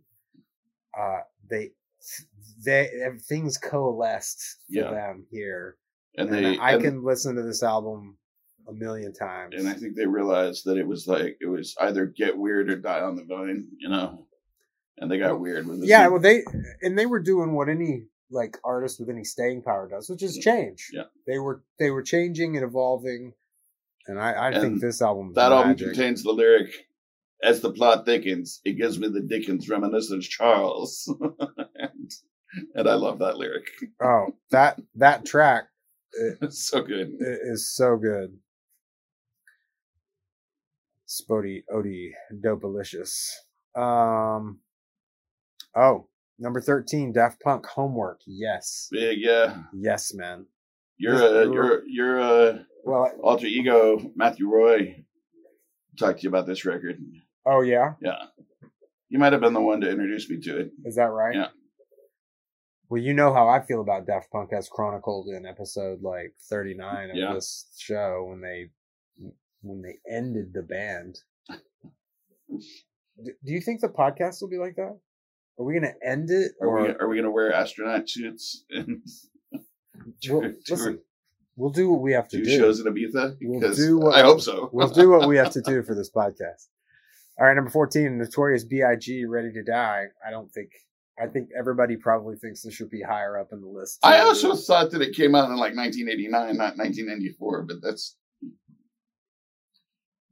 uh, 1.00 1.22
they 1.50 1.72
they 2.66 2.90
things 3.28 3.58
coalesced 3.58 4.58
for 4.68 4.80
Yeah. 4.80 4.92
them 4.92 5.26
here. 5.32 5.78
and 6.18 6.30
And, 6.30 6.46
they 6.46 6.58
I 6.58 6.74
and, 6.74 6.84
can 6.84 7.04
listen 7.04 7.36
to 7.36 7.42
this 7.44 7.64
album 7.64 8.18
a 8.68 8.74
million 8.74 9.14
times. 9.14 9.56
and 9.58 9.68
I 9.68 9.74
think 9.74 9.96
they 9.96 10.06
realized 10.06 10.66
that 10.66 10.78
it 10.78 10.88
was 10.88 11.08
like 11.08 11.38
it 11.42 11.48
was 11.48 11.76
either 11.82 12.06
get 12.06 12.38
weird 12.38 12.70
or 12.70 12.76
die 12.78 13.02
on 13.02 13.16
the 13.16 13.24
vine, 13.26 13.68
you 13.80 13.90
know. 13.90 14.28
And 14.98 15.10
they 15.10 15.18
got 15.18 15.40
weird 15.40 15.66
with 15.68 15.82
it. 15.84 15.88
yeah, 15.88 16.08
well, 16.08 16.20
they 16.22 16.44
and 16.82 16.98
they 17.00 17.06
were 17.08 17.20
doing 17.22 17.54
what 17.54 17.68
any 17.68 18.06
like 18.34 18.58
artists 18.64 19.00
with 19.00 19.10
any 19.10 19.24
staying 19.24 19.62
power 19.62 19.88
does, 19.88 20.10
which 20.10 20.24
is 20.24 20.38
change. 20.38 20.90
Yeah. 20.92 21.04
they 21.28 21.40
were 21.40 21.64
they 21.80 21.90
were 21.92 22.02
changing 22.04 22.58
and 22.58 22.66
evolving, 22.66 23.34
and 24.08 24.20
I, 24.20 24.50
I 24.50 24.60
think 24.60 24.82
this 24.82 25.02
album 25.02 25.34
that 25.36 25.52
album 25.52 25.76
contains 25.78 26.24
the 26.24 26.32
lyric, 26.32 26.72
"As 27.42 27.62
the 27.62 27.72
plot 27.72 28.06
thickens, 28.06 28.60
it 28.66 28.74
gives 28.74 29.00
me 29.00 29.08
the 29.08 29.22
Dickens 29.22 29.70
reminiscence, 29.70 30.28
Charles," 30.28 31.14
and, 31.76 32.12
and 32.76 32.90
I 32.90 32.96
love 32.96 33.20
that 33.20 33.38
lyric. 33.38 33.68
oh 34.02 34.36
that 34.52 34.80
that 34.96 35.26
track 35.26 35.66
It's 36.42 36.68
so 36.70 36.82
good. 36.82 37.14
It 37.20 37.40
is 37.44 37.74
so 37.74 37.96
good. 37.98 38.38
Spody 41.08 41.64
Odie 41.72 42.12
Dopalicious. 42.44 43.30
Um. 43.76 44.60
Oh, 45.76 46.08
number 46.44 46.62
thirteen, 46.62 47.12
Daft 47.14 47.42
Punk 47.42 47.66
Homework. 47.66 48.22
Yes, 48.28 48.88
Big, 48.92 49.20
yeah. 49.22 49.64
yes, 49.74 50.14
man. 50.14 50.46
You're 50.98 51.16
a 51.16 51.46
you're 51.52 51.84
you're 51.88 52.20
a 52.20 52.66
Well, 52.84 53.12
alter 53.24 53.48
ego, 53.48 54.12
Matthew 54.16 54.48
Roy. 54.48 55.04
Talked 55.98 56.20
to 56.20 56.24
you 56.24 56.30
about 56.30 56.46
this 56.46 56.66
record. 56.66 56.98
oh 57.46 57.62
yeah, 57.62 57.94
Yeah, 58.02 58.26
you 59.10 59.18
might 59.20 59.32
have 59.34 59.42
been 59.42 59.54
the 59.54 59.62
one 59.62 59.82
to 59.82 59.90
introduce 59.90 60.30
me 60.30 60.40
to 60.42 60.60
it. 60.60 60.72
is 60.86 60.96
that 60.96 61.10
right? 61.10 61.36
Yeah. 61.36 61.48
Well, 62.90 63.02
you 63.02 63.14
know 63.14 63.34
how 63.34 63.48
I 63.50 63.62
feel 63.62 63.82
about 63.82 64.06
Daft 64.06 64.30
Punk 64.32 64.52
as 64.54 64.70
chronicled 64.70 65.28
in 65.30 65.46
episode 65.48 66.02
like 66.04 66.36
39 66.50 67.10
of 67.12 67.16
Yeah. 67.16 67.34
this 67.34 67.66
show 67.80 68.26
when 68.30 68.42
they 68.42 68.70
when 69.62 69.82
they 69.82 69.98
ended 70.08 70.52
the 70.54 70.62
band. 70.62 71.18
Do 72.50 73.32
you 73.54 73.62
think 73.62 73.82
the 73.82 73.88
podcast 73.90 74.42
will 74.42 74.50
be 74.50 74.58
like 74.58 74.76
that? 74.76 75.00
Are 75.60 75.64
we 75.66 75.74
going 75.80 75.84
to 75.94 76.08
end 76.08 76.30
it 76.32 76.54
Are 76.62 76.68
or 76.68 76.82
we 76.84 76.90
are 76.90 77.08
we 77.08 77.16
gonna 77.18 77.32
wear 77.32 77.54
astronaut 77.54 78.10
suits 78.10 78.64
and 78.72 79.02
Well, 79.54 80.42
tour- 80.42 80.54
listen, 80.70 81.00
we'll 81.56 81.70
do 81.70 81.90
what 81.92 82.02
we 82.02 82.12
have 82.14 82.28
to 82.30 82.38
do 82.38 82.44
do. 82.46 82.58
shows 82.58 82.80
in 82.80 82.86
Ibiza? 82.88 83.38
We'll 83.42 83.74
do 83.74 84.00
what- 84.00 84.16
I 84.16 84.22
hope 84.24 84.42
so. 84.42 84.70
we'll 84.74 84.88
do 84.90 85.10
what 85.10 85.28
we 85.28 85.38
have 85.38 85.52
to 85.52 85.62
do 85.66 85.84
for 85.84 85.94
this 85.96 86.10
podcast. 86.10 86.68
All 87.40 87.46
right, 87.48 87.56
number 87.56 87.70
14, 87.72 88.18
Notorious 88.18 88.64
B.I.G. 88.64 89.26
Ready 89.26 89.52
to 89.54 89.64
Die. 89.64 90.06
I 90.28 90.32
don't 90.32 90.52
think 90.52 90.70
I 91.20 91.28
think 91.28 91.50
everybody 91.58 91.96
probably 91.98 92.36
thinks 92.38 92.64
this 92.64 92.74
should 92.74 92.90
be 92.90 93.02
higher 93.04 93.38
up 93.40 93.50
in 93.52 93.62
the 93.62 93.68
list. 93.68 94.00
I 94.04 94.20
also 94.20 94.56
thought 94.56 94.90
that 94.92 95.02
it 95.04 95.16
came 95.16 95.36
out 95.36 95.50
in 95.52 95.58
like 95.58 95.76
1989, 95.76 96.58
not 96.58 96.76
1994, 96.78 97.62
but 97.64 97.76
that's 97.84 98.16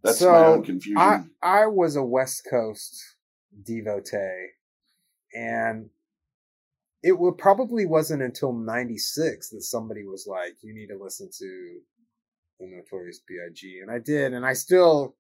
that's 0.04 0.20
my 0.22 0.28
So, 0.28 0.34
own 0.54 0.64
confusion. 0.64 0.98
I 0.98 1.22
I 1.42 1.66
was 1.68 1.96
a 1.96 2.04
West 2.04 2.48
Coast 2.50 3.00
devotee, 3.64 4.48
and 5.36 5.90
it 7.04 7.14
probably 7.38 7.86
wasn't 7.86 8.22
until 8.22 8.54
'96 8.54 9.50
that 9.50 9.62
somebody 9.64 10.06
was 10.06 10.28
like, 10.28 10.56
"You 10.62 10.74
need 10.74 10.88
to 10.88 11.02
listen 11.02 11.30
to 11.40 11.80
the 12.60 12.68
Notorious 12.68 13.22
B.I.G." 13.28 13.80
and 13.82 13.92
I 13.92 14.00
did, 14.00 14.34
and 14.34 14.46
I 14.46 14.54
still. 14.54 15.16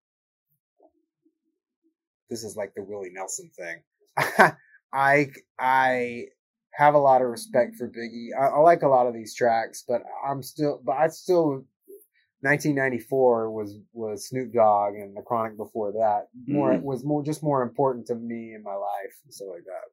This 2.30 2.43
is 2.43 2.55
like 2.55 2.74
the 2.76 2.84
Willie 2.84 3.12
Nelson 3.12 3.51
thing. 3.57 4.53
I 4.93 5.28
I 5.59 6.26
have 6.74 6.93
a 6.93 6.99
lot 6.99 7.22
of 7.22 7.28
respect 7.28 7.76
for 7.76 7.89
Biggie. 7.89 8.30
I, 8.39 8.47
I 8.47 8.59
like 8.59 8.84
a 8.84 8.88
lot 8.88 9.07
of 9.07 9.14
these 9.14 9.36
tracks, 9.36 9.84
but 9.88 10.03
I'm 10.26 10.41
still, 10.41 10.82
but 10.84 10.93
I 10.93 11.07
still 11.09 11.66
1994 12.43 13.51
was 13.51 13.77
was 13.93 14.27
Snoop 14.27 14.53
Dogg 14.53 14.95
and 14.95 15.15
the 15.15 15.21
Chronic 15.21 15.57
before 15.57 15.91
that. 15.93 16.27
More 16.47 16.73
Mhm. 16.73 16.83
was 16.83 17.03
more 17.03 17.23
just 17.23 17.43
more 17.43 17.61
important 17.63 18.07
to 18.07 18.15
me 18.15 18.53
in 18.53 18.63
my 18.63 18.75
life 18.75 19.15
and 19.23 19.33
stuff 19.33 19.49
like 19.51 19.65
that. 19.65 19.85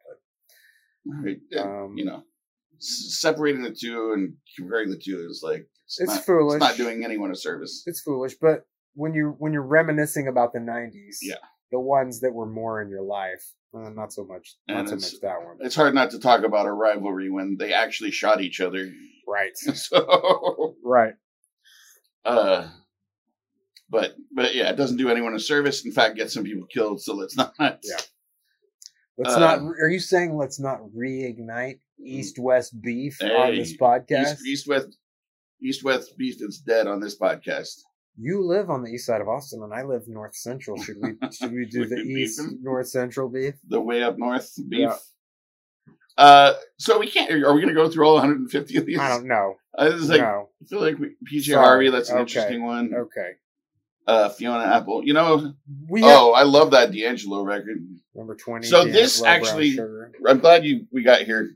But 1.52 1.58
uh, 1.58 1.62
um, 1.84 1.94
you 1.96 2.04
know, 2.04 2.22
separating 2.78 3.62
the 3.62 3.72
two 3.74 4.12
and 4.12 4.34
comparing 4.56 4.90
the 4.90 4.98
two 4.98 5.26
is 5.28 5.40
like 5.42 5.68
it's, 5.86 6.00
It's 6.00 6.14
not, 6.14 6.24
foolish. 6.24 6.56
It's 6.56 6.68
not 6.68 6.76
doing 6.76 7.04
anyone 7.04 7.30
a 7.30 7.34
service. 7.36 7.82
it's 7.86 8.00
foolish. 8.00 8.34
But 8.40 8.66
when 8.94 9.14
you 9.14 9.34
when 9.38 9.52
you're 9.52 9.62
reminiscing 9.62 10.28
about 10.28 10.52
the 10.52 10.58
90s, 10.60 11.18
Yeah. 11.22 11.36
the 11.70 11.80
ones 11.80 12.20
that 12.20 12.32
were 12.34 12.46
more 12.46 12.82
in 12.82 12.88
your 12.90 13.02
life, 13.02 13.44
uh, 13.74 13.90
not 13.90 14.12
so 14.12 14.24
much, 14.24 14.56
not 14.68 14.80
And 14.80 14.88
so 14.88 14.94
much 14.96 15.20
that 15.20 15.42
one. 15.42 15.58
It's 15.60 15.74
hard 15.74 15.94
not 15.94 16.10
to 16.10 16.18
talk 16.18 16.44
about 16.44 16.66
a 16.66 16.72
rivalry 16.72 17.30
when 17.30 17.56
they 17.58 17.72
actually 17.72 18.10
shot 18.10 18.40
each 18.40 18.60
other. 18.60 18.90
Right, 19.26 19.56
So, 19.56 20.76
right. 20.82 21.14
Uh, 22.24 22.68
but 23.90 24.16
but 24.32 24.54
yeah, 24.54 24.70
it 24.70 24.76
doesn't 24.76 24.96
do 24.98 25.08
anyone 25.08 25.34
a 25.34 25.40
service. 25.40 25.84
In 25.84 25.92
fact, 25.92 26.16
get 26.16 26.30
some 26.30 26.44
people 26.44 26.66
killed. 26.66 27.00
So 27.00 27.14
let's 27.14 27.36
not. 27.38 27.54
Yeah. 27.58 27.96
Let's 29.16 29.34
Uh, 29.34 29.40
not. 29.40 29.60
Are 29.60 29.88
you 29.88 29.98
saying 30.00 30.36
let's 30.36 30.60
not 30.60 30.80
reignite 30.96 31.80
East-West 31.98 32.80
beef 32.80 33.18
on 33.22 33.54
this 33.56 33.76
podcast? 33.76 34.34
East, 34.34 34.46
East 34.46 34.68
West 34.68 34.98
East 35.60 35.82
West 35.84 36.16
beef 36.16 36.36
is 36.40 36.58
dead 36.58 36.86
on 36.86 37.00
this 37.00 37.18
podcast. 37.18 37.80
You 38.20 38.44
live 38.44 38.68
on 38.68 38.82
the 38.82 38.90
east 38.90 39.06
side 39.06 39.20
of 39.20 39.28
Austin, 39.28 39.62
and 39.62 39.72
I 39.72 39.82
live 39.84 40.02
north 40.08 40.34
central. 40.34 40.76
Should 40.82 40.96
we 41.00 41.16
should 41.30 41.52
we 41.52 41.66
do 41.66 41.86
the 41.88 41.96
east 41.96 42.40
north 42.60 42.88
central 42.88 43.28
beef? 43.28 43.54
The 43.68 43.80
way 43.80 44.02
up 44.02 44.18
north 44.18 44.52
beef. 44.68 44.80
Yeah. 44.80 44.96
Uh, 46.18 46.52
so 46.78 46.98
we 46.98 47.08
can't. 47.08 47.30
Are 47.30 47.54
we 47.54 47.60
going 47.62 47.72
to 47.72 47.80
go 47.80 47.88
through 47.88 48.04
all 48.06 48.14
150 48.14 48.76
of 48.76 48.86
these? 48.86 48.98
I 48.98 49.08
don't 49.08 49.26
know. 49.28 49.54
I 49.78 49.88
was 49.90 50.10
like, 50.10 50.20
no. 50.20 50.48
I 50.60 50.64
feel 50.66 50.80
like 50.80 50.98
we, 50.98 51.14
PJ 51.32 51.54
Harvey. 51.54 51.90
That's 51.90 52.10
an 52.10 52.16
Okay. 52.16 52.22
interesting 52.22 52.64
one. 52.64 52.92
Okay. 52.92 53.30
Uh, 54.06 54.28
Fiona 54.30 54.64
Apple. 54.64 55.04
You 55.06 55.12
know, 55.14 55.54
We 55.88 56.00
have 56.02 56.10
oh, 56.18 56.32
I 56.32 56.42
love 56.42 56.72
that 56.72 56.90
D'Angelo 56.90 57.44
record. 57.44 57.78
number 58.16 58.34
twenty. 58.34 58.66
So 58.66 58.78
D'Angelo 58.78 59.00
this 59.00 59.22
actually- 59.22 59.78
I'm 60.26 60.40
glad 60.40 60.64
you 60.64 60.86
we 60.90 61.02
got 61.04 61.22
here 61.22 61.50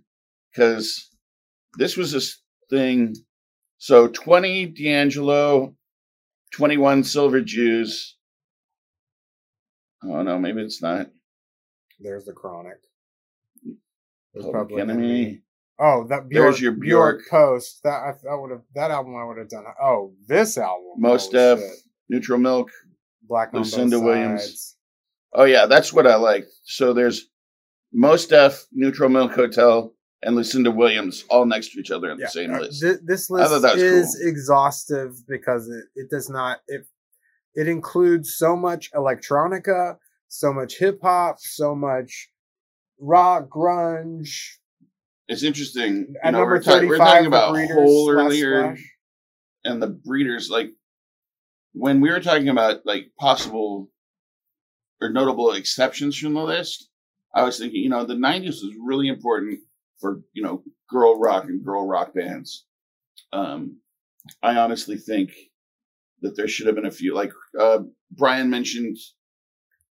because 0.54 1.08
this 1.76 1.96
was 1.96 2.12
this 2.12 2.38
thing. 2.70 3.16
So 3.78 4.06
20 4.06 4.66
D'Angelo, 4.66 5.74
21 6.52 7.02
Silver 7.02 7.40
Jews. 7.40 8.16
Oh 10.04 10.22
no, 10.22 10.38
maybe 10.38 10.60
it's 10.62 10.80
not. 10.82 11.08
There's 11.98 12.26
the 12.26 12.32
chronic. 12.32 12.78
There's 14.34 14.44
Public 14.46 14.68
Public 14.68 14.80
Enemy. 14.80 15.42
Oh, 15.78 16.06
that 16.08 16.28
Bjork, 16.28 16.44
There's 16.44 16.60
your 16.60 16.72
Bjork 16.72 17.18
Bjork. 17.18 17.28
post. 17.30 17.80
That 17.82 18.02
I, 18.02 18.12
that 18.22 18.38
would 18.38 18.50
have 18.50 18.62
that 18.74 18.90
album 18.90 19.16
I 19.16 19.24
would 19.24 19.38
have 19.38 19.48
done. 19.48 19.64
Oh, 19.82 20.12
this 20.26 20.56
album. 20.58 20.92
Mos 20.98 21.28
Def. 21.28 21.60
Neutral 22.08 22.38
Milk. 22.38 22.70
Black 23.28 23.52
Lucinda 23.54 23.98
Williams. 23.98 24.76
Oh 25.32 25.44
yeah, 25.44 25.66
that's 25.66 25.92
what 25.92 26.06
I 26.06 26.16
like. 26.16 26.44
So 26.64 26.92
there's 26.92 27.28
Mos 27.92 28.26
Def, 28.26 28.66
Neutral 28.72 29.08
Milk 29.08 29.32
Hotel, 29.32 29.94
and 30.22 30.36
Lucinda 30.36 30.70
Williams 30.70 31.24
all 31.30 31.46
next 31.46 31.72
to 31.72 31.80
each 31.80 31.90
other 31.90 32.10
in 32.10 32.18
Yeah, 32.18 32.26
the 32.26 32.30
same 32.30 32.54
uh, 32.54 32.60
list. 32.60 32.82
thi- 32.82 32.96
this 33.04 33.30
list 33.30 33.52
is 33.76 34.16
cool. 34.20 34.28
exhaustive 34.28 35.14
because 35.26 35.68
it, 35.68 35.84
it 35.94 36.10
does 36.10 36.28
not 36.28 36.58
it 36.68 36.82
it 37.54 37.68
includes 37.68 38.34
so 38.36 38.54
much 38.56 38.90
electronica, 38.92 39.96
so 40.28 40.52
much 40.52 40.78
hip 40.78 40.98
hop, 41.02 41.36
so 41.38 41.74
much 41.74 42.28
rock, 42.98 43.48
grunge. 43.48 44.56
It's 45.28 45.42
interesting. 45.42 45.96
You 46.10 46.16
At 46.22 46.32
know, 46.32 46.40
number 46.40 46.54
we're, 46.56 46.62
ta- 46.62 46.72
we're 46.86 46.98
35, 46.98 46.98
talking 46.98 47.26
about 47.26 47.52
Breeders, 47.52 48.08
earlier. 48.08 48.76
And 49.64 49.80
the 49.80 49.86
breeders 49.88 50.50
like 50.50 50.70
when 51.72 52.00
we 52.00 52.10
were 52.10 52.20
talking 52.20 52.48
about 52.48 52.84
like 52.84 53.10
possible 53.18 53.88
or 55.00 55.10
notable 55.10 55.52
exceptions 55.52 56.16
from 56.18 56.34
the 56.34 56.42
list 56.42 56.88
i 57.34 57.42
was 57.42 57.58
thinking 57.58 57.82
you 57.82 57.88
know 57.88 58.04
the 58.04 58.14
90s 58.14 58.46
was 58.62 58.74
really 58.84 59.08
important 59.08 59.58
for 60.00 60.20
you 60.32 60.42
know 60.42 60.62
girl 60.88 61.18
rock 61.18 61.44
and 61.44 61.64
girl 61.64 61.86
rock 61.86 62.12
bands 62.14 62.66
um 63.32 63.78
i 64.42 64.56
honestly 64.56 64.96
think 64.96 65.30
that 66.20 66.36
there 66.36 66.48
should 66.48 66.66
have 66.66 66.74
been 66.76 66.86
a 66.86 66.90
few 66.90 67.14
like 67.14 67.32
uh 67.58 67.78
brian 68.10 68.50
mentioned 68.50 68.96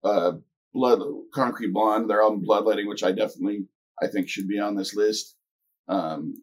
uh 0.04 0.34
blood 0.78 1.00
concrete 1.34 1.74
blonde 1.74 2.10
their 2.10 2.22
album 2.22 2.42
bloodletting 2.42 2.88
which 2.88 3.04
i 3.04 3.12
definitely 3.12 3.66
i 4.02 4.08
think 4.08 4.30
should 4.30 4.48
be 4.48 4.60
on 4.60 4.76
this 4.76 4.96
list 4.96 5.36
um 5.88 6.34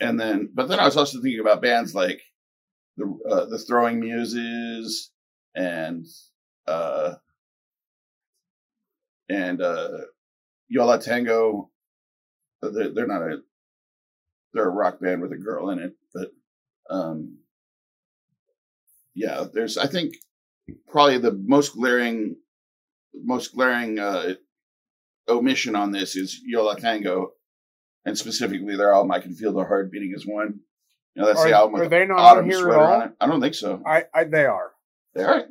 and 0.00 0.18
then 0.18 0.48
but 0.54 0.68
then 0.68 0.80
i 0.80 0.84
was 0.84 0.96
also 0.96 1.20
thinking 1.20 1.40
about 1.40 1.62
bands 1.62 1.94
like 1.94 2.20
the 2.96 3.06
uh, 3.30 3.44
the 3.46 3.58
throwing 3.58 4.00
muses 4.00 5.10
and 5.54 6.06
uh 6.66 7.14
and 9.28 9.60
uh, 9.60 9.88
Yo 10.68 10.84
La 10.86 10.98
Tengo. 10.98 11.70
They're, 12.62 12.92
they're 12.92 13.06
not 13.06 13.22
a 13.22 13.38
they're 14.52 14.68
a 14.68 14.70
rock 14.70 15.00
band 15.00 15.20
with 15.20 15.32
a 15.32 15.36
girl 15.36 15.70
in 15.70 15.78
it, 15.78 15.92
but 16.14 16.30
um, 16.88 17.38
yeah, 19.14 19.44
there's 19.52 19.76
I 19.76 19.86
think 19.86 20.14
probably 20.88 21.18
the 21.18 21.32
most 21.32 21.74
glaring 21.74 22.36
most 23.24 23.54
glaring 23.54 23.98
uh, 23.98 24.34
omission 25.28 25.74
on 25.76 25.90
this 25.92 26.16
is 26.16 26.40
Yo 26.44 26.72
Tango, 26.74 27.32
and 28.04 28.16
specifically 28.16 28.76
their 28.76 28.92
album 28.92 29.12
"I 29.12 29.20
Can 29.20 29.34
Feel 29.34 29.52
the 29.52 29.64
Heart 29.64 29.90
Beating 29.90 30.12
as 30.16 30.26
One." 30.26 30.60
You 31.14 31.22
know, 31.22 31.28
that's 31.28 31.40
Are- 31.40 31.48
the 31.48 31.54
album 31.54 31.80
are 31.80 31.88
they 31.88 32.04
not 32.06 32.18
Autumn 32.18 32.44
on 32.44 32.50
here 32.50 32.70
at 32.70 32.78
all? 32.78 32.92
on 32.94 33.02
it. 33.08 33.12
I 33.20 33.26
don't 33.26 33.40
think 33.40 33.54
so. 33.54 33.82
I, 33.86 34.04
I 34.14 34.24
they 34.24 34.44
are. 34.44 34.72
They 35.14 35.24
are. 35.24 35.44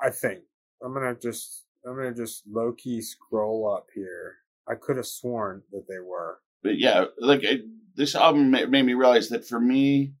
I 0.00 0.10
think 0.10 0.40
I'm 0.84 0.92
gonna 0.92 1.14
just 1.14 1.64
I'm 1.86 1.94
gonna 1.96 2.14
just 2.14 2.42
low 2.50 2.72
key 2.72 3.00
scroll 3.00 3.72
up 3.72 3.86
here. 3.94 4.36
I 4.68 4.74
could 4.74 4.96
have 4.96 5.06
sworn 5.06 5.62
that 5.72 5.86
they 5.88 5.98
were. 5.98 6.38
but 6.62 6.78
yeah, 6.78 7.06
like 7.18 7.44
it, 7.44 7.62
this 7.94 8.14
album 8.14 8.50
made 8.50 8.70
me 8.70 8.94
realize 8.94 9.28
that 9.28 9.46
for 9.46 9.60
me, 9.60 10.14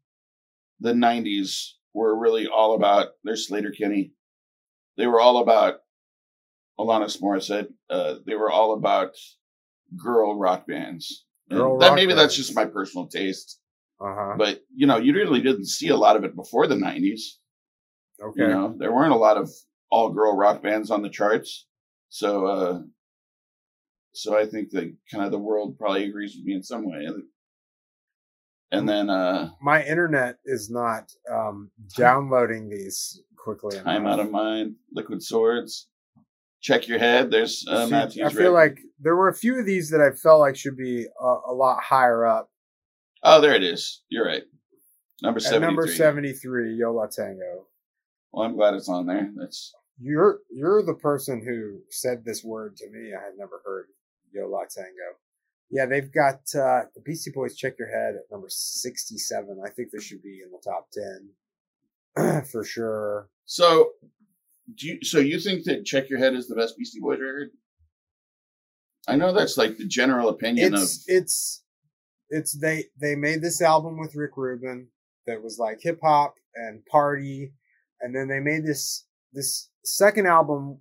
the 0.80 0.92
'90s 0.92 1.72
were 1.94 2.16
really 2.18 2.46
all 2.46 2.74
about. 2.74 3.08
There's 3.24 3.48
Sleater-Kinney. 3.48 4.12
They 4.96 5.06
were 5.06 5.20
all 5.20 5.38
about 5.42 5.76
Alanis 6.78 7.20
Morissette. 7.20 7.68
Uh, 7.90 8.16
they 8.26 8.34
were 8.34 8.50
all 8.50 8.74
about 8.74 9.12
girl 9.96 10.38
rock 10.38 10.66
bands. 10.66 11.24
And 11.50 11.58
Girl 11.58 11.78
that 11.78 11.88
rock 11.88 11.96
maybe 11.96 12.14
that's 12.14 12.36
just 12.36 12.54
my 12.54 12.64
personal 12.64 13.06
taste, 13.08 13.60
Uh 14.00 14.14
huh. 14.14 14.34
but 14.38 14.62
you 14.74 14.86
know, 14.86 14.96
you 14.98 15.14
really 15.14 15.40
didn't 15.40 15.66
see 15.66 15.88
a 15.88 15.96
lot 15.96 16.16
of 16.16 16.24
it 16.24 16.34
before 16.36 16.66
the 16.66 16.74
'90s. 16.76 17.20
Okay. 18.22 18.42
You 18.42 18.48
know, 18.48 18.74
there 18.78 18.92
weren't 18.92 19.12
a 19.12 19.16
lot 19.16 19.36
of 19.36 19.50
all 19.90 20.10
girl 20.10 20.36
rock 20.36 20.62
bands 20.62 20.90
on 20.90 21.02
the 21.02 21.10
charts. 21.10 21.66
So, 22.08 22.46
uh, 22.46 22.80
so 24.12 24.38
I 24.38 24.46
think 24.46 24.70
that 24.70 24.94
kind 25.10 25.24
of 25.24 25.30
the 25.32 25.38
world 25.38 25.78
probably 25.78 26.04
agrees 26.08 26.34
with 26.36 26.44
me 26.44 26.54
in 26.54 26.62
some 26.62 26.88
way. 26.88 27.06
And 28.70 28.88
then, 28.88 29.10
uh, 29.10 29.50
My 29.60 29.84
internet 29.84 30.36
is 30.46 30.70
not 30.70 31.10
um, 31.30 31.70
downloading 31.96 32.68
these 32.70 33.22
quickly 33.42 33.76
enough. 33.76 33.84
Time 33.84 34.06
Out 34.06 34.20
of 34.20 34.30
Mind, 34.30 34.76
Liquid 34.92 35.22
Swords, 35.22 35.88
Check 36.60 36.86
Your 36.88 36.98
Head. 36.98 37.30
There's 37.30 37.64
uh, 37.68 37.86
See, 37.86 37.90
Matthew's 37.90 38.26
I 38.26 38.28
feel 38.30 38.52
record. 38.52 38.52
like 38.52 38.78
there 39.00 39.16
were 39.16 39.28
a 39.28 39.34
few 39.34 39.58
of 39.58 39.66
these 39.66 39.90
that 39.90 40.00
I 40.00 40.10
felt 40.16 40.40
like 40.40 40.56
should 40.56 40.76
be 40.76 41.06
a, 41.20 41.34
a 41.48 41.52
lot 41.52 41.82
higher 41.82 42.24
up. 42.26 42.50
Oh, 43.22 43.40
there 43.40 43.54
it 43.54 43.62
is. 43.62 44.02
You're 44.08 44.26
right. 44.26 44.42
Number 45.22 45.40
73. 45.40 45.66
number 45.66 45.86
seventy-three, 45.86 46.74
Yo 46.74 46.92
La 46.92 47.06
Tengo. 47.06 47.66
Well, 48.32 48.46
I'm 48.46 48.56
glad 48.56 48.74
it's 48.74 48.88
on 48.88 49.06
there. 49.06 49.30
That's 49.36 49.72
You're 50.00 50.38
you're 50.50 50.82
the 50.82 50.94
person 50.94 51.44
who 51.46 51.80
said 51.90 52.24
this 52.24 52.42
word 52.42 52.76
to 52.78 52.90
me. 52.90 53.12
I 53.14 53.22
had 53.22 53.34
never 53.38 53.60
heard 53.64 53.86
Yola 54.32 54.64
Tango. 54.74 55.18
Yeah, 55.70 55.86
they've 55.86 56.12
got 56.12 56.40
uh, 56.54 56.86
the 56.94 57.02
Beastie 57.04 57.30
Boys. 57.30 57.56
Check 57.56 57.74
your 57.78 57.88
head 57.88 58.14
at 58.16 58.30
number 58.32 58.48
sixty-seven. 58.48 59.62
I 59.64 59.70
think 59.70 59.90
they 59.92 60.02
should 60.02 60.22
be 60.22 60.40
in 60.44 60.50
the 60.50 60.58
top 60.64 60.88
ten 60.92 61.30
for 62.50 62.64
sure. 62.64 63.28
so. 63.44 63.90
Do 64.76 64.86
you, 64.86 64.98
so 65.02 65.18
you 65.18 65.40
think 65.40 65.64
that 65.64 65.84
Check 65.84 66.08
Your 66.08 66.20
Head 66.20 66.34
is 66.34 66.46
the 66.46 66.54
best 66.54 66.78
Beastie 66.78 67.00
Boys 67.00 67.18
record? 67.20 67.50
I 69.08 69.16
know 69.16 69.32
that's 69.32 69.58
like 69.58 69.76
the 69.76 69.84
general 69.86 70.28
opinion 70.28 70.72
it's 70.74 70.98
of 70.98 71.02
it's 71.08 71.64
it's 72.30 72.52
they 72.58 72.84
they 72.98 73.16
made 73.16 73.42
this 73.42 73.60
album 73.60 73.98
with 73.98 74.14
Rick 74.14 74.36
Rubin 74.36 74.86
that 75.26 75.42
was 75.42 75.58
like 75.58 75.78
hip 75.82 75.98
hop 76.02 76.36
and 76.54 76.86
party, 76.86 77.52
and 78.00 78.14
then 78.14 78.28
they 78.28 78.38
made 78.38 78.64
this 78.64 79.04
this 79.32 79.68
second 79.84 80.26
album 80.26 80.78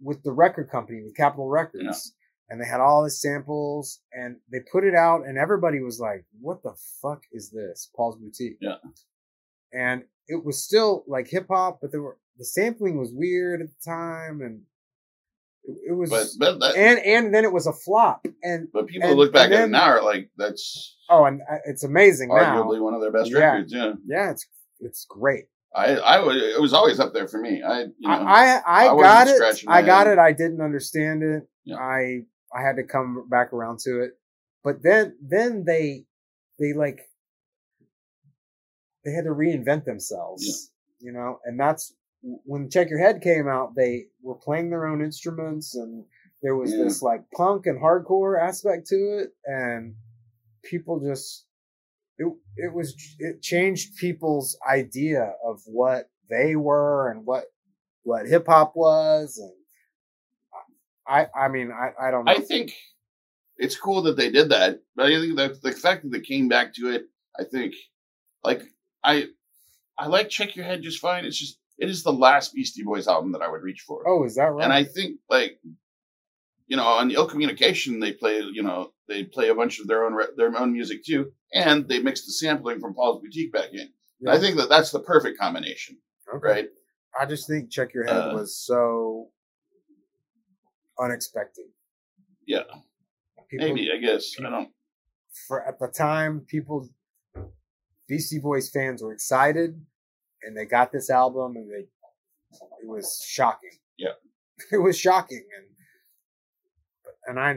with 0.00 0.22
the 0.22 0.32
record 0.32 0.70
company 0.70 1.02
with 1.02 1.16
Capitol 1.16 1.48
Records, 1.48 1.82
Yeah. 1.82 2.50
and 2.50 2.60
they 2.60 2.66
had 2.66 2.80
all 2.80 3.02
the 3.02 3.10
samples, 3.10 4.00
and 4.12 4.36
they 4.52 4.58
put 4.70 4.84
it 4.84 4.94
out, 4.94 5.22
and 5.26 5.38
everybody 5.38 5.80
was 5.80 5.98
like, 5.98 6.26
"What 6.40 6.62
the 6.62 6.74
fuck 7.00 7.22
is 7.32 7.50
this?" 7.50 7.90
Paul's 7.96 8.16
Boutique. 8.18 8.58
Yeah. 8.60 8.76
and 9.72 10.02
it 10.28 10.44
was 10.44 10.62
still 10.62 11.04
like 11.08 11.28
hip 11.28 11.46
hop, 11.50 11.78
but 11.80 11.90
there 11.90 12.02
were 12.02 12.16
the 12.38 12.44
sampling 12.44 12.98
was 12.98 13.10
weird 13.12 13.60
at 13.62 13.68
the 13.68 13.90
time, 13.90 14.40
and 14.42 14.62
it, 15.64 15.90
it 15.90 15.92
was. 15.92 16.10
but 16.10 16.26
but 16.38 16.60
that, 16.60 16.76
and 16.76 16.98
and 17.00 17.34
then 17.34 17.44
it 17.44 17.52
was 17.52 17.66
a 17.66 17.72
flop, 17.72 18.24
and 18.42 18.68
but 18.72 18.86
people 18.86 19.08
and- 19.10 19.18
look 19.18 19.32
back 19.32 19.46
and 19.46 19.54
at 19.54 19.64
it 19.64 19.70
now 19.70 19.84
are 19.84 20.02
like 20.04 20.30
that's 20.36 20.96
Oh, 21.10 21.24
and 21.24 21.40
uh, 21.50 21.56
it's 21.64 21.84
amazing 21.84 22.28
now. 22.28 22.34
arguably 22.62 22.80
one 22.82 22.92
of 22.94 23.00
their 23.00 23.10
best 23.12 23.30
Yeah. 23.30 23.38
records. 23.52 23.72
Yeah, 23.72 23.92
Yeah, 24.06 24.30
it's 24.30 24.46
it's 24.80 25.06
great. 25.08 25.46
I 25.74 25.96
I 25.96 26.34
it 26.54 26.60
was 26.60 26.72
always 26.72 27.00
up 27.00 27.12
there 27.14 27.28
for 27.28 27.40
me. 27.40 27.62
I 27.62 27.80
you 27.82 27.92
know 28.02 28.10
I 28.10 28.60
I, 28.66 28.86
I, 28.86 28.94
I 28.94 29.00
got 29.02 29.28
it. 29.28 29.64
I 29.66 29.82
got 29.82 30.06
head. 30.06 30.14
it. 30.14 30.18
I 30.18 30.32
didn't 30.32 30.60
understand 30.60 31.22
it. 31.22 31.48
Yeah. 31.64 31.76
I 31.76 32.20
I 32.54 32.62
had 32.62 32.76
to 32.76 32.84
come 32.84 33.26
back 33.28 33.52
around 33.52 33.78
to 33.80 34.00
it. 34.02 34.12
But 34.64 34.82
then 34.82 35.16
then 35.22 35.64
they 35.66 36.04
they 36.58 36.72
like 36.72 37.00
they 39.08 39.14
had 39.14 39.24
to 39.24 39.30
reinvent 39.30 39.84
themselves. 39.84 40.70
You 41.00 41.12
know, 41.12 41.38
and 41.44 41.58
that's 41.58 41.94
when 42.22 42.68
Check 42.70 42.90
Your 42.90 42.98
Head 42.98 43.22
came 43.22 43.48
out. 43.48 43.74
They 43.76 44.06
were 44.22 44.34
playing 44.34 44.70
their 44.70 44.86
own 44.86 45.00
instruments, 45.00 45.74
and 45.74 46.04
there 46.42 46.56
was 46.56 46.72
Yeah. 46.72 46.84
this 46.84 47.00
like 47.02 47.30
punk 47.36 47.66
and 47.66 47.80
hardcore 47.80 48.40
aspect 48.40 48.88
to 48.88 48.96
it, 49.18 49.30
and 49.44 49.94
people 50.64 51.00
just 51.00 51.46
it 52.18 52.26
it 52.56 52.72
was 52.74 52.94
it 53.20 53.40
changed 53.42 53.96
people's 53.96 54.58
idea 54.68 55.34
of 55.44 55.62
what 55.66 56.10
they 56.28 56.56
were 56.56 57.10
and 57.10 57.24
what 57.24 57.44
what 58.02 58.26
hip 58.26 58.46
hop 58.46 58.74
was 58.74 59.38
and 59.38 59.52
I 61.06 61.28
I 61.34 61.48
mean 61.48 61.70
I 61.70 62.08
I 62.08 62.10
don't 62.10 62.24
know. 62.24 62.32
I 62.32 62.40
think 62.40 62.72
it's 63.56 63.76
cool 63.78 64.02
that 64.02 64.16
they 64.16 64.30
did 64.30 64.50
that, 64.50 64.80
but 64.96 65.06
I 65.06 65.20
think 65.20 65.36
that 65.36 65.62
the 65.62 65.72
fact 65.72 66.02
that 66.02 66.10
they 66.10 66.20
came 66.20 66.48
back 66.48 66.74
to 66.74 66.90
it, 66.90 67.06
I 67.38 67.44
think, 67.44 67.74
like 68.44 68.62
I, 69.04 69.26
I 69.98 70.06
like 70.06 70.28
Check 70.28 70.56
Your 70.56 70.64
Head 70.64 70.82
just 70.82 71.00
fine. 71.00 71.24
It's 71.24 71.38
just 71.38 71.58
it 71.78 71.88
is 71.88 72.02
the 72.02 72.12
last 72.12 72.54
Beastie 72.54 72.82
Boys 72.82 73.06
album 73.08 73.32
that 73.32 73.42
I 73.42 73.48
would 73.48 73.62
reach 73.62 73.82
for, 73.86 74.02
oh, 74.08 74.24
is 74.24 74.34
that 74.36 74.44
right? 74.52 74.64
and 74.64 74.72
I 74.72 74.84
think 74.84 75.20
like, 75.30 75.60
you 76.66 76.76
know, 76.76 76.84
on 76.84 77.10
Ill 77.10 77.26
Communication 77.26 78.00
they 78.00 78.12
play, 78.12 78.40
you 78.40 78.62
know, 78.62 78.92
they 79.08 79.24
play 79.24 79.48
a 79.48 79.54
bunch 79.54 79.78
of 79.78 79.86
their 79.86 80.04
own 80.04 80.14
re- 80.14 80.26
their 80.36 80.56
own 80.58 80.72
music 80.72 81.04
too, 81.04 81.32
and 81.54 81.88
they 81.88 82.00
mix 82.00 82.26
the 82.26 82.32
sampling 82.32 82.80
from 82.80 82.94
Paul's 82.94 83.22
Boutique 83.22 83.52
back 83.52 83.72
in. 83.72 83.88
Yeah. 84.20 84.32
I 84.32 84.38
think 84.40 84.56
that 84.56 84.68
that's 84.68 84.90
the 84.90 85.00
perfect 85.00 85.38
combination, 85.38 85.96
Okay. 86.34 86.48
right? 86.48 86.68
I 87.18 87.24
just 87.26 87.46
think 87.48 87.70
Check 87.70 87.94
Your 87.94 88.04
Head 88.04 88.16
Uh, 88.16 88.32
was 88.34 88.56
so 88.56 89.28
unexpected. 91.00 91.66
Yeah, 92.46 92.62
People, 93.48 93.68
maybe 93.68 93.90
I 93.92 93.98
guess 93.98 94.34
I 94.38 94.50
don't. 94.50 94.70
for 95.46 95.66
at 95.66 95.78
the 95.78 95.88
time, 95.88 96.40
people, 96.40 96.88
Beastie 98.08 98.38
Boys 98.38 98.70
fans 98.70 99.02
were 99.02 99.12
excited, 99.12 99.80
and 100.42 100.56
they 100.56 100.64
got 100.64 100.92
this 100.92 101.10
album, 101.10 101.56
and 101.56 101.70
they, 101.70 101.86
it 102.82 102.88
was 102.88 103.24
shocking. 103.26 103.78
Yeah. 103.98 104.12
it 104.72 104.78
was 104.78 104.98
shocking, 104.98 105.44
and 105.56 105.66
and 107.26 107.38
I, 107.38 107.56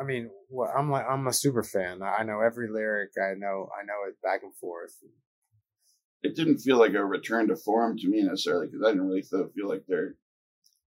I 0.00 0.04
mean, 0.04 0.30
what 0.48 0.70
I'm 0.76 0.90
like, 0.90 1.06
I'm 1.08 1.26
a 1.26 1.32
super 1.32 1.62
fan. 1.62 2.02
I 2.02 2.24
know 2.24 2.40
every 2.40 2.68
lyric. 2.68 3.10
I 3.16 3.34
know, 3.34 3.68
I 3.80 3.84
know 3.84 4.08
it 4.08 4.20
back 4.22 4.42
and 4.42 4.54
forth. 4.56 4.96
It 6.22 6.34
didn't 6.36 6.58
feel 6.58 6.78
like 6.78 6.94
a 6.94 7.04
return 7.04 7.48
to 7.48 7.56
form 7.56 7.96
to 7.98 8.08
me 8.08 8.22
necessarily 8.22 8.66
because 8.66 8.82
I 8.84 8.90
didn't 8.90 9.06
really 9.08 9.22
feel, 9.22 9.48
feel 9.54 9.68
like 9.68 9.84
they're 9.88 10.14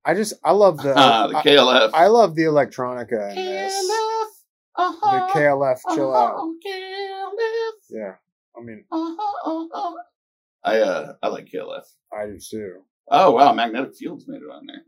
I 0.06 0.14
just, 0.14 0.34
I 0.44 0.52
love 0.52 0.78
the, 0.78 0.94
Ah, 0.98 1.28
the 1.28 1.38
I, 1.38 1.44
KLF. 1.44 1.90
I 1.94 2.08
love 2.08 2.36
the 2.36 2.44
electronica 2.44 3.32
in 3.32 3.36
this. 3.36 3.74
The 3.74 4.84
uh-huh, 4.84 5.30
KLF, 5.34 5.80
chill 5.96 6.14
out. 6.14 6.38
KLF, 6.66 7.72
Yeah, 7.90 8.14
I 8.58 8.62
mean, 8.62 8.86
uh-huh, 8.92 9.52
uh-huh. 9.52 9.94
I 10.64 10.80
uh 10.80 11.14
I 11.22 11.28
like 11.28 11.46
KLF. 11.54 11.84
I 12.14 12.26
do 12.28 12.40
too. 12.40 12.82
Oh 13.10 13.32
wow, 13.32 13.54
Magnetic 13.54 13.96
Fields 13.96 14.26
made 14.28 14.42
it 14.42 14.52
on 14.52 14.66
there. 14.66 14.82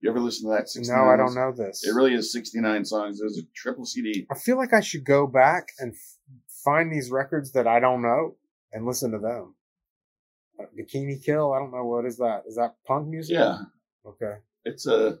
You 0.00 0.10
ever 0.10 0.20
listen 0.20 0.48
to 0.48 0.56
that? 0.56 0.68
69 0.68 0.96
No, 0.96 1.10
I 1.10 1.16
don't 1.16 1.34
know 1.34 1.52
this. 1.52 1.84
It 1.84 1.92
really 1.92 2.14
is 2.14 2.32
69 2.32 2.84
songs. 2.84 3.20
It 3.20 3.24
was 3.24 3.38
a 3.38 3.42
triple 3.56 3.84
CD. 3.84 4.26
I 4.30 4.36
feel 4.36 4.56
like 4.56 4.72
I 4.72 4.80
should 4.80 5.04
go 5.04 5.26
back 5.26 5.70
and 5.80 5.92
f- 5.92 6.16
find 6.64 6.92
these 6.92 7.10
records 7.10 7.50
that 7.52 7.66
I 7.66 7.80
don't 7.80 8.00
know 8.02 8.36
and 8.72 8.86
listen 8.86 9.10
to 9.10 9.18
them. 9.18 9.56
Uh, 10.60 10.66
Bikini 10.78 11.20
Kill, 11.24 11.52
I 11.52 11.58
don't 11.58 11.72
know 11.72 11.84
what 11.84 12.04
is 12.04 12.16
that. 12.18 12.44
Is 12.46 12.54
that 12.56 12.76
punk 12.86 13.08
music? 13.08 13.34
Yeah, 13.34 13.58
Okay. 14.06 14.34
it's 14.64 14.86
a 14.86 15.18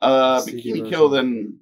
uh 0.00 0.42
Bikini. 0.42 0.88
Kill. 0.88 1.08
Then 1.08 1.58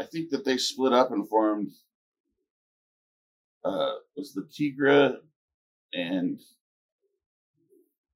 I 0.00 0.04
think 0.04 0.30
that 0.30 0.44
they 0.44 0.56
split 0.58 0.92
up 0.92 1.12
and 1.12 1.28
formed. 1.28 1.70
Uh, 3.64 3.92
was 4.16 4.32
the 4.34 4.42
Tigra 4.42 5.16
and 5.92 6.40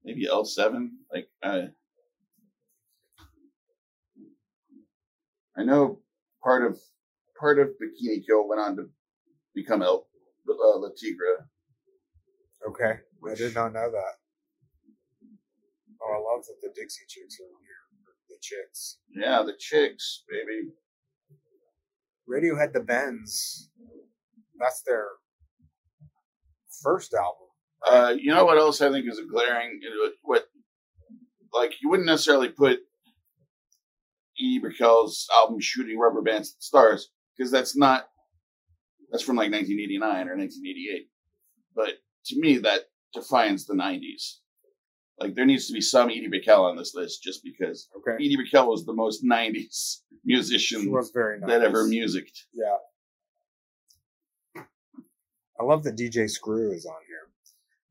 maybe 0.04 0.26
L 0.26 0.44
seven? 0.44 0.98
Like 1.12 1.28
I, 1.42 1.68
I 5.56 5.62
know 5.62 6.00
part 6.42 6.64
of 6.64 6.78
part 7.38 7.58
of 7.58 7.68
Bikini 7.68 8.26
Kill 8.26 8.48
went 8.48 8.60
on 8.60 8.76
to 8.76 8.88
become 9.54 9.82
El 9.82 10.06
uh, 10.48 10.78
Le 10.78 10.90
Tigre. 10.96 11.48
Okay. 12.68 13.00
I 13.28 13.34
did 13.34 13.54
not 13.54 13.72
know 13.72 13.90
that. 13.90 14.14
Oh, 16.00 16.12
I 16.12 16.34
love 16.34 16.44
that 16.46 16.56
the 16.62 16.68
Dixie 16.74 17.04
Chicks 17.08 17.38
are 17.40 17.44
here. 17.44 17.82
The 18.28 18.36
Chicks. 18.40 18.98
Yeah, 19.14 19.42
the 19.44 19.54
chicks, 19.58 20.24
baby. 20.28 20.70
Radiohead 22.28 22.72
the 22.72 22.80
Bends. 22.80 23.70
That's 24.58 24.82
their 24.82 25.06
first 26.82 27.14
album. 27.14 27.46
Uh, 27.86 28.14
you 28.18 28.32
know 28.34 28.44
what 28.44 28.58
else 28.58 28.80
I 28.80 28.90
think 28.90 29.06
is 29.08 29.18
a 29.18 29.24
glaring 29.24 29.80
what 30.22 30.44
like 31.52 31.74
you 31.82 31.88
wouldn't 31.88 32.06
necessarily 32.06 32.48
put 32.48 32.80
E. 34.38 34.58
Brickell's 34.58 35.28
album 35.38 35.60
"Shooting 35.60 35.98
Rubber 35.98 36.22
Bands 36.22 36.50
at 36.50 36.58
the 36.58 36.62
Stars" 36.64 37.10
because 37.36 37.50
that's 37.50 37.76
not 37.76 38.08
that's 39.10 39.22
from 39.22 39.36
like 39.36 39.50
1989 39.52 40.28
or 40.28 40.36
1988. 40.36 41.08
But 41.74 41.94
to 42.26 42.40
me, 42.40 42.58
that 42.58 42.82
defines 43.14 43.66
the 43.66 43.74
90s. 43.74 44.38
Like 45.20 45.34
there 45.34 45.46
needs 45.46 45.66
to 45.68 45.72
be 45.72 45.80
some 45.80 46.10
Edie 46.10 46.28
Brickell 46.28 46.64
on 46.64 46.76
this 46.76 46.94
list 46.94 47.22
just 47.22 47.42
because 47.44 47.88
Okay. 47.96 48.16
Edie 48.16 48.36
Brickell 48.36 48.68
was 48.68 48.84
the 48.84 48.92
most 48.92 49.24
90s 49.24 49.54
She 50.10 50.18
musician 50.24 50.90
was 50.90 51.10
very 51.14 51.38
nice. 51.38 51.48
that 51.48 51.62
ever 51.62 51.84
musicked. 51.86 52.46
Yeah. 52.52 52.76
I 55.60 55.64
love 55.64 55.84
that 55.84 55.96
DJ 55.96 56.28
Screw 56.28 56.72
is 56.72 56.86
on 56.86 56.94
here. 57.06 57.30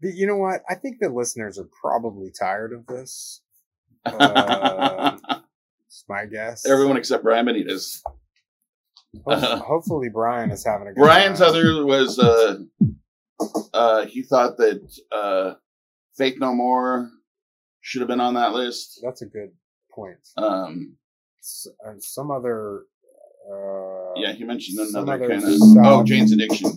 But 0.01 0.15
you 0.17 0.27
know 0.27 0.37
what? 0.37 0.61
I 0.69 0.75
think 0.75 0.97
the 0.99 1.09
listeners 1.09 1.57
are 1.57 1.67
probably 1.81 2.31
tired 2.37 2.73
of 2.73 2.85
this. 2.87 3.41
Uh, 4.05 5.17
It's 5.87 6.03
my 6.09 6.25
guess. 6.25 6.65
Everyone 6.67 6.97
except 6.97 7.23
Brian 7.23 7.45
Benitez. 7.45 8.01
Ho- 9.25 9.55
hopefully, 9.65 10.09
Brian 10.09 10.51
is 10.51 10.63
having 10.65 10.87
a 10.87 10.93
good 10.93 11.01
Brian's 11.01 11.39
time. 11.39 11.49
other 11.49 11.85
was 11.85 12.19
uh, 12.19 12.57
uh, 13.73 14.05
he 14.05 14.21
thought 14.23 14.57
that 14.57 14.81
uh, 15.11 15.53
Faith 16.17 16.35
No 16.39 16.53
More 16.53 17.09
should 17.81 18.01
have 18.01 18.07
been 18.09 18.19
on 18.19 18.33
that 18.35 18.51
list. 18.53 18.99
That's 19.03 19.21
a 19.21 19.25
good 19.25 19.51
point. 19.91 20.17
Um, 20.37 20.97
S- 21.39 21.67
and 21.85 22.03
some 22.03 22.29
other. 22.29 22.83
Uh, 23.49 24.13
yeah, 24.17 24.33
he 24.33 24.43
mentioned 24.43 24.79
another 24.79 25.17
kind 25.29 25.43
of 25.43 25.49
oh 25.85 26.03
Jane's 26.03 26.31
Addiction. 26.31 26.71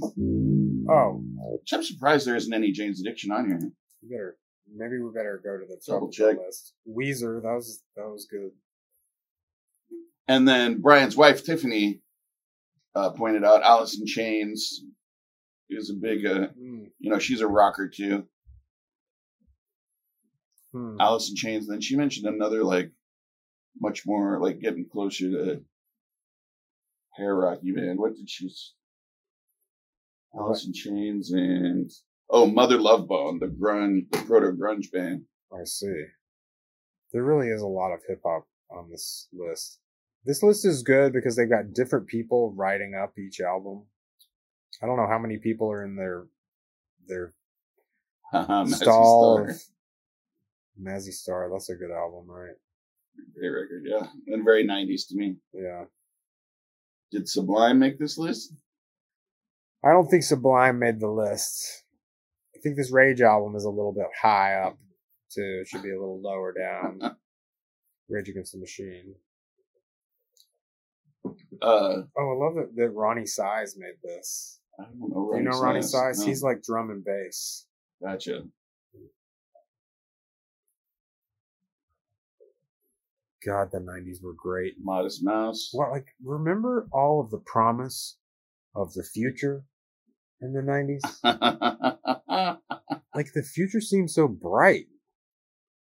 Oh, 0.89 1.23
Which 1.61 1.73
I'm 1.73 1.83
surprised 1.83 2.27
there 2.27 2.37
isn't 2.37 2.53
any 2.53 2.73
Jane's 2.73 3.01
Addiction 3.01 3.31
on 3.31 3.47
here. 3.49 3.61
we 4.03 4.09
better. 4.09 4.37
Maybe 4.75 4.99
we 5.01 5.11
better 5.13 5.41
go 5.43 5.57
to 5.59 5.65
the 5.67 5.77
top 5.77 5.97
Double 5.97 6.07
of 6.09 6.11
the 6.13 6.17
check. 6.17 6.37
list. 6.45 6.75
Weezer, 6.89 7.43
that 7.43 7.55
was 7.55 7.83
that 7.97 8.09
was 8.09 8.27
good. 8.31 8.51
And 10.29 10.47
then 10.47 10.81
Brian's 10.83 11.17
wife 11.17 11.43
Tiffany 11.45 12.03
uh, 12.95 13.11
pointed 13.11 13.45
out 13.45 13.63
Alice 13.63 13.99
in 13.99 14.07
Chains. 14.07 14.83
is 15.71 15.91
a 15.91 15.95
big, 15.95 16.25
uh, 16.27 16.49
Hmm. 16.49 16.85
you 16.99 17.11
know, 17.11 17.19
she's 17.19 17.41
a 17.41 17.47
rocker 17.47 17.89
too. 17.89 18.27
Hmm. 20.73 20.97
Alice 21.01 21.31
in 21.31 21.37
Chains. 21.37 21.67
And 21.67 21.75
then 21.75 21.81
she 21.81 21.97
mentioned 21.97 22.27
another 22.27 22.63
like 22.65 22.91
much 23.81 24.07
more 24.07 24.39
like 24.41 24.61
getting 24.61 24.87
closer 24.91 25.31
to 25.31 25.65
hair 27.15 27.35
rocky 27.35 27.73
band. 27.73 27.99
What 27.99 28.15
did 28.15 28.29
she? 28.29 28.51
Alice 30.39 30.67
in 30.67 30.73
Chains 30.73 31.33
and 31.33 31.91
oh 32.31 32.47
Mother 32.47 32.79
Love 32.79 33.09
Bone, 33.09 33.39
the 33.39 33.47
grunge, 33.47 34.11
the 34.11 34.19
proto 34.19 34.53
grunge 34.53 34.91
band. 34.93 35.23
I 35.53 35.65
see. 35.65 36.05
There 37.13 37.25
really 37.25 37.49
is 37.49 37.63
a 37.63 37.67
lot 37.67 37.93
of 37.93 38.01
hip 38.07 38.21
hop 38.25 38.47
on 38.71 38.91
this 38.91 39.29
list. 39.33 39.79
This 40.25 40.43
list 40.43 40.65
is 40.65 40.83
good 40.83 41.13
because 41.13 41.37
they've 41.37 41.49
got 41.49 41.73
different 41.73 42.07
people 42.07 42.53
writing 42.57 42.95
up 42.95 43.19
each 43.19 43.41
album. 43.41 43.85
I 44.83 44.87
don't 44.87 44.97
know 44.97 45.07
how 45.09 45.19
many 45.19 45.39
people 45.39 45.71
are 45.71 45.85
in 45.85 45.97
their 45.97 46.27
their 47.07 47.33
Haha, 48.31 48.65
Mazzy 48.67 48.75
stall 48.75 49.37
Star. 49.37 49.51
of 49.51 49.63
Mazzy 50.81 51.13
Star. 51.13 51.49
That's 51.51 51.71
a 51.71 51.75
good 51.77 51.91
album, 51.91 52.27
right? 52.29 52.55
Great 53.35 53.49
record, 53.49 53.85
yeah, 53.87 54.07
and 54.29 54.45
very 54.45 54.65
'90s 54.67 55.09
to 55.09 55.17
me. 55.17 55.37
Yeah. 55.53 55.85
Did 57.11 57.29
Sublime 57.29 57.79
make 57.79 57.99
this 57.99 58.19
list? 58.19 58.53
I 59.89 59.93
don't 59.93 60.07
think 60.07 60.23
Sublime 60.23 60.79
made 60.79 61.01
the 61.01 61.09
list. 61.09 61.85
I 62.55 62.59
think 62.61 62.77
this 62.77 62.93
Rage 62.93 63.23
album 63.23 63.57
is 63.57 63.65
a 63.65 63.71
little 63.71 63.95
bit 63.95 64.05
high 64.21 64.57
up 64.57 64.77
too. 65.33 65.61
It 65.63 65.69
should 65.69 65.83
be 65.83 65.93
a 65.93 65.99
little 65.99 66.21
lower 66.21 66.53
down. 66.53 67.01
Rage 68.11 68.29
Against 68.29 68.53
the 68.53 68.59
Machine. 68.59 69.15
Uh, 71.63 72.03
Oh, 72.19 72.33
I 72.33 72.45
love 72.45 72.55
that, 72.57 72.77
that 72.77 72.95
Roni 72.95 73.27
Size 73.27 73.77
made 73.79 73.95
this. 74.03 74.61
I 74.79 74.85
don't 74.85 74.99
know. 74.99 75.31
Do 75.33 75.39
you 75.39 75.45
know 75.45 75.53
Roni 75.53 75.83
Size? 75.83 76.19
No. 76.21 76.27
He's 76.27 76.43
like 76.43 76.63
drum 76.63 76.91
and 76.91 77.03
bass. 77.03 77.67
gotcha. 78.03 78.43
God, 83.47 83.69
the 83.73 83.79
'90s 83.79 84.23
were 84.23 84.35
great. 84.35 84.75
Modest 84.83 85.25
Mouse. 85.25 85.71
What, 85.73 85.91
like, 85.93 86.09
remember 86.23 86.89
all 86.93 87.21
of 87.21 87.31
the 87.31 87.39
promise 87.39 88.19
of 88.75 88.93
the 88.93 89.03
future 89.03 89.65
in 90.41 90.53
the 90.53 90.61
'90s? 90.61 91.01
like, 93.15 93.33
the 93.33 93.43
future 93.43 93.81
seemed 93.81 94.11
so 94.11 94.29
bright, 94.29 94.87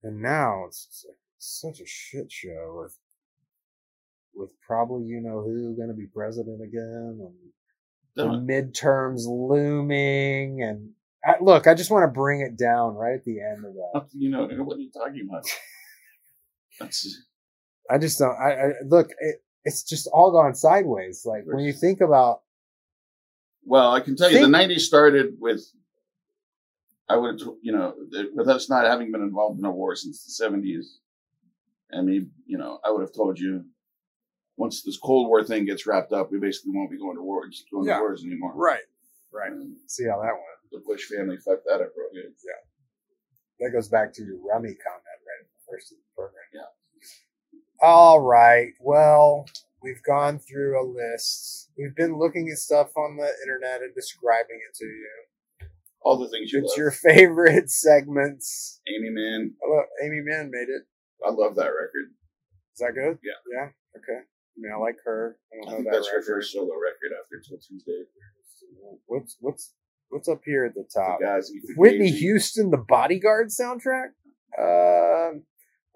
and 0.04 0.22
now 0.22 0.66
it's, 0.68 1.06
like, 1.08 1.18
such 1.38 1.80
a 1.80 1.86
shit 1.86 2.32
show 2.32 2.82
with 2.82 2.98
with 4.34 4.52
probably 4.66 5.06
you 5.08 5.20
know 5.20 5.42
who 5.42 5.76
going 5.76 5.90
to 5.90 5.96
be 5.96 6.08
president 6.08 6.62
again, 6.62 7.20
and 7.22 7.36
the 8.16 8.24
Don't- 8.26 8.48
midterms 8.48 9.26
looming, 9.28 10.62
and 10.62 10.92
I, 11.26 11.36
look, 11.42 11.68
I 11.68 11.74
just 11.74 11.92
want 11.92 12.04
to 12.04 12.08
bring 12.08 12.42
it 12.42 12.58
down 12.58 12.96
right 12.96 13.16
at 13.16 13.26
the 13.26 13.42
end 13.42 13.66
of 13.66 13.74
that. 13.74 14.08
you 14.14 14.30
know 14.30 14.48
what 14.64 14.78
are 14.78 14.82
you 14.82 14.92
talking 14.92 15.28
about? 15.30 15.46
That's 16.80 17.24
I 17.90 17.98
just 17.98 18.20
don't. 18.20 18.36
I, 18.36 18.52
I 18.52 18.72
look. 18.86 19.10
It, 19.20 19.38
it's 19.64 19.84
just 19.84 20.08
all 20.14 20.32
gone 20.32 20.56
sideways. 20.56 21.24
Like 21.26 21.44
when 21.46 21.60
you 21.60 21.74
think 21.74 22.00
about 22.00 22.42
well, 23.68 23.92
I 23.92 24.00
can 24.00 24.16
tell 24.16 24.30
you, 24.32 24.40
Think- 24.40 24.52
the 24.52 24.58
'90s 24.58 24.80
started 24.82 25.36
with. 25.40 25.62
I 27.10 27.16
would, 27.16 27.40
have 27.40 27.54
you 27.62 27.72
know, 27.72 27.94
with 28.36 28.50
us 28.50 28.70
not 28.70 28.84
having 28.86 29.12
been 29.14 29.22
involved 29.22 29.60
in 29.60 29.66
a 29.66 29.72
war 29.72 29.96
since 29.96 30.24
the 30.26 30.32
'70s. 30.46 30.86
I 31.94 32.02
mean, 32.02 32.32
you 32.46 32.58
know, 32.58 32.80
I 32.84 32.92
would 32.92 33.02
have 33.02 33.14
told 33.14 33.40
you 33.40 33.64
once 34.58 34.82
this 34.84 34.98
Cold 34.98 35.28
War 35.30 35.42
thing 35.44 35.64
gets 35.66 35.86
wrapped 35.88 36.12
up, 36.12 36.32
we 36.32 36.38
basically 36.40 36.72
won't 36.76 36.92
be 36.92 36.98
going 36.98 37.16
to 37.16 37.24
war, 37.24 37.48
just 37.48 37.70
going 37.72 37.88
Yeah. 37.88 37.96
to 37.96 38.02
wars 38.02 38.24
anymore. 38.26 38.54
right, 38.56 38.84
right. 39.32 39.52
And 39.52 39.78
See 39.88 40.04
how 40.06 40.20
that 40.22 40.34
went. 40.34 40.72
the 40.72 40.80
Bush 40.86 41.06
family 41.06 41.38
fucked 41.38 41.64
that 41.66 41.80
up 41.80 41.92
real 41.96 42.10
good. 42.12 42.34
Yeah. 42.44 42.60
That 43.66 43.72
goes 43.72 43.88
back 43.88 44.12
to 44.16 44.24
your 44.24 44.36
rummy 44.38 44.74
comment 44.76 45.04
right 45.06 45.42
at 45.42 45.48
the 45.48 45.72
first 45.72 45.92
of 45.94 45.98
the 45.98 46.04
program. 46.16 46.44
Yeah. 46.54 47.60
All 47.82 48.20
right. 48.20 48.74
Well, 48.82 49.46
we've 49.84 50.02
gone 50.04 50.40
through 50.40 50.80
a 50.80 50.84
list. 50.86 51.70
We've 51.78 51.96
been 51.96 52.18
looking 52.18 52.50
at 52.52 52.58
stuff 52.58 52.90
on 52.98 53.18
the 53.18 53.30
internet 53.44 53.82
and 53.82 53.94
describing 53.96 54.60
it 54.70 54.76
to 54.78 54.86
you. 54.86 55.10
All 56.02 56.18
the 56.18 56.30
things 56.30 56.52
you 56.52 56.60
It's 56.60 56.70
love. 56.72 56.78
your 56.78 56.92
favorite 56.92 57.70
segments. 57.86 58.80
Amy 58.88 59.10
Mann, 59.10 59.54
Hello, 59.62 59.84
Amy 60.04 60.22
Mann 60.24 60.50
made 60.52 60.70
it. 60.70 60.84
I 61.26 61.32
love 61.32 61.56
that 61.56 61.68
record. 61.74 62.14
Is 62.74 62.80
that 62.80 62.94
good? 62.94 63.18
Yeah. 63.24 63.40
Yeah. 63.52 63.70
Okay. 63.98 64.20
I 64.22 64.58
mean, 64.58 64.72
I 64.74 64.78
like 64.78 64.96
her. 65.06 65.38
I 65.52 65.56
I 65.56 65.60
don't 65.60 65.70
know 65.72 65.76
think 65.78 65.86
that 65.92 65.98
that's 65.98 66.10
her 66.10 66.22
first 66.22 66.52
solo 66.54 66.74
record 66.74 67.12
after 67.20 67.40
Till 67.48 67.58
Tuesday. 67.58 68.04
What's 69.08 69.38
what's 69.40 69.74
what's 70.10 70.28
up 70.30 70.42
here 70.46 70.66
at 70.66 70.74
the 70.76 70.88
top? 70.94 71.20
The 71.20 71.26
guys, 71.26 71.52
Whitney 71.76 72.12
Houston, 72.12 72.70
the 72.72 72.78
Bodyguard 72.78 73.48
soundtrack. 73.50 74.10
Um, 74.58 75.44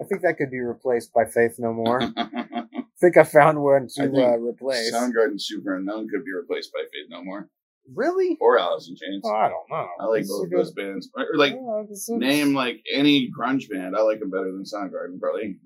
I 0.01 0.05
think 0.05 0.21
that 0.23 0.37
could 0.37 0.49
be 0.51 0.59
replaced 0.59 1.13
by 1.13 1.25
Faith 1.25 1.55
No 1.59 1.73
More. 1.73 2.01
I 2.17 2.63
think 2.99 3.17
I 3.17 3.23
found 3.23 3.61
one 3.61 3.87
to 3.95 4.03
uh, 4.03 4.37
replace. 4.37 4.91
Soundgarden 4.93 5.39
Superunknown 5.39 6.07
could 6.09 6.23
be 6.25 6.33
replaced 6.33 6.71
by 6.73 6.79
Faith 6.91 7.07
No 7.09 7.23
More 7.23 7.49
really? 7.95 8.37
or 8.39 8.59
Alice 8.59 8.87
in 8.89 8.95
Chains. 8.95 9.21
Oh, 9.25 9.33
I 9.33 9.49
don't 9.49 9.69
know. 9.69 9.87
I 9.99 10.05
like 10.05 10.27
both 10.27 10.41
a 10.41 10.43
of 10.45 10.49
good- 10.51 10.59
those 10.59 10.71
bands. 10.73 11.09
Or 11.15 11.25
like 11.35 11.53
Oh, 11.53 11.85
this 11.89 12.07
is- 12.07 12.15
name 12.17 12.53
like 12.53 12.81
any 12.93 13.29
grunge 13.37 13.69
band, 13.69 13.95
I 13.95 14.01
like 14.01 14.19
them 14.19 14.29
better 14.31 14.51
than 14.51 14.63
Soundgarden 14.63 15.19
probably. 15.19 15.57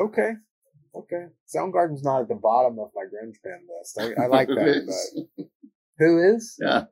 Okay. 0.00 0.32
Okay. 0.94 1.26
Soundgarden's 1.54 2.02
not 2.04 2.22
at 2.22 2.28
the 2.28 2.34
bottom 2.34 2.78
of 2.78 2.90
my 2.94 3.02
grunge 3.04 3.36
band 3.42 3.62
list. 3.78 3.98
I, 4.00 4.22
I 4.22 4.26
like 4.26 4.48
that, 4.48 4.84
but 5.36 5.46
who 5.98 6.34
is? 6.34 6.56
yeah, 6.60 6.84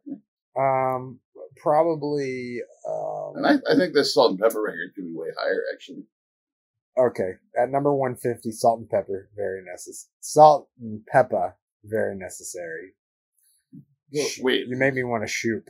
Um, 0.57 1.21
probably. 1.57 2.61
Um, 2.89 3.35
and 3.37 3.47
I, 3.47 3.55
I 3.71 3.75
think 3.77 3.95
this 3.95 4.15
Salt-N-Pepa 4.15 4.55
record 4.57 4.93
could 4.95 5.05
be 5.05 5.13
way 5.15 5.29
higher 5.39 5.63
actually. 5.73 6.05
Okay, 6.99 7.33
at 7.59 7.71
number 7.71 7.95
150, 7.95 8.51
Salt-N-Pepa, 8.53 9.23
very 9.35 9.63
necessary. 9.65 10.11
Salt 10.21 10.69
and 10.81 11.01
pepper, 11.07 11.57
very 11.85 12.15
necessary. 12.17 12.95
Sh- 14.15 14.41
Wait, 14.43 14.67
You 14.69 14.77
made 14.77 14.93
me 14.95 15.03
want 15.05 15.23
to 15.23 15.27
shoot. 15.27 15.65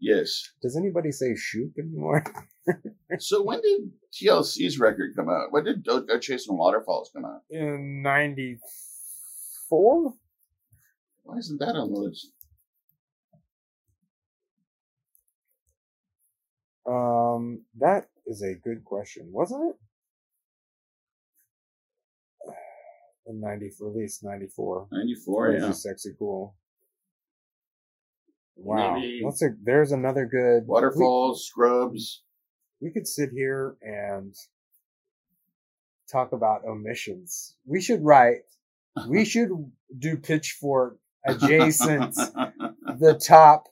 yes. 0.00 0.48
Does 0.62 0.76
anybody 0.78 1.12
say 1.12 1.36
shoot 1.36 1.72
anymore? 1.78 2.24
So 3.18 3.42
when 3.42 3.60
did 3.60 3.90
TLC's 4.12 4.78
record 4.80 5.14
come 5.14 5.28
out? 5.28 5.52
When 5.52 5.64
did 5.64 5.84
Go 5.84 6.02
Chasing 6.18 6.56
Waterfalls 6.56 7.10
come 7.14 7.26
out? 7.26 7.42
In 7.50 8.00
94? 8.02 10.14
Why 11.22 11.36
isn't 11.36 11.58
that 11.60 11.76
on 11.76 11.92
the 11.92 11.98
list? 12.00 12.32
Um, 16.86 17.62
that 17.78 18.06
is 18.26 18.42
a 18.42 18.54
good 18.54 18.84
question, 18.84 19.28
wasn't 19.30 19.70
it? 19.70 19.76
In 23.26 23.40
ninety 23.40 23.70
release 23.80 24.22
ninety 24.22 24.46
four. 24.46 24.86
94, 24.92 25.52
yeah. 25.52 25.72
sexy 25.72 26.10
cool. 26.18 26.54
Wow, 28.56 28.94
Maybe- 28.94 29.22
that's 29.24 29.42
a 29.42 29.48
there's 29.62 29.92
another 29.92 30.26
good 30.26 30.66
Waterfalls, 30.66 31.46
Scrubs. 31.46 32.22
We, 32.80 32.88
we 32.88 32.92
could 32.92 33.06
sit 33.08 33.30
here 33.34 33.76
and 33.82 34.34
talk 36.10 36.32
about 36.32 36.64
omissions. 36.64 37.56
We 37.66 37.80
should 37.80 38.04
write. 38.04 38.42
We 39.08 39.24
should 39.30 39.48
do 39.98 40.16
pitchfork 40.16 40.98
adjacent 41.26 42.14
the 42.14 43.18
top 43.26 43.68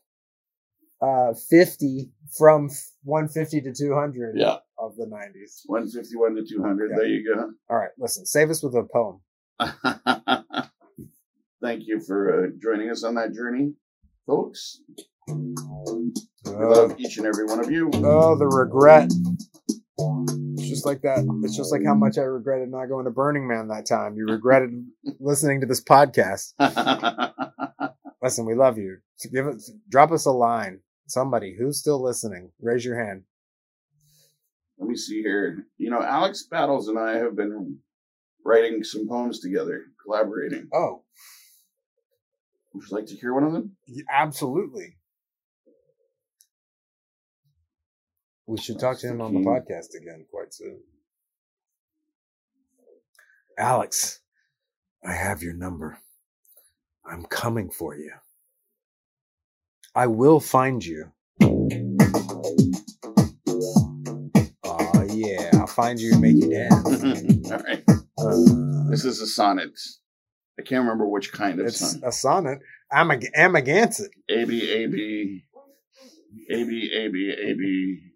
uh 1.03 1.35
50 1.51 2.11
from 2.37 2.69
150 3.05 3.61
to 3.63 3.73
200 3.73 4.37
yeah. 4.37 4.57
of 4.79 4.97
the 4.97 5.07
90s. 5.07 5.63
151 5.67 6.37
to 6.37 6.45
200. 6.45 6.91
Yeah. 6.91 6.97
There 6.97 7.07
you 7.07 7.35
go. 7.35 7.51
All 7.71 7.77
right, 7.77 7.91
listen, 7.99 8.27
save 8.27 8.51
us 8.51 8.63
with 8.63 8.75
a 8.75 8.85
poem. 8.93 9.21
Thank 11.63 11.83
you 11.87 12.01
for 12.01 12.45
uh, 12.45 12.49
joining 12.61 12.91
us 12.91 13.05
on 13.05 13.15
that 13.15 13.33
journey, 13.35 13.75
folks. 14.27 14.81
We 15.29 15.55
love 16.45 16.99
each 16.99 17.19
and 17.19 17.27
every 17.27 17.45
one 17.45 17.61
of 17.61 17.71
you. 17.71 17.89
oh, 17.95 18.37
the 18.37 18.47
regret. 18.47 19.11
It's 20.59 20.69
just 20.69 20.87
like 20.87 21.03
that. 21.03 21.25
It's 21.45 21.57
just 21.57 21.71
like 21.71 21.83
how 21.87 21.95
much 21.95 22.19
I 22.19 22.23
regretted 22.23 22.71
not 22.71 22.87
going 22.87 23.05
to 23.05 23.11
Burning 23.11 23.47
Man 23.47 23.69
that 23.69 23.87
time. 23.87 24.17
You 24.17 24.27
regretted 24.27 24.71
listening 25.21 25.61
to 25.61 25.67
this 25.67 25.83
podcast. 25.83 26.55
Listen, 28.23 28.47
we 28.47 28.55
love 28.55 28.79
you. 28.79 28.99
So 29.17 29.29
give 29.31 29.47
us, 29.47 29.73
drop 29.89 30.13
us 30.13 30.27
a 30.27 30.31
line. 30.31 30.81
Somebody 31.13 31.55
who's 31.59 31.79
still 31.79 32.03
listening, 32.03 32.53
raise 32.61 32.85
your 32.87 32.99
hand. 33.05 33.25
Let 34.79 34.89
me 34.89 34.97
see 34.97 35.21
here. 35.21 35.67
You 35.77 35.91
know, 35.91 36.01
Alex 36.01 36.45
Battles 36.51 36.89
and 36.89 36.99
I 36.99 37.19
have 37.19 37.37
been 37.37 37.79
writing 38.47 38.83
some 38.83 39.07
poems 39.07 39.41
together, 39.41 39.83
collaborating. 40.03 40.69
Oh, 40.73 41.03
Would 42.73 42.85
you 42.91 42.97
like 42.97 43.07
to 43.07 43.15
hear 43.17 43.35
one 43.35 43.45
of 43.45 43.53
them? 43.53 43.77
y- 43.87 44.03
absolutely. 44.11 44.97
We 48.47 48.59
should 48.59 48.81
talk 48.81 48.99
to 49.01 49.07
him 49.09 49.21
on 49.21 49.35
the 49.35 49.41
podcast 49.41 49.95
again 49.95 50.25
quite 50.31 50.53
soon. 50.55 50.81
Alex, 53.59 54.21
I 55.07 55.13
have 55.13 55.43
your 55.43 55.55
number. 55.55 55.99
I'm 57.05 57.25
coming 57.27 57.71
for 57.71 57.95
you. 57.97 58.13
I 59.95 60.07
will 60.07 60.41
find 60.41 60.85
you. 60.85 61.13
Oh 64.65 65.07
yeah, 65.11 65.51
I'll 65.55 65.67
find 65.67 66.01
you 66.01 66.13
and 66.13 66.21
make 66.23 66.37
you 66.37 66.51
dance. 66.51 66.87
All 67.53 67.59
right. 67.59 67.85
Uh, 68.19 68.91
This 68.91 69.05
is 69.05 69.21
a 69.21 69.27
sonnet. 69.27 69.79
I 70.59 70.63
can't 70.63 70.83
remember 70.83 71.07
which 71.07 71.33
kind 71.33 71.61
of 71.61 71.71
sonnet. 71.75 71.97
it's 72.05 72.17
a 72.17 72.21
sonnet. 72.21 72.61
I'm 72.91 73.11
a 73.11 73.15
sonnet. 73.15 73.29
Amag- 73.35 73.67
Amagansett. 73.67 74.09
A 74.31 74.45
B 74.45 74.71
A 74.71 74.87
B 74.87 75.45
A 76.51 76.65
B 76.65 76.91
A 76.95 77.09
B 77.09 77.35
A 77.39 77.55
B 77.55 78.13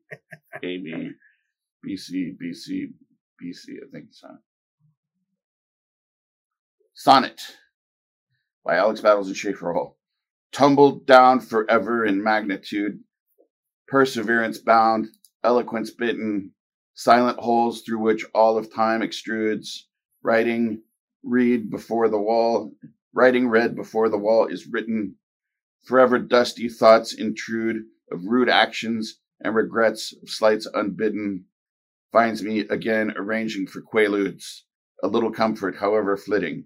A 0.62 0.76
B 0.78 1.10
B 1.82 1.96
C 1.96 2.32
B 2.38 2.52
C 2.54 2.88
B 3.38 3.52
C. 3.52 3.76
I 3.82 3.90
think 3.92 4.06
so. 4.12 4.28
Sonnet 6.94 7.40
by 8.64 8.76
Alex 8.76 9.00
Battles 9.02 9.28
and 9.28 9.36
Schaefer 9.36 9.72
Hall. 9.74 9.95
Tumbled 10.56 11.04
down 11.04 11.40
forever 11.40 12.02
in 12.06 12.22
magnitude, 12.22 13.04
perseverance 13.88 14.56
bound, 14.56 15.08
eloquence 15.44 15.90
bitten, 15.90 16.54
silent 16.94 17.38
holes 17.38 17.82
through 17.82 17.98
which 17.98 18.24
all 18.34 18.56
of 18.56 18.72
time 18.72 19.02
extrudes, 19.02 19.82
writing, 20.22 20.82
read 21.22 21.68
before 21.68 22.08
the 22.08 22.18
wall, 22.18 22.72
writing 23.12 23.48
read 23.48 23.76
before 23.76 24.08
the 24.08 24.16
wall 24.16 24.46
is 24.46 24.66
written, 24.66 25.16
Forever 25.84 26.18
dusty 26.18 26.70
thoughts 26.70 27.12
intrude 27.12 27.84
of 28.10 28.24
rude 28.24 28.48
actions 28.48 29.20
and 29.38 29.54
regrets 29.54 30.14
of 30.22 30.30
slights 30.30 30.66
unbidden. 30.72 31.44
Finds 32.12 32.42
me 32.42 32.60
again 32.60 33.12
arranging 33.18 33.66
for 33.66 33.82
quaaludes, 33.82 34.62
a 35.02 35.06
little 35.06 35.32
comfort, 35.32 35.76
however 35.76 36.16
flitting. 36.16 36.64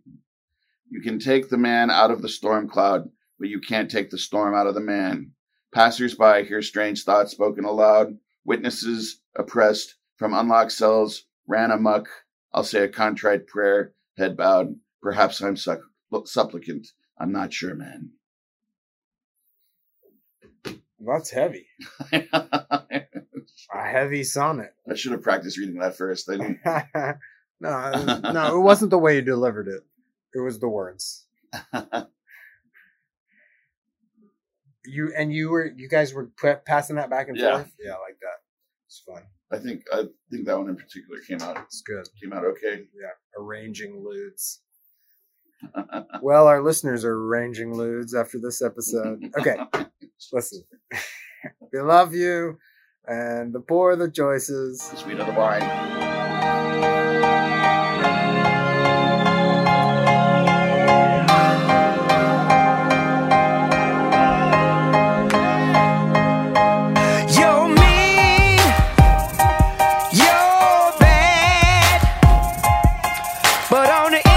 You 0.88 1.00
can 1.02 1.18
take 1.18 1.48
the 1.48 1.58
man 1.58 1.90
out 1.90 2.12
of 2.12 2.22
the 2.22 2.28
storm 2.28 2.68
cloud, 2.68 3.10
but 3.40 3.48
you 3.48 3.58
can't 3.58 3.90
take 3.90 4.10
the 4.10 4.18
storm 4.18 4.54
out 4.54 4.66
of 4.66 4.74
the 4.74 4.80
man. 4.80 5.32
Passers-by 5.72 6.42
hear 6.42 6.60
strange 6.60 7.04
thoughts 7.04 7.32
spoken 7.32 7.64
aloud. 7.64 8.18
Witnesses, 8.44 9.20
oppressed 9.34 9.96
from 10.16 10.34
unlocked 10.34 10.72
cells, 10.72 11.24
ran 11.48 11.70
amuck. 11.70 12.06
I'll 12.52 12.64
say 12.64 12.84
a 12.84 12.88
contrite 12.88 13.46
prayer, 13.46 13.94
head 14.18 14.36
bowed. 14.36 14.76
Perhaps 15.02 15.40
I'm 15.40 15.56
suck- 15.56 15.80
supplicant. 16.26 16.88
I'm 17.18 17.32
not 17.32 17.52
sure, 17.52 17.74
man. 17.74 18.10
That's 21.00 21.30
heavy. 21.30 21.66
a 22.12 23.06
heavy 23.72 24.22
sonnet. 24.22 24.74
I 24.90 24.94
should 24.94 25.12
have 25.12 25.22
practiced 25.22 25.56
reading 25.56 25.78
that 25.78 25.96
first. 25.96 26.28
I 26.28 26.36
didn't. 26.36 26.60
no, 27.60 28.20
no, 28.32 28.56
it 28.56 28.60
wasn't 28.60 28.90
the 28.90 28.98
way 28.98 29.16
you 29.16 29.22
delivered 29.22 29.68
it. 29.68 29.82
It 30.34 30.40
was 30.40 30.58
the 30.58 30.68
words. 30.68 31.24
You 34.90 35.12
and 35.16 35.32
you 35.32 35.50
were 35.50 35.66
you 35.76 35.88
guys 35.88 36.12
were 36.12 36.30
passing 36.66 36.96
that 36.96 37.10
back 37.10 37.28
and 37.28 37.36
Yeah. 37.38 37.56
forth. 37.58 37.72
Yeah, 37.78 37.92
I 37.92 38.00
like 38.00 38.18
that. 38.20 38.38
It's 38.86 39.02
fun. 39.06 39.22
I 39.52 39.58
think 39.58 39.84
I 39.92 40.04
think 40.30 40.46
that 40.46 40.58
one 40.58 40.68
in 40.68 40.76
particular 40.76 41.20
came 41.20 41.40
out 41.42 41.58
It's 41.64 41.82
good. 41.82 42.06
came 42.20 42.32
out 42.32 42.44
okay. 42.44 42.84
Yeah, 42.94 43.10
arranging 43.38 44.04
lewds. 44.04 44.62
Well, 46.22 46.46
our 46.46 46.62
listeners 46.62 47.04
are 47.04 47.14
arranging 47.14 47.74
lewds 47.74 48.14
after 48.14 48.38
this 48.38 48.62
episode. 48.62 49.22
Okay, 49.38 49.56
listen. 50.32 50.64
we 51.72 51.80
love 51.80 52.14
you, 52.14 52.58
and 53.06 53.52
the 53.52 53.60
poor 53.60 53.94
the 53.96 54.10
choices. 54.10 54.80
Sweet 54.82 55.18
of 55.18 55.26
the 55.26 55.32
wine. 55.32 55.99
But 73.70 73.88
on 73.88 74.10
the 74.10 74.29